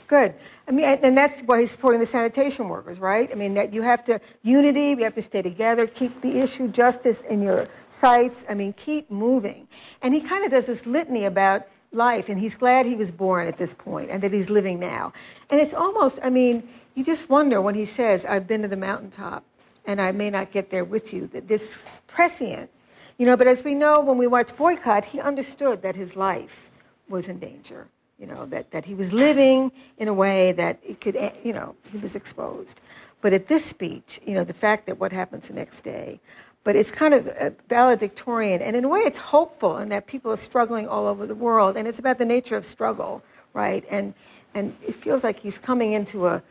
Good. 0.06 0.34
I 0.66 0.70
mean, 0.70 0.86
and 0.86 1.16
that's 1.16 1.40
why 1.42 1.60
he's 1.60 1.70
supporting 1.70 2.00
the 2.00 2.06
sanitation 2.06 2.68
workers, 2.68 2.98
right? 2.98 3.30
I 3.30 3.34
mean, 3.34 3.52
that 3.54 3.74
you 3.74 3.82
have 3.82 4.02
to, 4.06 4.18
unity, 4.42 4.94
we 4.94 5.02
have 5.02 5.14
to 5.14 5.22
stay 5.22 5.42
together, 5.42 5.86
keep 5.86 6.18
the 6.22 6.38
issue 6.38 6.68
justice 6.68 7.20
in 7.28 7.42
your 7.42 7.68
sights. 8.00 8.42
I 8.48 8.54
mean, 8.54 8.72
keep 8.72 9.10
moving. 9.10 9.68
And 10.00 10.14
he 10.14 10.22
kind 10.22 10.46
of 10.46 10.50
does 10.50 10.64
this 10.64 10.86
litany 10.86 11.26
about 11.26 11.68
life, 11.92 12.28
and 12.28 12.38
he's 12.38 12.54
glad 12.54 12.86
he 12.86 12.94
was 12.94 13.10
born 13.10 13.46
at 13.46 13.56
this 13.56 13.74
point 13.74 14.10
and 14.10 14.22
that 14.22 14.32
he's 14.32 14.50
living 14.50 14.78
now. 14.78 15.12
And 15.50 15.60
it's 15.60 15.74
almost, 15.74 16.18
I 16.22 16.30
mean, 16.30 16.68
you 16.94 17.04
just 17.04 17.30
wonder 17.30 17.60
when 17.60 17.74
he 17.74 17.84
says, 17.84 18.24
I've 18.24 18.46
been 18.46 18.62
to 18.62 18.68
the 18.68 18.76
mountaintop 18.76 19.44
and 19.86 20.00
I 20.00 20.12
may 20.12 20.30
not 20.30 20.52
get 20.52 20.70
there 20.70 20.84
with 20.84 21.12
you, 21.12 21.26
that 21.28 21.48
this 21.48 22.00
prescient. 22.06 22.70
You 23.16 23.26
know, 23.26 23.36
but 23.36 23.46
as 23.46 23.64
we 23.64 23.74
know 23.74 24.00
when 24.00 24.18
we 24.18 24.26
watch 24.26 24.54
Boycott, 24.54 25.04
he 25.04 25.20
understood 25.20 25.82
that 25.82 25.96
his 25.96 26.14
life 26.14 26.70
was 27.08 27.26
in 27.26 27.38
danger 27.38 27.88
you 28.18 28.26
know, 28.26 28.46
that, 28.46 28.70
that 28.72 28.84
he 28.84 28.94
was 28.94 29.12
living 29.12 29.70
in 29.96 30.08
a 30.08 30.12
way 30.12 30.52
that 30.52 30.80
it 30.82 31.00
could, 31.00 31.16
eh, 31.16 31.30
you 31.44 31.52
know, 31.52 31.74
he 31.92 31.98
was 31.98 32.16
exposed. 32.16 32.80
But 33.20 33.32
at 33.32 33.48
this 33.48 33.64
speech, 33.64 34.20
you 34.26 34.34
know, 34.34 34.44
the 34.44 34.52
fact 34.52 34.86
that 34.86 34.98
what 34.98 35.12
happens 35.12 35.48
the 35.48 35.54
next 35.54 35.82
day, 35.82 36.20
but 36.68 36.76
it's 36.76 36.90
kind 36.90 37.14
of 37.14 37.54
valedictorian, 37.70 38.60
and 38.60 38.76
in 38.76 38.84
a 38.84 38.88
way 38.90 39.00
it's 39.00 39.16
hopeful 39.16 39.78
in 39.78 39.88
that 39.88 40.06
people 40.06 40.30
are 40.30 40.36
struggling 40.36 40.86
all 40.86 41.06
over 41.06 41.26
the 41.26 41.34
world, 41.34 41.78
and 41.78 41.88
it's 41.88 41.98
about 41.98 42.18
the 42.18 42.26
nature 42.26 42.56
of 42.56 42.62
struggle, 42.62 43.22
right? 43.54 43.86
And, 43.88 44.12
and 44.52 44.76
it 44.86 44.94
feels 44.94 45.24
like 45.24 45.38
he's 45.38 45.56
coming 45.56 45.94
into 45.94 46.26
a, 46.26 46.42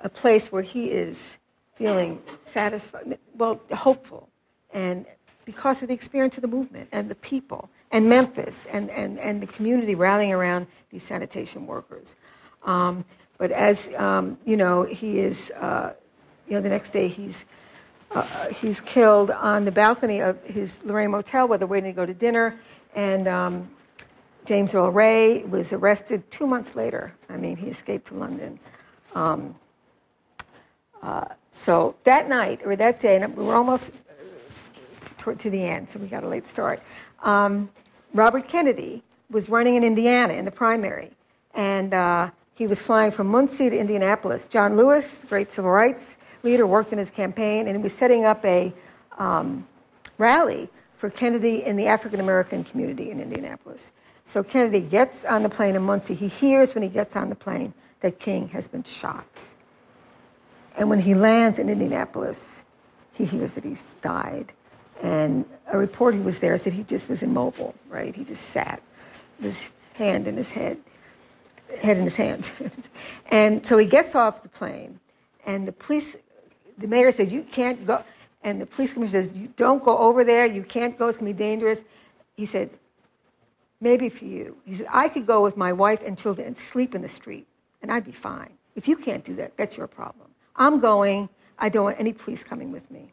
a 0.00 0.10
place 0.10 0.52
where 0.52 0.60
he 0.60 0.90
is 0.90 1.38
feeling 1.74 2.20
satisfied, 2.42 3.18
well, 3.38 3.58
hopeful, 3.72 4.28
and 4.74 5.06
because 5.46 5.80
of 5.80 5.88
the 5.88 5.94
experience 5.94 6.36
of 6.36 6.42
the 6.42 6.48
movement 6.48 6.86
and 6.92 7.10
the 7.10 7.14
people 7.14 7.70
and 7.92 8.06
Memphis 8.06 8.66
and, 8.66 8.90
and, 8.90 9.18
and 9.18 9.40
the 9.40 9.46
community 9.46 9.94
rallying 9.94 10.34
around 10.34 10.66
these 10.90 11.02
sanitation 11.02 11.66
workers. 11.66 12.14
Um, 12.64 13.06
but 13.38 13.52
as 13.52 13.88
um, 13.94 14.36
you 14.44 14.58
know, 14.58 14.82
he 14.82 15.18
is, 15.18 15.50
uh, 15.52 15.94
you 16.46 16.56
know, 16.56 16.60
the 16.60 16.68
next 16.68 16.90
day 16.90 17.08
he's, 17.08 17.46
uh, 18.12 18.48
he's 18.48 18.80
killed 18.80 19.30
on 19.30 19.64
the 19.64 19.72
balcony 19.72 20.20
of 20.20 20.42
his 20.44 20.80
Lorraine 20.84 21.10
Motel 21.10 21.48
where 21.48 21.58
they're 21.58 21.66
waiting 21.66 21.92
to 21.92 21.96
go 21.96 22.06
to 22.06 22.14
dinner. 22.14 22.58
And 22.94 23.28
um, 23.28 23.70
James 24.44 24.74
Earl 24.74 24.90
Ray 24.90 25.44
was 25.44 25.72
arrested 25.72 26.30
two 26.30 26.46
months 26.46 26.74
later. 26.74 27.12
I 27.28 27.36
mean, 27.36 27.56
he 27.56 27.68
escaped 27.68 28.08
to 28.08 28.14
London. 28.14 28.58
Um, 29.14 29.54
Uh, 31.02 31.28
so 31.52 31.94
that 32.02 32.26
night 32.28 32.60
or 32.64 32.74
that 32.74 32.98
day, 32.98 33.14
and 33.16 33.36
we 33.36 33.44
were 33.44 33.54
almost 33.54 33.92
to, 35.22 35.34
to 35.36 35.50
the 35.50 35.62
end, 35.62 35.88
so 35.88 36.00
we 36.00 36.08
got 36.08 36.24
a 36.24 36.28
late 36.28 36.46
start. 36.48 36.82
Um, 37.22 37.70
Robert 38.12 38.48
Kennedy 38.48 39.02
was 39.30 39.48
running 39.48 39.76
in 39.76 39.84
Indiana 39.84 40.32
in 40.32 40.44
the 40.44 40.50
primary, 40.50 41.10
and 41.54 41.94
uh, 41.94 42.30
he 42.54 42.66
was 42.66 42.80
flying 42.80 43.12
from 43.12 43.28
Muncie 43.28 43.70
to 43.70 43.76
Indianapolis. 43.78 44.46
John 44.46 44.76
Lewis, 44.76 45.14
the 45.14 45.28
great 45.28 45.52
civil 45.52 45.70
rights 45.70 46.16
leader, 46.46 46.66
worked 46.66 46.92
in 46.92 46.98
his 46.98 47.10
campaign, 47.10 47.66
and 47.66 47.76
he 47.76 47.82
was 47.82 47.92
setting 47.92 48.24
up 48.24 48.44
a 48.44 48.72
um, 49.18 49.66
rally 50.18 50.68
for 50.96 51.10
Kennedy 51.10 51.64
in 51.64 51.76
the 51.76 51.86
African 51.86 52.20
American 52.20 52.64
community 52.64 53.10
in 53.10 53.20
Indianapolis. 53.20 53.90
So 54.24 54.42
Kennedy 54.42 54.80
gets 54.80 55.24
on 55.24 55.42
the 55.42 55.48
plane 55.48 55.76
in 55.76 55.82
Muncie. 55.82 56.14
He 56.14 56.28
hears 56.28 56.74
when 56.74 56.82
he 56.82 56.88
gets 56.88 57.14
on 57.14 57.28
the 57.28 57.36
plane 57.36 57.74
that 58.00 58.18
King 58.18 58.48
has 58.48 58.66
been 58.66 58.82
shot. 58.82 59.26
And 60.76 60.90
when 60.90 61.00
he 61.00 61.14
lands 61.14 61.58
in 61.58 61.68
Indianapolis, 61.68 62.56
he 63.12 63.24
hears 63.24 63.54
that 63.54 63.64
he's 63.64 63.82
died. 64.02 64.52
And 65.02 65.44
a 65.68 65.78
reporter 65.78 66.16
who 66.16 66.24
was 66.24 66.38
there 66.38 66.56
said 66.58 66.72
he 66.72 66.82
just 66.82 67.08
was 67.08 67.22
immobile, 67.22 67.74
right? 67.88 68.14
He 68.14 68.24
just 68.24 68.50
sat, 68.50 68.82
with 69.38 69.46
his 69.46 69.68
hand 69.94 70.26
in 70.26 70.36
his 70.36 70.50
head, 70.50 70.78
head 71.80 71.96
in 71.96 72.04
his 72.04 72.16
hands. 72.16 72.50
and 73.30 73.66
so 73.66 73.78
he 73.78 73.86
gets 73.86 74.14
off 74.14 74.42
the 74.42 74.48
plane, 74.48 74.98
and 75.44 75.66
the 75.68 75.72
police, 75.72 76.16
the 76.78 76.86
mayor 76.86 77.10
says, 77.12 77.32
You 77.32 77.42
can't 77.42 77.86
go. 77.86 78.02
And 78.42 78.60
the 78.60 78.66
police 78.66 78.92
commissioner 78.92 79.22
says, 79.22 79.32
You 79.32 79.48
don't 79.56 79.82
go 79.82 79.98
over 79.98 80.24
there. 80.24 80.46
You 80.46 80.62
can't 80.62 80.96
go. 80.96 81.08
It's 81.08 81.18
going 81.18 81.32
to 81.32 81.36
be 81.36 81.44
dangerous. 81.44 81.82
He 82.36 82.46
said, 82.46 82.70
Maybe 83.80 84.08
for 84.08 84.24
you. 84.24 84.56
He 84.64 84.76
said, 84.76 84.86
I 84.90 85.08
could 85.08 85.26
go 85.26 85.42
with 85.42 85.56
my 85.56 85.72
wife 85.72 86.02
and 86.04 86.16
children 86.16 86.46
and 86.46 86.56
sleep 86.56 86.94
in 86.94 87.02
the 87.02 87.08
street, 87.08 87.46
and 87.82 87.92
I'd 87.92 88.04
be 88.04 88.12
fine. 88.12 88.50
If 88.74 88.88
you 88.88 88.96
can't 88.96 89.24
do 89.24 89.34
that, 89.36 89.56
that's 89.56 89.76
your 89.76 89.86
problem. 89.86 90.28
I'm 90.56 90.80
going. 90.80 91.28
I 91.58 91.68
don't 91.68 91.84
want 91.84 91.98
any 91.98 92.12
police 92.12 92.44
coming 92.44 92.70
with 92.70 92.90
me. 92.90 93.12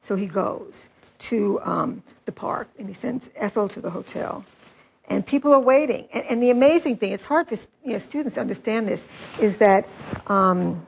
So 0.00 0.16
he 0.16 0.26
goes 0.26 0.88
to 1.18 1.60
um, 1.62 2.02
the 2.24 2.32
park 2.32 2.68
and 2.78 2.88
he 2.88 2.94
sends 2.94 3.30
Ethel 3.36 3.68
to 3.68 3.80
the 3.80 3.90
hotel. 3.90 4.44
And 5.08 5.26
people 5.26 5.52
are 5.52 5.60
waiting. 5.60 6.08
And, 6.12 6.24
and 6.24 6.42
the 6.42 6.50
amazing 6.50 6.96
thing, 6.96 7.12
it's 7.12 7.26
hard 7.26 7.48
for 7.48 7.56
you 7.84 7.92
know, 7.92 7.98
students 7.98 8.34
to 8.36 8.40
understand 8.40 8.88
this, 8.88 9.06
is 9.40 9.56
that 9.58 9.86
um, 10.28 10.86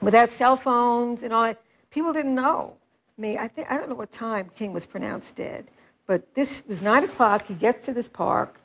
without 0.00 0.30
cell 0.30 0.56
phones 0.56 1.22
and 1.22 1.32
all 1.32 1.42
that, 1.42 1.60
people 1.90 2.12
didn't 2.12 2.34
know. 2.34 2.74
Mean, 3.16 3.38
I, 3.38 3.48
think, 3.48 3.68
I 3.70 3.76
don't 3.76 3.88
know 3.88 3.96
what 3.96 4.12
time 4.12 4.48
King 4.56 4.72
was 4.72 4.86
pronounced 4.86 5.34
dead, 5.34 5.66
but 6.06 6.34
this 6.34 6.62
was 6.68 6.80
9 6.80 7.02
o'clock. 7.04 7.46
He 7.46 7.54
gets 7.54 7.84
to 7.86 7.92
this 7.92 8.08
park, 8.08 8.60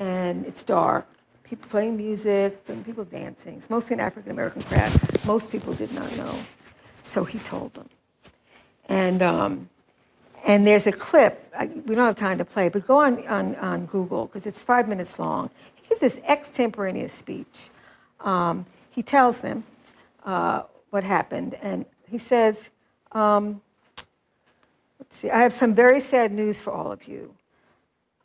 and 0.00 0.44
it's 0.46 0.64
dark. 0.64 1.06
People 1.44 1.68
playing 1.68 1.96
music, 1.96 2.60
and 2.66 2.84
people 2.84 3.04
dancing. 3.04 3.54
It's 3.56 3.70
mostly 3.70 3.94
an 3.94 4.00
African 4.00 4.32
American 4.32 4.62
crowd. 4.62 4.90
Most 5.24 5.48
people 5.48 5.74
did 5.74 5.92
not 5.92 6.16
know. 6.16 6.34
So 7.04 7.22
he 7.22 7.38
told 7.38 7.72
them. 7.74 7.88
And, 8.88 9.22
um, 9.22 9.68
and 10.44 10.66
there's 10.66 10.88
a 10.88 10.92
clip, 10.92 11.52
I, 11.56 11.66
we 11.66 11.94
don't 11.94 12.04
have 12.04 12.16
time 12.16 12.38
to 12.38 12.44
play, 12.44 12.68
but 12.68 12.86
go 12.86 12.98
on, 12.98 13.24
on, 13.28 13.54
on 13.56 13.86
Google 13.86 14.26
because 14.26 14.44
it's 14.44 14.60
five 14.60 14.88
minutes 14.88 15.20
long. 15.20 15.50
He 15.76 15.88
gives 15.88 16.00
this 16.00 16.18
extemporaneous 16.26 17.12
speech. 17.12 17.70
Um, 18.20 18.64
he 18.90 19.02
tells 19.02 19.40
them 19.40 19.64
uh, 20.24 20.62
what 20.90 21.04
happened, 21.04 21.56
and 21.62 21.84
he 22.08 22.18
says, 22.18 22.70
um, 23.12 23.60
let's 24.98 25.16
see, 25.16 25.30
I 25.30 25.40
have 25.40 25.52
some 25.52 25.74
very 25.74 26.00
sad 26.00 26.32
news 26.32 26.60
for 26.60 26.72
all 26.72 26.92
of 26.92 27.06
you, 27.08 27.34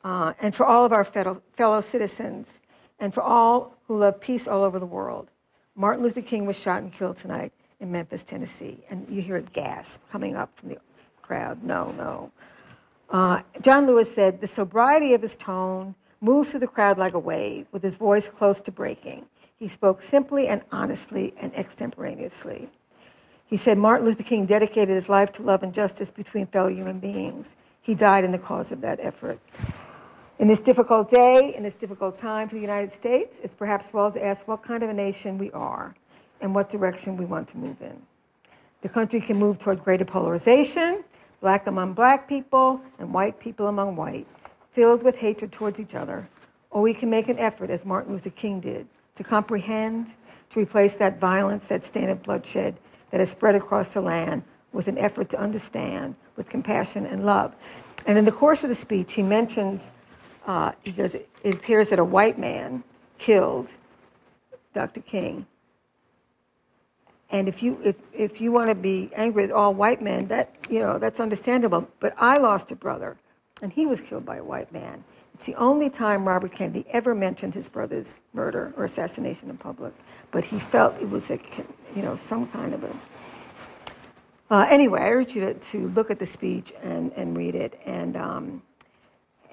uh, 0.03 0.33
and 0.39 0.53
for 0.53 0.65
all 0.65 0.85
of 0.85 0.93
our 0.93 1.03
fellow, 1.03 1.41
fellow 1.53 1.81
citizens, 1.81 2.59
and 2.99 3.13
for 3.13 3.21
all 3.21 3.75
who 3.87 3.97
love 3.97 4.19
peace 4.19 4.47
all 4.47 4.63
over 4.63 4.79
the 4.79 4.85
world. 4.85 5.29
Martin 5.75 6.03
Luther 6.03 6.21
King 6.21 6.45
was 6.45 6.57
shot 6.57 6.81
and 6.81 6.91
killed 6.91 7.17
tonight 7.17 7.53
in 7.79 7.91
Memphis, 7.91 8.23
Tennessee. 8.23 8.77
And 8.89 9.07
you 9.09 9.21
hear 9.21 9.37
a 9.37 9.41
gasp 9.41 10.01
coming 10.11 10.35
up 10.35 10.51
from 10.57 10.69
the 10.69 10.77
crowd. 11.21 11.63
No, 11.63 11.91
no. 11.97 12.31
Uh, 13.09 13.41
John 13.61 13.87
Lewis 13.87 14.13
said, 14.13 14.41
The 14.41 14.47
sobriety 14.47 15.13
of 15.13 15.21
his 15.21 15.35
tone 15.35 15.95
moved 16.21 16.49
through 16.49 16.59
the 16.59 16.67
crowd 16.67 16.97
like 16.97 17.13
a 17.13 17.19
wave, 17.19 17.65
with 17.71 17.81
his 17.81 17.95
voice 17.95 18.27
close 18.27 18.61
to 18.61 18.71
breaking. 18.71 19.25
He 19.59 19.67
spoke 19.67 20.01
simply 20.01 20.47
and 20.47 20.61
honestly 20.71 21.33
and 21.37 21.53
extemporaneously. 21.53 22.69
He 23.45 23.57
said 23.57 23.77
Martin 23.77 24.05
Luther 24.05 24.23
King 24.23 24.45
dedicated 24.45 24.95
his 24.95 25.09
life 25.09 25.33
to 25.33 25.43
love 25.43 25.63
and 25.63 25.73
justice 25.73 26.09
between 26.09 26.47
fellow 26.47 26.69
human 26.69 26.99
beings. 26.99 27.57
He 27.81 27.93
died 27.93 28.23
in 28.23 28.31
the 28.31 28.37
cause 28.37 28.71
of 28.71 28.79
that 28.81 28.99
effort. 29.01 29.37
In 30.37 30.47
this 30.47 30.61
difficult 30.61 31.09
day, 31.09 31.53
in 31.57 31.63
this 31.63 31.75
difficult 31.75 32.17
time 32.17 32.47
for 32.47 32.55
the 32.55 32.61
United 32.61 32.93
States, 32.93 33.37
it's 33.43 33.53
perhaps 33.53 33.91
well 33.91 34.09
to 34.11 34.23
ask 34.23 34.47
what 34.47 34.63
kind 34.63 34.81
of 34.81 34.89
a 34.89 34.93
nation 34.93 35.37
we 35.37 35.51
are 35.51 35.93
and 36.39 36.55
what 36.55 36.69
direction 36.69 37.17
we 37.17 37.25
want 37.25 37.49
to 37.49 37.57
move 37.57 37.81
in. 37.81 38.01
The 38.81 38.87
country 38.87 39.19
can 39.19 39.37
move 39.37 39.59
toward 39.59 39.83
greater 39.83 40.05
polarization, 40.05 41.03
black 41.41 41.67
among 41.67 41.93
black 41.93 42.29
people 42.29 42.79
and 42.99 43.13
white 43.13 43.37
people 43.41 43.67
among 43.67 43.97
white, 43.97 44.27
filled 44.71 45.03
with 45.03 45.15
hatred 45.15 45.51
towards 45.51 45.81
each 45.81 45.95
other. 45.95 46.29
Or 46.71 46.81
we 46.81 46.93
can 46.93 47.09
make 47.09 47.27
an 47.27 47.39
effort, 47.39 47.69
as 47.69 47.83
Martin 47.83 48.13
Luther 48.13 48.29
King 48.29 48.61
did, 48.61 48.87
to 49.19 49.23
comprehend, 49.23 50.11
to 50.49 50.59
replace 50.59 50.95
that 50.95 51.19
violence, 51.19 51.67
that 51.67 51.83
stain 51.83 52.09
of 52.09 52.23
bloodshed 52.23 52.75
that 53.11 53.19
has 53.19 53.29
spread 53.29 53.53
across 53.53 53.93
the 53.93 54.01
land 54.01 54.41
with 54.73 54.87
an 54.87 54.97
effort 54.97 55.29
to 55.29 55.39
understand, 55.39 56.15
with 56.35 56.49
compassion 56.49 57.05
and 57.05 57.23
love. 57.23 57.53
And 58.07 58.17
in 58.17 58.25
the 58.25 58.31
course 58.31 58.63
of 58.63 58.69
the 58.69 58.75
speech, 58.75 59.13
he 59.13 59.21
mentions, 59.21 59.91
uh, 60.47 60.71
he 60.81 60.91
goes, 60.91 61.13
it 61.13 61.53
appears 61.53 61.89
that 61.89 61.99
a 61.99 62.03
white 62.03 62.39
man 62.39 62.83
killed 63.19 63.69
Dr. 64.73 65.01
King 65.01 65.45
and 67.31 67.47
if 67.47 67.61
you 67.61 67.79
if, 67.83 67.95
if 68.13 68.41
you 68.41 68.51
want 68.51 68.69
to 68.69 68.75
be 68.75 69.11
angry 69.15 69.43
with 69.43 69.51
all 69.51 69.73
white 69.73 70.01
men, 70.01 70.27
that 70.27 70.53
you 70.69 70.79
know 70.79 70.97
that's 70.97 71.19
understandable. 71.19 71.87
But 71.99 72.15
I 72.17 72.37
lost 72.37 72.71
a 72.71 72.75
brother, 72.75 73.17
and 73.61 73.71
he 73.71 73.85
was 73.85 74.01
killed 74.01 74.25
by 74.25 74.37
a 74.37 74.43
white 74.43 74.71
man. 74.71 75.03
It's 75.39 75.45
the 75.45 75.55
only 75.55 75.89
time 75.89 76.27
Robert 76.27 76.51
Kennedy 76.51 76.85
ever 76.91 77.15
mentioned 77.15 77.53
his 77.53 77.69
brother's 77.69 78.15
murder 78.33 78.73
or 78.75 78.83
assassination 78.83 79.49
in 79.49 79.55
public. 79.55 79.93
But 80.31 80.43
he 80.43 80.59
felt 80.59 81.01
it 81.01 81.09
was 81.09 81.29
a 81.29 81.39
you 81.95 82.01
know 82.01 82.17
some 82.17 82.45
kind 82.47 82.73
of 82.73 82.83
a. 82.83 82.93
Uh, 84.51 84.67
anyway, 84.69 84.99
I 84.99 85.11
urge 85.11 85.35
you 85.35 85.45
to, 85.45 85.53
to 85.53 85.87
look 85.91 86.11
at 86.11 86.19
the 86.19 86.25
speech 86.25 86.73
and, 86.83 87.13
and 87.13 87.37
read 87.37 87.55
it. 87.55 87.79
And 87.85 88.17
um, 88.17 88.61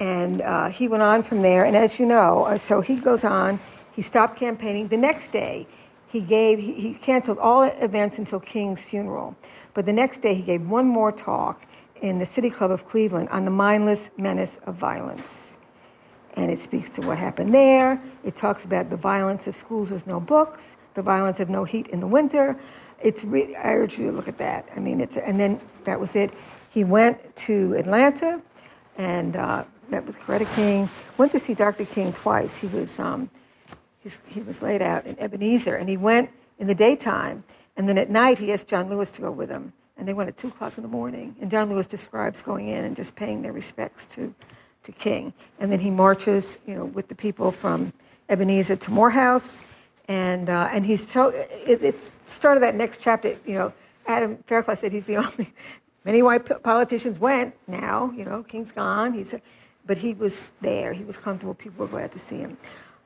and 0.00 0.42
uh, 0.42 0.70
he 0.70 0.88
went 0.88 1.04
on 1.04 1.22
from 1.22 1.40
there. 1.40 1.64
And 1.64 1.76
as 1.76 2.00
you 2.00 2.06
know, 2.06 2.46
uh, 2.46 2.58
so 2.58 2.80
he 2.80 2.96
goes 2.96 3.22
on. 3.22 3.60
He 3.92 4.02
stopped 4.02 4.36
campaigning. 4.36 4.88
The 4.88 4.96
next 4.96 5.30
day, 5.30 5.68
he 6.08 6.20
gave 6.20 6.58
he, 6.58 6.72
he 6.72 6.94
canceled 6.94 7.38
all 7.38 7.62
events 7.62 8.18
until 8.18 8.40
King's 8.40 8.82
funeral. 8.82 9.36
But 9.72 9.86
the 9.86 9.92
next 9.92 10.20
day 10.20 10.34
he 10.34 10.42
gave 10.42 10.68
one 10.68 10.86
more 10.86 11.12
talk 11.12 11.64
in 12.02 12.18
the 12.18 12.26
City 12.26 12.50
Club 12.50 12.72
of 12.72 12.88
Cleveland 12.88 13.28
on 13.28 13.44
the 13.44 13.52
mindless 13.52 14.10
menace 14.16 14.58
of 14.66 14.74
violence. 14.74 15.45
And 16.36 16.50
it 16.50 16.58
speaks 16.58 16.90
to 16.90 17.00
what 17.02 17.18
happened 17.18 17.52
there. 17.52 18.00
It 18.22 18.36
talks 18.36 18.64
about 18.64 18.90
the 18.90 18.96
violence 18.96 19.46
of 19.46 19.56
schools 19.56 19.90
with 19.90 20.06
no 20.06 20.20
books, 20.20 20.76
the 20.94 21.02
violence 21.02 21.40
of 21.40 21.48
no 21.48 21.64
heat 21.64 21.88
in 21.88 22.00
the 22.00 22.06
winter. 22.06 22.56
It's 23.02 23.24
re- 23.24 23.54
I 23.56 23.72
urge 23.72 23.98
you 23.98 24.10
to 24.10 24.12
look 24.12 24.28
at 24.28 24.38
that. 24.38 24.68
I 24.76 24.80
mean, 24.80 25.00
it's 25.00 25.16
and 25.16 25.38
then 25.40 25.60
that 25.84 25.98
was 25.98 26.14
it. 26.14 26.32
He 26.70 26.84
went 26.84 27.36
to 27.36 27.74
Atlanta 27.74 28.40
and 28.98 29.36
uh, 29.36 29.64
met 29.88 30.04
with 30.06 30.18
Coretta 30.18 30.52
King. 30.54 30.88
Went 31.16 31.32
to 31.32 31.38
see 31.38 31.54
Dr. 31.54 31.84
King 31.84 32.12
twice. 32.12 32.56
He 32.56 32.66
was 32.68 32.98
um, 32.98 33.30
he 34.26 34.40
was 34.40 34.62
laid 34.62 34.82
out 34.82 35.06
in 35.06 35.18
Ebenezer, 35.18 35.76
and 35.76 35.88
he 35.88 35.96
went 35.96 36.30
in 36.58 36.66
the 36.66 36.74
daytime, 36.74 37.44
and 37.76 37.88
then 37.88 37.98
at 37.98 38.10
night 38.10 38.38
he 38.38 38.52
asked 38.52 38.68
John 38.68 38.88
Lewis 38.88 39.10
to 39.12 39.20
go 39.20 39.30
with 39.30 39.50
him, 39.50 39.72
and 39.96 40.06
they 40.06 40.14
went 40.14 40.28
at 40.28 40.36
two 40.36 40.48
o'clock 40.48 40.74
in 40.76 40.82
the 40.82 40.88
morning. 40.88 41.34
And 41.40 41.50
John 41.50 41.68
Lewis 41.68 41.86
describes 41.86 42.40
going 42.40 42.68
in 42.68 42.84
and 42.84 42.96
just 42.96 43.16
paying 43.16 43.42
their 43.42 43.52
respects 43.52 44.04
to, 44.14 44.34
to 44.86 44.92
King, 44.92 45.32
and 45.60 45.70
then 45.70 45.78
he 45.78 45.90
marches, 45.90 46.58
you 46.66 46.74
know, 46.74 46.86
with 46.86 47.08
the 47.08 47.14
people 47.14 47.52
from 47.52 47.92
Ebenezer 48.28 48.76
to 48.76 48.90
Morehouse, 48.90 49.58
and 50.08 50.48
uh, 50.48 50.68
and 50.72 50.86
he's 50.86 51.08
so 51.08 51.28
it, 51.28 51.94
started 52.28 52.62
that 52.62 52.74
next 52.74 53.00
chapter, 53.00 53.36
you 53.46 53.54
know. 53.54 53.72
Adam 54.08 54.36
Fairclough 54.46 54.76
said 54.76 54.92
he's 54.92 55.06
the 55.06 55.16
only. 55.24 55.52
Many 56.04 56.22
white 56.22 56.62
politicians 56.62 57.18
went. 57.18 57.52
Now, 57.66 58.12
you 58.16 58.24
know, 58.24 58.44
King's 58.44 58.70
gone. 58.70 59.12
He's, 59.12 59.34
but 59.86 59.98
he 59.98 60.14
was 60.14 60.40
there. 60.60 60.92
He 60.92 61.02
was 61.02 61.16
comfortable. 61.16 61.54
People 61.54 61.84
were 61.84 61.90
glad 61.90 62.12
to 62.12 62.20
see 62.20 62.38
him. 62.38 62.56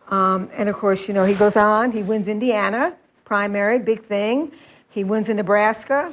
Um, 0.08 0.50
and 0.52 0.68
of 0.68 0.74
course, 0.76 1.08
you 1.08 1.14
know, 1.14 1.24
he 1.24 1.34
goes 1.34 1.56
on, 1.56 1.92
he 1.92 2.02
wins 2.02 2.28
Indiana, 2.28 2.94
primary, 3.24 3.78
big 3.78 4.04
thing. 4.04 4.52
He 4.90 5.04
wins 5.04 5.28
in 5.28 5.36
Nebraska. 5.36 6.12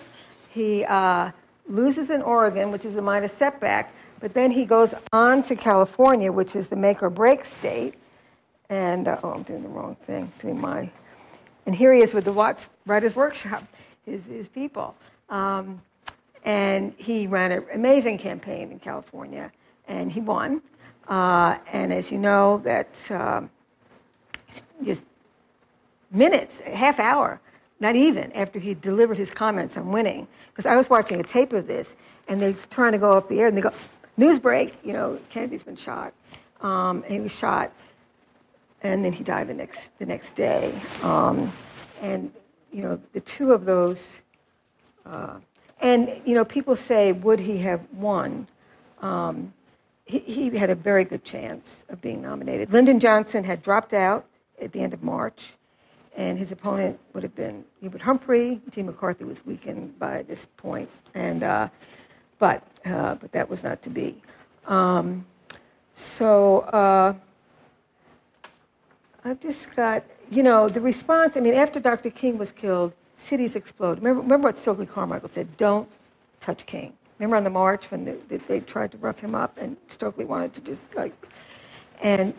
He 0.49 0.85
uh, 0.85 1.31
loses 1.67 2.09
in 2.09 2.21
Oregon, 2.21 2.71
which 2.71 2.85
is 2.85 2.95
a 2.95 3.01
minor 3.01 3.27
setback. 3.27 3.93
But 4.19 4.33
then 4.33 4.51
he 4.51 4.65
goes 4.65 4.93
on 5.13 5.43
to 5.43 5.55
California, 5.55 6.31
which 6.31 6.55
is 6.55 6.67
the 6.67 6.75
make 6.75 7.03
or 7.03 7.09
break 7.09 7.45
state. 7.45 7.93
And, 8.69 9.07
uh, 9.07 9.19
oh, 9.23 9.31
I'm 9.31 9.43
doing 9.43 9.63
the 9.63 9.69
wrong 9.69 9.95
thing, 10.05 10.31
doing 10.39 10.59
my. 10.59 10.89
And 11.65 11.75
here 11.75 11.93
he 11.93 12.01
is 12.01 12.13
with 12.13 12.25
the 12.25 12.33
Watts 12.33 12.67
Writers 12.85 13.15
Workshop, 13.15 13.63
his, 14.05 14.25
his 14.25 14.47
people. 14.47 14.95
Um, 15.29 15.81
and 16.43 16.93
he 16.97 17.27
ran 17.27 17.51
an 17.51 17.65
amazing 17.73 18.17
campaign 18.17 18.71
in 18.71 18.79
California, 18.79 19.51
and 19.87 20.11
he 20.11 20.21
won. 20.21 20.61
Uh, 21.07 21.57
and 21.71 21.93
as 21.93 22.11
you 22.11 22.17
know, 22.17 22.61
that 22.63 23.11
um, 23.11 23.49
just 24.83 25.03
minutes, 26.11 26.61
half 26.61 26.99
hour 26.99 27.39
not 27.79 27.95
even 27.95 28.31
after 28.33 28.59
he 28.59 28.73
delivered 28.73 29.17
his 29.17 29.29
comments 29.29 29.77
on 29.77 29.91
winning. 29.91 30.27
Because 30.51 30.65
I 30.65 30.75
was 30.75 30.89
watching 30.89 31.19
a 31.19 31.23
tape 31.23 31.53
of 31.53 31.67
this, 31.67 31.95
and 32.27 32.41
they're 32.41 32.55
trying 32.71 32.93
to 32.93 32.97
go 32.97 33.11
up 33.11 33.29
the 33.29 33.39
air, 33.39 33.47
and 33.47 33.57
they 33.57 33.61
go, 33.61 33.71
news 34.17 34.39
break, 34.39 34.75
you 34.83 34.93
know, 34.93 35.19
Kennedy's 35.29 35.63
been 35.63 35.75
shot. 35.75 36.13
Um, 36.61 37.03
he 37.03 37.19
was 37.19 37.31
shot, 37.31 37.71
and 38.81 39.05
then 39.05 39.13
he 39.13 39.23
died 39.23 39.47
the 39.47 39.53
next, 39.53 39.97
the 39.99 40.05
next 40.05 40.35
day. 40.35 40.73
Um, 41.03 41.51
and, 42.01 42.31
you 42.71 42.81
know, 42.81 42.99
the 43.13 43.21
two 43.21 43.53
of 43.53 43.65
those, 43.65 44.21
uh, 45.05 45.35
and, 45.79 46.21
you 46.25 46.33
know, 46.33 46.43
people 46.43 46.75
say, 46.75 47.11
would 47.11 47.39
he 47.39 47.57
have 47.59 47.81
won? 47.93 48.47
Um, 49.01 49.53
he, 50.05 50.19
he 50.19 50.57
had 50.57 50.69
a 50.69 50.75
very 50.75 51.05
good 51.05 51.23
chance 51.23 51.85
of 51.89 52.01
being 52.01 52.21
nominated. 52.21 52.73
Lyndon 52.73 52.99
Johnson 52.99 53.43
had 53.43 53.61
dropped 53.61 53.93
out 53.93 54.25
at 54.59 54.71
the 54.71 54.79
end 54.79 54.93
of 54.93 55.03
March 55.03 55.53
and 56.17 56.37
his 56.37 56.51
opponent 56.51 56.99
would 57.13 57.23
have 57.23 57.35
been 57.35 57.63
Hubert 57.79 58.01
Humphrey. 58.01 58.59
Gene 58.71 58.87
McCarthy 58.87 59.23
was 59.23 59.45
weakened 59.45 59.97
by 59.99 60.23
this 60.23 60.47
point, 60.57 60.89
and 61.13 61.43
uh, 61.43 61.69
but 62.39 62.63
uh, 62.85 63.15
but 63.15 63.31
that 63.31 63.49
was 63.49 63.63
not 63.63 63.81
to 63.83 63.89
be. 63.89 64.21
Um, 64.65 65.25
so 65.95 66.59
uh, 66.59 67.13
I've 69.23 69.39
just 69.39 69.75
got 69.75 70.03
you 70.29 70.43
know 70.43 70.69
the 70.69 70.81
response. 70.81 71.37
I 71.37 71.39
mean, 71.39 71.53
after 71.53 71.79
Dr. 71.79 72.09
King 72.09 72.37
was 72.37 72.51
killed, 72.51 72.93
cities 73.15 73.55
exploded. 73.55 74.03
Remember, 74.03 74.21
remember 74.21 74.47
what 74.47 74.57
Stokely 74.57 74.85
Carmichael 74.85 75.29
said: 75.29 75.57
"Don't 75.57 75.89
touch 76.39 76.65
King." 76.65 76.93
Remember 77.19 77.37
on 77.37 77.43
the 77.43 77.49
march 77.49 77.89
when 77.89 78.05
they, 78.27 78.37
they 78.37 78.59
tried 78.59 78.91
to 78.91 78.97
rough 78.99 79.19
him 79.19 79.33
up, 79.33 79.57
and 79.57 79.75
Stokely 79.87 80.23
wanted 80.23 80.53
to 80.53 80.61
just 80.61 80.83
like, 80.95 81.13
and 82.01 82.33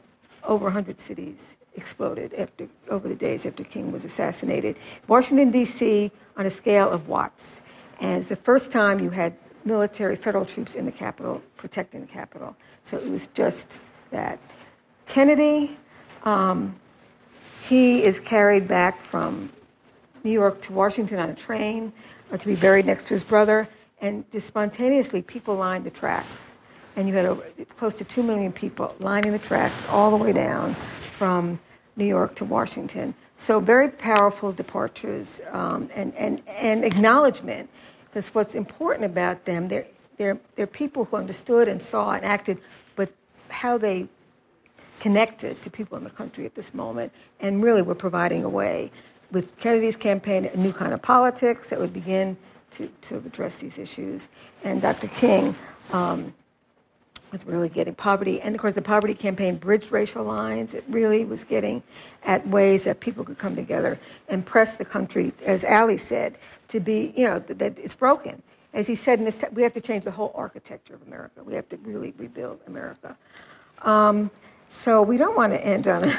over 0.44 0.64
100 0.64 1.00
cities 1.00 1.56
exploded 1.74 2.32
after, 2.34 2.68
over 2.88 3.08
the 3.08 3.14
days 3.14 3.44
after 3.44 3.64
King 3.64 3.90
was 3.90 4.04
assassinated. 4.04 4.76
Washington, 5.08 5.50
D.C., 5.50 6.10
on 6.36 6.46
a 6.46 6.50
scale 6.50 6.88
of 6.88 7.08
watts. 7.08 7.60
And 8.00 8.20
it's 8.20 8.28
the 8.28 8.36
first 8.36 8.70
time 8.70 9.00
you 9.00 9.10
had 9.10 9.36
military, 9.68 10.16
federal 10.16 10.44
troops 10.44 10.74
in 10.74 10.84
the 10.84 10.92
Capitol 10.92 11.40
protecting 11.56 12.00
the 12.00 12.06
Capitol. 12.06 12.56
So 12.82 12.96
it 12.96 13.08
was 13.08 13.28
just 13.28 13.78
that. 14.10 14.38
Kennedy, 15.06 15.76
um, 16.24 16.74
he 17.68 18.02
is 18.02 18.18
carried 18.18 18.66
back 18.66 19.04
from 19.04 19.50
New 20.24 20.32
York 20.32 20.60
to 20.62 20.72
Washington 20.72 21.18
on 21.18 21.30
a 21.30 21.34
train 21.34 21.92
uh, 22.32 22.36
to 22.36 22.46
be 22.46 22.56
buried 22.56 22.86
next 22.86 23.04
to 23.04 23.10
his 23.10 23.22
brother. 23.22 23.68
And 24.00 24.30
just 24.30 24.46
spontaneously, 24.46 25.22
people 25.22 25.54
lined 25.54 25.84
the 25.84 25.90
tracks. 25.90 26.56
And 26.96 27.08
you 27.08 27.14
had 27.14 27.26
over, 27.26 27.44
close 27.76 27.94
to 27.94 28.04
2 28.04 28.22
million 28.22 28.52
people 28.52 28.94
lining 28.98 29.32
the 29.32 29.38
tracks 29.38 29.74
all 29.88 30.10
the 30.10 30.16
way 30.16 30.32
down 30.32 30.74
from 30.74 31.60
New 31.96 32.06
York 32.06 32.34
to 32.36 32.44
Washington. 32.44 33.14
So 33.38 33.60
very 33.60 33.88
powerful 33.88 34.52
departures 34.52 35.40
um, 35.52 35.88
and, 35.94 36.14
and, 36.16 36.42
and 36.48 36.84
acknowledgement, 36.84 37.70
because 38.10 38.34
what's 38.34 38.54
important 38.54 39.04
about 39.04 39.44
them, 39.44 39.66
they're, 39.68 39.86
they're, 40.16 40.38
they're 40.56 40.66
people 40.66 41.04
who 41.04 41.16
understood 41.16 41.68
and 41.68 41.82
saw 41.82 42.12
and 42.12 42.24
acted, 42.24 42.58
but 42.96 43.12
how 43.48 43.78
they 43.78 44.06
connected 45.00 45.60
to 45.62 45.70
people 45.70 45.96
in 45.96 46.04
the 46.04 46.10
country 46.10 46.44
at 46.44 46.54
this 46.54 46.74
moment, 46.74 47.12
and 47.40 47.62
really 47.62 47.82
were 47.82 47.94
providing 47.94 48.44
a 48.44 48.48
way 48.48 48.90
with 49.30 49.56
Kennedy's 49.58 49.96
campaign, 49.96 50.46
a 50.46 50.56
new 50.56 50.72
kind 50.72 50.92
of 50.92 51.02
politics 51.02 51.70
that 51.70 51.78
would 51.78 51.92
begin 51.92 52.36
to, 52.72 52.90
to 53.02 53.16
address 53.18 53.56
these 53.56 53.78
issues. 53.78 54.28
And 54.64 54.80
Dr. 54.80 55.08
King, 55.08 55.54
um, 55.92 56.34
was 57.32 57.44
really 57.46 57.68
getting 57.68 57.94
poverty. 57.94 58.40
And 58.40 58.54
of 58.54 58.60
course, 58.60 58.74
the 58.74 58.82
poverty 58.82 59.14
campaign 59.14 59.56
bridged 59.56 59.90
racial 59.92 60.24
lines. 60.24 60.74
It 60.74 60.84
really 60.88 61.24
was 61.24 61.44
getting 61.44 61.82
at 62.24 62.46
ways 62.48 62.84
that 62.84 63.00
people 63.00 63.24
could 63.24 63.38
come 63.38 63.56
together 63.56 63.98
and 64.28 64.44
press 64.44 64.76
the 64.76 64.84
country, 64.84 65.32
as 65.44 65.64
Ali 65.64 65.96
said, 65.96 66.36
to 66.68 66.80
be, 66.80 67.12
you 67.16 67.26
know, 67.26 67.38
that, 67.38 67.58
that 67.58 67.78
it's 67.78 67.94
broken. 67.94 68.42
As 68.74 68.86
he 68.86 68.94
said, 68.94 69.18
in 69.18 69.24
this, 69.24 69.42
we 69.52 69.62
have 69.62 69.72
to 69.74 69.80
change 69.80 70.04
the 70.04 70.10
whole 70.10 70.32
architecture 70.34 70.94
of 70.94 71.02
America. 71.02 71.42
We 71.42 71.54
have 71.54 71.68
to 71.70 71.76
really 71.78 72.12
rebuild 72.18 72.60
America. 72.66 73.16
Um, 73.82 74.30
so 74.68 75.02
we 75.02 75.16
don't 75.16 75.36
want 75.36 75.52
to 75.52 75.64
end 75.64 75.88
on 75.88 76.04
a, 76.04 76.18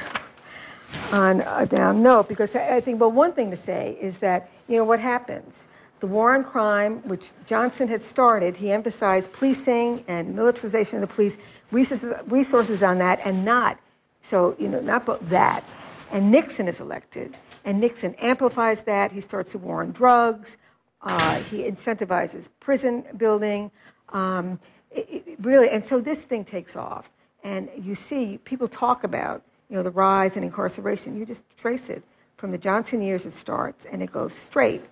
on 1.11 1.41
a 1.41 1.65
down 1.65 2.01
note 2.01 2.27
because 2.27 2.55
I 2.55 2.81
think, 2.81 2.99
well, 2.99 3.11
one 3.11 3.33
thing 3.33 3.51
to 3.51 3.57
say 3.57 3.97
is 4.01 4.17
that, 4.19 4.49
you 4.67 4.77
know, 4.77 4.83
what 4.83 4.99
happens? 4.99 5.65
The 5.99 6.07
war 6.07 6.33
on 6.33 6.43
crime, 6.43 7.01
which 7.07 7.31
Johnson 7.45 7.87
had 7.87 8.01
started, 8.01 8.55
he 8.55 8.71
emphasized 8.71 9.31
policing 9.33 10.03
and 10.07 10.33
militarization 10.35 11.01
of 11.01 11.09
the 11.09 11.13
police, 11.13 11.37
resources, 11.71 12.13
resources 12.27 12.83
on 12.83 12.97
that, 12.99 13.19
and 13.25 13.43
not, 13.43 13.77
so, 14.21 14.55
you 14.59 14.67
know, 14.67 14.79
not 14.79 15.05
but 15.05 15.27
that. 15.29 15.63
And 16.11 16.31
Nixon 16.31 16.67
is 16.67 16.79
elected, 16.79 17.37
and 17.65 17.79
Nixon 17.79 18.15
amplifies 18.15 18.83
that. 18.83 19.11
He 19.11 19.21
starts 19.21 19.51
the 19.51 19.57
war 19.57 19.81
on 19.81 19.91
drugs. 19.91 20.57
Uh, 21.01 21.35
he 21.41 21.59
incentivizes 21.59 22.49
prison 22.59 23.03
building. 23.17 23.71
Um, 24.09 24.59
it, 24.91 25.23
it 25.27 25.37
really, 25.41 25.69
and 25.69 25.85
so 25.85 25.99
this 25.99 26.23
thing 26.23 26.43
takes 26.43 26.75
off. 26.75 27.09
And 27.43 27.69
you 27.81 27.95
see, 27.95 28.39
people 28.43 28.67
talk 28.67 29.03
about, 29.03 29.43
you 29.69 29.75
know, 29.75 29.83
the 29.83 29.91
rise 29.91 30.35
in 30.35 30.43
incarceration. 30.43 31.17
You 31.17 31.25
just 31.25 31.43
trace 31.57 31.89
it 31.89 32.03
from 32.37 32.51
the 32.51 32.57
Johnson 32.57 33.01
years. 33.01 33.25
It 33.25 33.31
starts, 33.31 33.85
and 33.85 34.01
it 34.01 34.11
goes 34.11 34.33
straight 34.33 34.83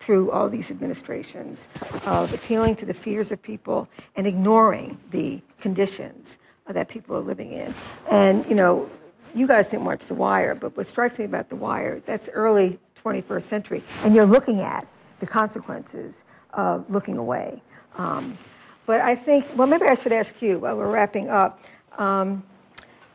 through 0.00 0.30
all 0.30 0.48
these 0.48 0.70
administrations 0.70 1.68
of 2.06 2.32
appealing 2.32 2.76
to 2.76 2.86
the 2.86 2.94
fears 2.94 3.32
of 3.32 3.42
people 3.42 3.88
and 4.16 4.26
ignoring 4.26 4.98
the 5.10 5.40
conditions 5.60 6.38
that 6.68 6.88
people 6.88 7.16
are 7.16 7.20
living 7.20 7.52
in. 7.52 7.74
And, 8.10 8.46
you 8.46 8.54
know, 8.54 8.88
you 9.34 9.46
guys 9.46 9.68
didn't 9.68 9.84
watch 9.84 10.06
The 10.06 10.14
Wire, 10.14 10.54
but 10.54 10.76
what 10.76 10.86
strikes 10.86 11.18
me 11.18 11.24
about 11.24 11.48
The 11.48 11.56
Wire, 11.56 12.00
that's 12.06 12.28
early 12.32 12.78
21st 13.04 13.42
century, 13.42 13.82
and 14.04 14.14
you're 14.14 14.26
looking 14.26 14.60
at 14.60 14.86
the 15.20 15.26
consequences 15.26 16.14
of 16.52 16.88
looking 16.90 17.16
away. 17.16 17.62
Um, 17.96 18.38
but 18.86 19.00
I 19.00 19.14
think, 19.14 19.46
well, 19.54 19.66
maybe 19.66 19.86
I 19.86 19.94
should 19.94 20.12
ask 20.12 20.40
you 20.40 20.58
while 20.58 20.76
we're 20.76 20.90
wrapping 20.90 21.28
up, 21.28 21.60
um, 21.98 22.42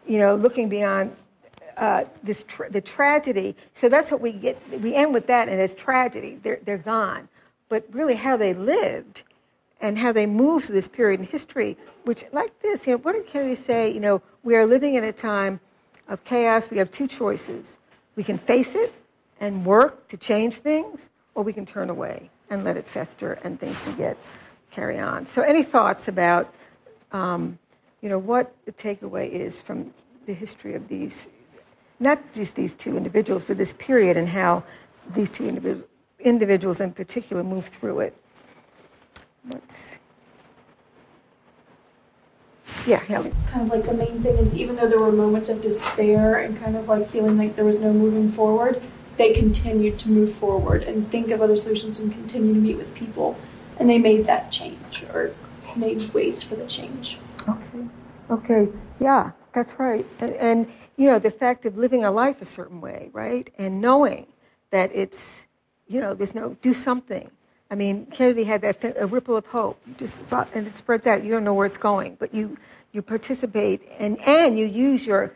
you 0.06 0.20
know, 0.20 0.36
looking 0.36 0.70
beyond 0.70 1.16
uh, 1.78 2.06
this 2.24 2.44
tra- 2.44 2.70
the 2.70 2.82
tragedy. 2.82 3.56
So 3.74 3.90
that's 3.90 4.12
what 4.12 4.22
we 4.22 4.32
get. 4.32 4.58
We 4.82 4.95
end 4.95 5.14
with 5.14 5.28
that, 5.28 5.50
and 5.50 5.60
it's 5.60 5.74
tragedy. 5.74 6.40
They're 6.41 6.60
they're 6.64 6.78
gone, 6.78 7.28
but 7.70 7.86
really 7.91 8.16
how 8.16 8.38
they 8.38 8.54
lived, 8.54 9.24
and 9.82 9.98
how 9.98 10.12
they 10.12 10.26
moved 10.26 10.66
through 10.66 10.76
this 10.76 10.88
period 10.88 11.20
in 11.20 11.26
history. 11.26 11.78
Which, 12.04 12.26
like 12.32 12.58
this, 12.62 12.86
you 12.86 12.94
know, 12.94 13.00
what 13.00 13.14
did 13.14 13.28
Kennedy 13.28 13.56
say? 13.56 13.91
You 13.91 14.00
know, 14.00 14.22
we 14.44 14.56
are 14.56 14.66
living 14.66 14.95
in 14.95 15.04
a 15.04 15.14
time 15.14 15.60
of 16.08 16.24
chaos. 16.24 16.70
We 16.70 16.78
have 16.78 16.91
two 16.91 17.08
choices: 17.08 17.78
we 18.16 18.24
can 18.24 18.38
face 18.38 18.76
it 18.76 18.94
and 19.40 19.66
work 19.66 20.08
to 20.10 20.18
change 20.18 20.56
things, 20.56 21.10
or 21.36 21.44
we 21.44 21.54
can 21.54 21.66
turn 21.66 21.90
away 21.90 22.30
and 22.50 22.64
let 22.64 22.78
it 22.78 22.88
fester, 22.88 23.40
and 23.44 23.60
things 23.60 23.78
can 23.84 23.95
get 23.95 24.18
carry 24.72 25.00
on. 25.00 25.26
So, 25.26 25.41
any 25.41 25.64
thoughts 25.64 26.08
about? 26.08 26.54
Um, 27.12 27.60
you 28.04 28.10
know 28.10 28.20
what 28.20 28.54
the 28.66 28.74
takeaway 28.74 29.32
is 29.32 29.62
from 29.62 29.94
the 30.26 30.34
history 30.34 30.76
of 30.76 30.90
these 30.90 31.30
not 31.99 32.34
just 32.34 32.56
these 32.56 32.74
two 32.74 32.98
individuals, 32.98 33.45
but 33.45 33.57
this 33.57 33.74
period 33.74 34.18
and 34.18 34.30
how 34.30 34.64
these 35.15 35.30
two 35.30 35.48
individuals, 35.48 35.90
individuals 36.20 36.82
in 36.82 36.91
particular 36.91 37.44
move 37.44 37.68
through 37.68 37.99
it. 37.99 38.15
What's 39.44 39.98
yeah, 42.86 42.99
Haley. 42.99 43.32
Kind 43.49 43.64
of 43.64 43.70
like 43.70 43.86
the 43.86 43.94
main 43.94 44.22
thing 44.22 44.38
is 44.38 44.57
even 44.57 44.76
though 44.76 44.88
there 44.88 44.99
were 44.99 45.11
moments 45.11 45.49
of 45.49 45.61
despair 45.61 46.38
and 46.38 46.60
kind 46.60 46.76
of 46.76 46.88
like 46.88 47.07
feeling 47.07 47.38
like 47.38 47.56
there 47.56 47.65
was 47.65 47.80
no 47.80 47.94
moving 47.94 48.30
forward, 48.30 48.82
they 49.18 49.32
continued 49.32 49.99
to 49.99 50.10
move 50.10 50.34
forward 50.34 50.84
and 50.84 51.10
think 51.10 51.32
of 51.32 51.41
other 51.41 51.56
solutions 51.56 51.99
and 51.99 52.11
continue 52.11 52.53
to 52.53 52.60
meet 52.60 52.78
with 52.78 52.94
people. 52.94 53.38
And 53.78 53.90
they 53.90 53.99
made 53.99 54.26
that 54.26 54.52
change 54.52 55.03
or 55.14 55.34
made 55.76 56.14
ways 56.14 56.44
for 56.44 56.56
the 56.56 56.65
change. 56.65 57.20
Okay. 57.48 57.88
Okay. 58.30 58.68
Yeah, 58.99 59.32
that's 59.53 59.80
right. 59.80 60.06
And, 60.20 60.34
and 60.36 60.72
you 60.98 61.07
know, 61.07 61.20
the 61.20 61.32
fact 61.32 61.65
of 61.65 61.78
living 61.78 62.03
a 62.03 62.11
life 62.11 62.41
a 62.41 62.45
certain 62.45 62.82
way, 62.82 63.10
right? 63.14 63.52
And 63.57 63.82
knowing 63.82 64.28
that 64.70 64.91
it's, 64.94 65.45
you 65.88 65.99
know, 65.99 66.14
there's 66.14 66.36
no, 66.36 66.56
do 66.61 66.74
something. 66.74 67.30
I 67.72 67.76
mean, 67.76 68.06
Kennedy 68.07 68.44
had 68.44 68.61
that 68.61 68.84
a 68.99 69.07
ripple 69.07 69.36
of 69.36 69.48
hope, 69.48 69.82
just 69.98 70.14
and 70.53 70.68
it 70.68 70.76
spreads 70.76 71.07
out. 71.07 71.24
You 71.24 71.32
don't 71.32 71.44
know 71.44 71.56
where 71.56 71.65
it's 71.65 71.78
going, 71.78 72.18
but 72.20 72.32
you 72.32 72.56
you 72.91 73.02
participate 73.02 73.82
and 73.98 74.22
and 74.22 74.60
you 74.60 74.65
use 74.65 75.07
your 75.07 75.34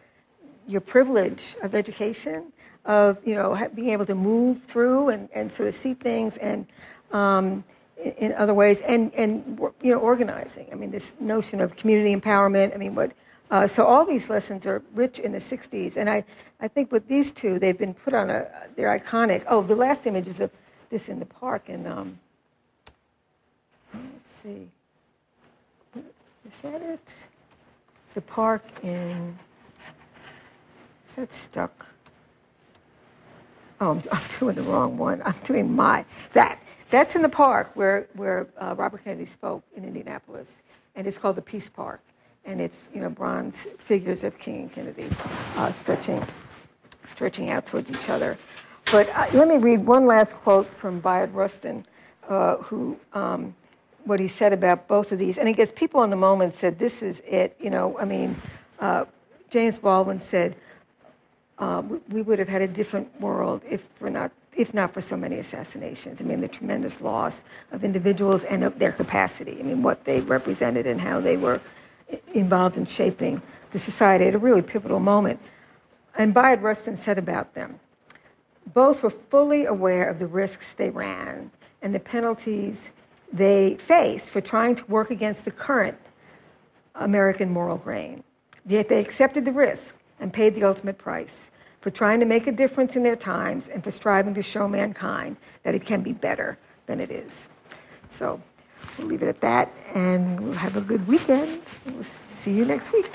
your 0.67 0.81
privilege 0.81 1.55
of 1.63 1.73
education, 1.73 2.53
of 2.85 3.17
you 3.25 3.33
know 3.33 3.57
being 3.73 3.89
able 3.89 4.05
to 4.05 4.13
move 4.13 4.61
through 4.63 5.09
and, 5.09 5.29
and 5.33 5.51
sort 5.51 5.67
of 5.67 5.73
see 5.73 5.95
things 5.95 6.37
and 6.37 6.67
um, 7.11 7.63
in, 7.97 8.33
other 8.33 8.53
ways, 8.53 8.81
and 8.81 9.11
and 9.15 9.59
you 9.81 9.91
know 9.91 9.99
organizing. 9.99 10.67
I 10.71 10.75
mean, 10.75 10.91
this 10.91 11.13
notion 11.19 11.59
of 11.59 11.75
community 11.75 12.15
empowerment. 12.15 12.75
I 12.75 12.77
mean, 12.77 12.93
what 12.93 13.13
uh, 13.49 13.67
so 13.67 13.85
all 13.85 14.05
these 14.05 14.29
lessons 14.29 14.65
are 14.65 14.81
rich 14.93 15.19
in 15.19 15.31
the 15.31 15.37
60s. 15.37 15.97
And 15.97 16.09
I, 16.09 16.23
I 16.59 16.67
think 16.67 16.91
with 16.91 17.07
these 17.07 17.31
two, 17.31 17.59
they've 17.59 17.77
been 17.77 17.93
put 17.93 18.13
on 18.13 18.29
a, 18.29 18.47
they're 18.75 18.97
iconic. 18.97 19.43
Oh, 19.47 19.61
the 19.61 19.75
last 19.75 20.05
image 20.05 20.27
is 20.27 20.39
of 20.39 20.51
this 20.89 21.09
in 21.09 21.19
the 21.19 21.25
park. 21.25 21.69
And 21.69 21.87
um, 21.87 22.19
let's 23.93 24.31
see. 24.43 24.69
Is 25.95 26.61
that 26.61 26.81
it? 26.81 27.13
The 28.13 28.21
park 28.21 28.63
in, 28.83 29.37
is 31.07 31.15
that 31.15 31.31
stuck? 31.31 31.85
Oh, 33.79 33.91
I'm, 33.91 34.03
I'm 34.11 34.23
doing 34.39 34.55
the 34.55 34.63
wrong 34.63 34.97
one. 34.97 35.21
I'm 35.23 35.35
doing 35.43 35.73
my 35.73 36.05
that. 36.33 36.59
That's 36.89 37.15
in 37.15 37.21
the 37.21 37.29
park 37.29 37.71
where 37.75 38.07
where 38.13 38.47
uh, 38.57 38.73
Robert 38.77 39.03
Kennedy 39.03 39.25
spoke 39.25 39.61
in 39.75 39.83
Indianapolis, 39.83 40.61
and 40.95 41.05
it's 41.05 41.17
called 41.17 41.35
the 41.35 41.41
Peace 41.41 41.69
Park, 41.69 42.01
and 42.47 42.59
it's 42.59 42.89
you 42.93 43.01
know 43.01 43.09
bronze 43.09 43.67
figures 43.77 44.23
of 44.23 44.37
King 44.39 44.61
and 44.61 44.71
Kennedy 44.71 45.09
uh, 45.57 45.71
stretching 45.73 46.25
stretching 47.03 47.49
out 47.51 47.65
towards 47.65 47.91
each 47.91 48.09
other. 48.09 48.37
But 48.91 49.09
uh, 49.09 49.27
let 49.33 49.47
me 49.47 49.57
read 49.57 49.85
one 49.85 50.07
last 50.07 50.33
quote 50.33 50.67
from 50.77 50.99
Bayard 50.99 51.33
Rustin, 51.33 51.85
uh, 52.27 52.57
who 52.57 52.97
um, 53.13 53.53
what 54.05 54.19
he 54.19 54.27
said 54.27 54.53
about 54.53 54.87
both 54.87 55.11
of 55.11 55.19
these, 55.19 55.37
and 55.37 55.47
I 55.47 55.51
guess 55.51 55.71
people 55.75 56.03
in 56.03 56.09
the 56.09 56.15
moment 56.15 56.55
said, 56.55 56.79
"This 56.79 57.03
is 57.03 57.21
it." 57.27 57.55
You 57.59 57.69
know, 57.69 57.99
I 57.99 58.05
mean, 58.05 58.35
uh, 58.79 59.05
James 59.49 59.77
Baldwin 59.77 60.19
said, 60.19 60.55
uh, 61.59 61.81
we, 62.09 62.21
would 62.21 62.39
have 62.39 62.47
had 62.47 62.61
a 62.61 62.67
different 62.67 63.19
world 63.19 63.61
if 63.67 63.83
for 63.95 64.09
not 64.09 64.31
if 64.55 64.73
not 64.73 64.91
for 64.91 65.01
so 65.01 65.15
many 65.15 65.37
assassinations. 65.37 66.19
I 66.19 66.23
mean, 66.23 66.41
the 66.41 66.47
tremendous 66.47 66.99
loss 67.01 67.43
of 67.71 67.83
individuals 67.83 68.43
and 68.43 68.63
of 68.63 68.79
their 68.79 68.91
capacity. 68.91 69.57
I 69.59 69.63
mean, 69.63 69.83
what 69.83 70.03
they 70.03 70.19
represented 70.21 70.87
and 70.87 70.99
how 70.99 71.19
they 71.19 71.37
were 71.37 71.61
involved 72.33 72.77
in 72.77 72.85
shaping 72.85 73.41
the 73.71 73.79
society 73.79 74.25
at 74.25 74.35
a 74.35 74.37
really 74.37 74.61
pivotal 74.61 74.99
moment. 74.99 75.39
And 76.17 76.33
Bayard 76.33 76.61
Rustin 76.61 76.97
said 76.97 77.17
about 77.17 77.53
them, 77.53 77.79
both 78.73 79.03
were 79.03 79.09
fully 79.09 79.65
aware 79.65 80.09
of 80.09 80.19
the 80.19 80.27
risks 80.27 80.73
they 80.73 80.89
ran 80.89 81.51
and 81.81 81.93
the 81.93 81.99
penalties 81.99 82.91
they 83.31 83.75
faced 83.75 84.29
for 84.29 84.41
trying 84.41 84.75
to 84.75 84.85
work 84.85 85.11
against 85.11 85.45
the 85.45 85.51
current 85.51 85.97
American 86.95 87.49
moral 87.49 87.77
grain. 87.77 88.23
Yet 88.65 88.89
they 88.89 88.99
accepted 88.99 89.45
the 89.45 89.51
risk 89.51 89.95
and 90.19 90.33
paid 90.33 90.55
the 90.55 90.63
ultimate 90.63 90.97
price 90.97 91.49
for 91.81 91.91
trying 91.91 92.19
to 92.19 92.25
make 92.25 92.47
a 92.47 92.51
difference 92.51 92.95
in 92.95 93.03
their 93.03 93.15
times 93.15 93.69
and 93.69 93.83
for 93.83 93.91
striving 93.91 94.33
to 94.33 94.41
show 94.41 94.67
mankind 94.67 95.37
that 95.63 95.75
it 95.75 95.85
can 95.85 96.01
be 96.01 96.11
better 96.11 96.57
than 96.85 96.99
it 96.99 97.11
is. 97.11 97.47
So 98.09 98.41
we'll 98.97 99.07
leave 99.07 99.23
it 99.23 99.27
at 99.27 99.41
that 99.41 99.71
and 99.93 100.39
we'll 100.39 100.53
have 100.53 100.75
a 100.75 100.81
good 100.81 101.07
weekend. 101.07 101.61
We'll 101.85 102.03
see 102.03 102.53
you 102.53 102.65
next 102.65 102.91
week. 102.91 103.09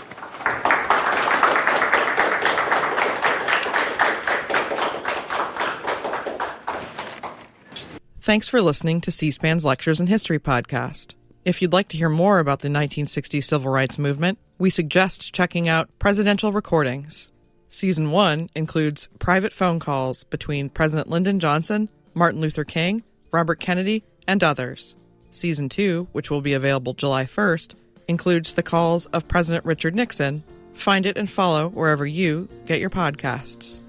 Thanks 8.20 8.48
for 8.48 8.62
listening 8.62 9.00
to 9.00 9.10
C 9.10 9.30
SPAN's 9.32 9.64
Lectures 9.64 10.00
in 10.00 10.06
History 10.06 10.38
podcast. 10.38 11.14
If 11.44 11.60
you'd 11.60 11.72
like 11.72 11.88
to 11.88 11.96
hear 11.96 12.08
more 12.08 12.38
about 12.38 12.60
the 12.60 12.68
1960s 12.68 13.42
civil 13.42 13.72
rights 13.72 13.98
movement, 13.98 14.38
we 14.58 14.70
suggest 14.70 15.34
checking 15.34 15.68
out 15.68 15.90
Presidential 15.98 16.52
Recordings. 16.52 17.32
Season 17.68 18.12
1 18.12 18.48
includes 18.54 19.08
private 19.18 19.52
phone 19.52 19.80
calls 19.80 20.22
between 20.22 20.70
President 20.70 21.08
Lyndon 21.10 21.40
Johnson, 21.40 21.88
Martin 22.14 22.40
Luther 22.40 22.64
King, 22.64 23.02
Robert 23.32 23.58
Kennedy, 23.58 24.04
and 24.28 24.44
others. 24.44 24.94
Season 25.32 25.68
2, 25.68 26.08
which 26.12 26.30
will 26.30 26.40
be 26.40 26.52
available 26.52 26.94
July 26.94 27.24
1st, 27.24 27.74
includes 28.08 28.54
the 28.54 28.62
calls 28.62 29.06
of 29.06 29.26
President 29.28 29.64
Richard 29.64 29.94
Nixon. 29.94 30.42
Find 30.74 31.06
it 31.06 31.16
and 31.16 31.28
follow 31.28 31.68
wherever 31.70 32.06
you 32.06 32.48
get 32.66 32.80
your 32.80 32.90
podcasts. 32.90 33.82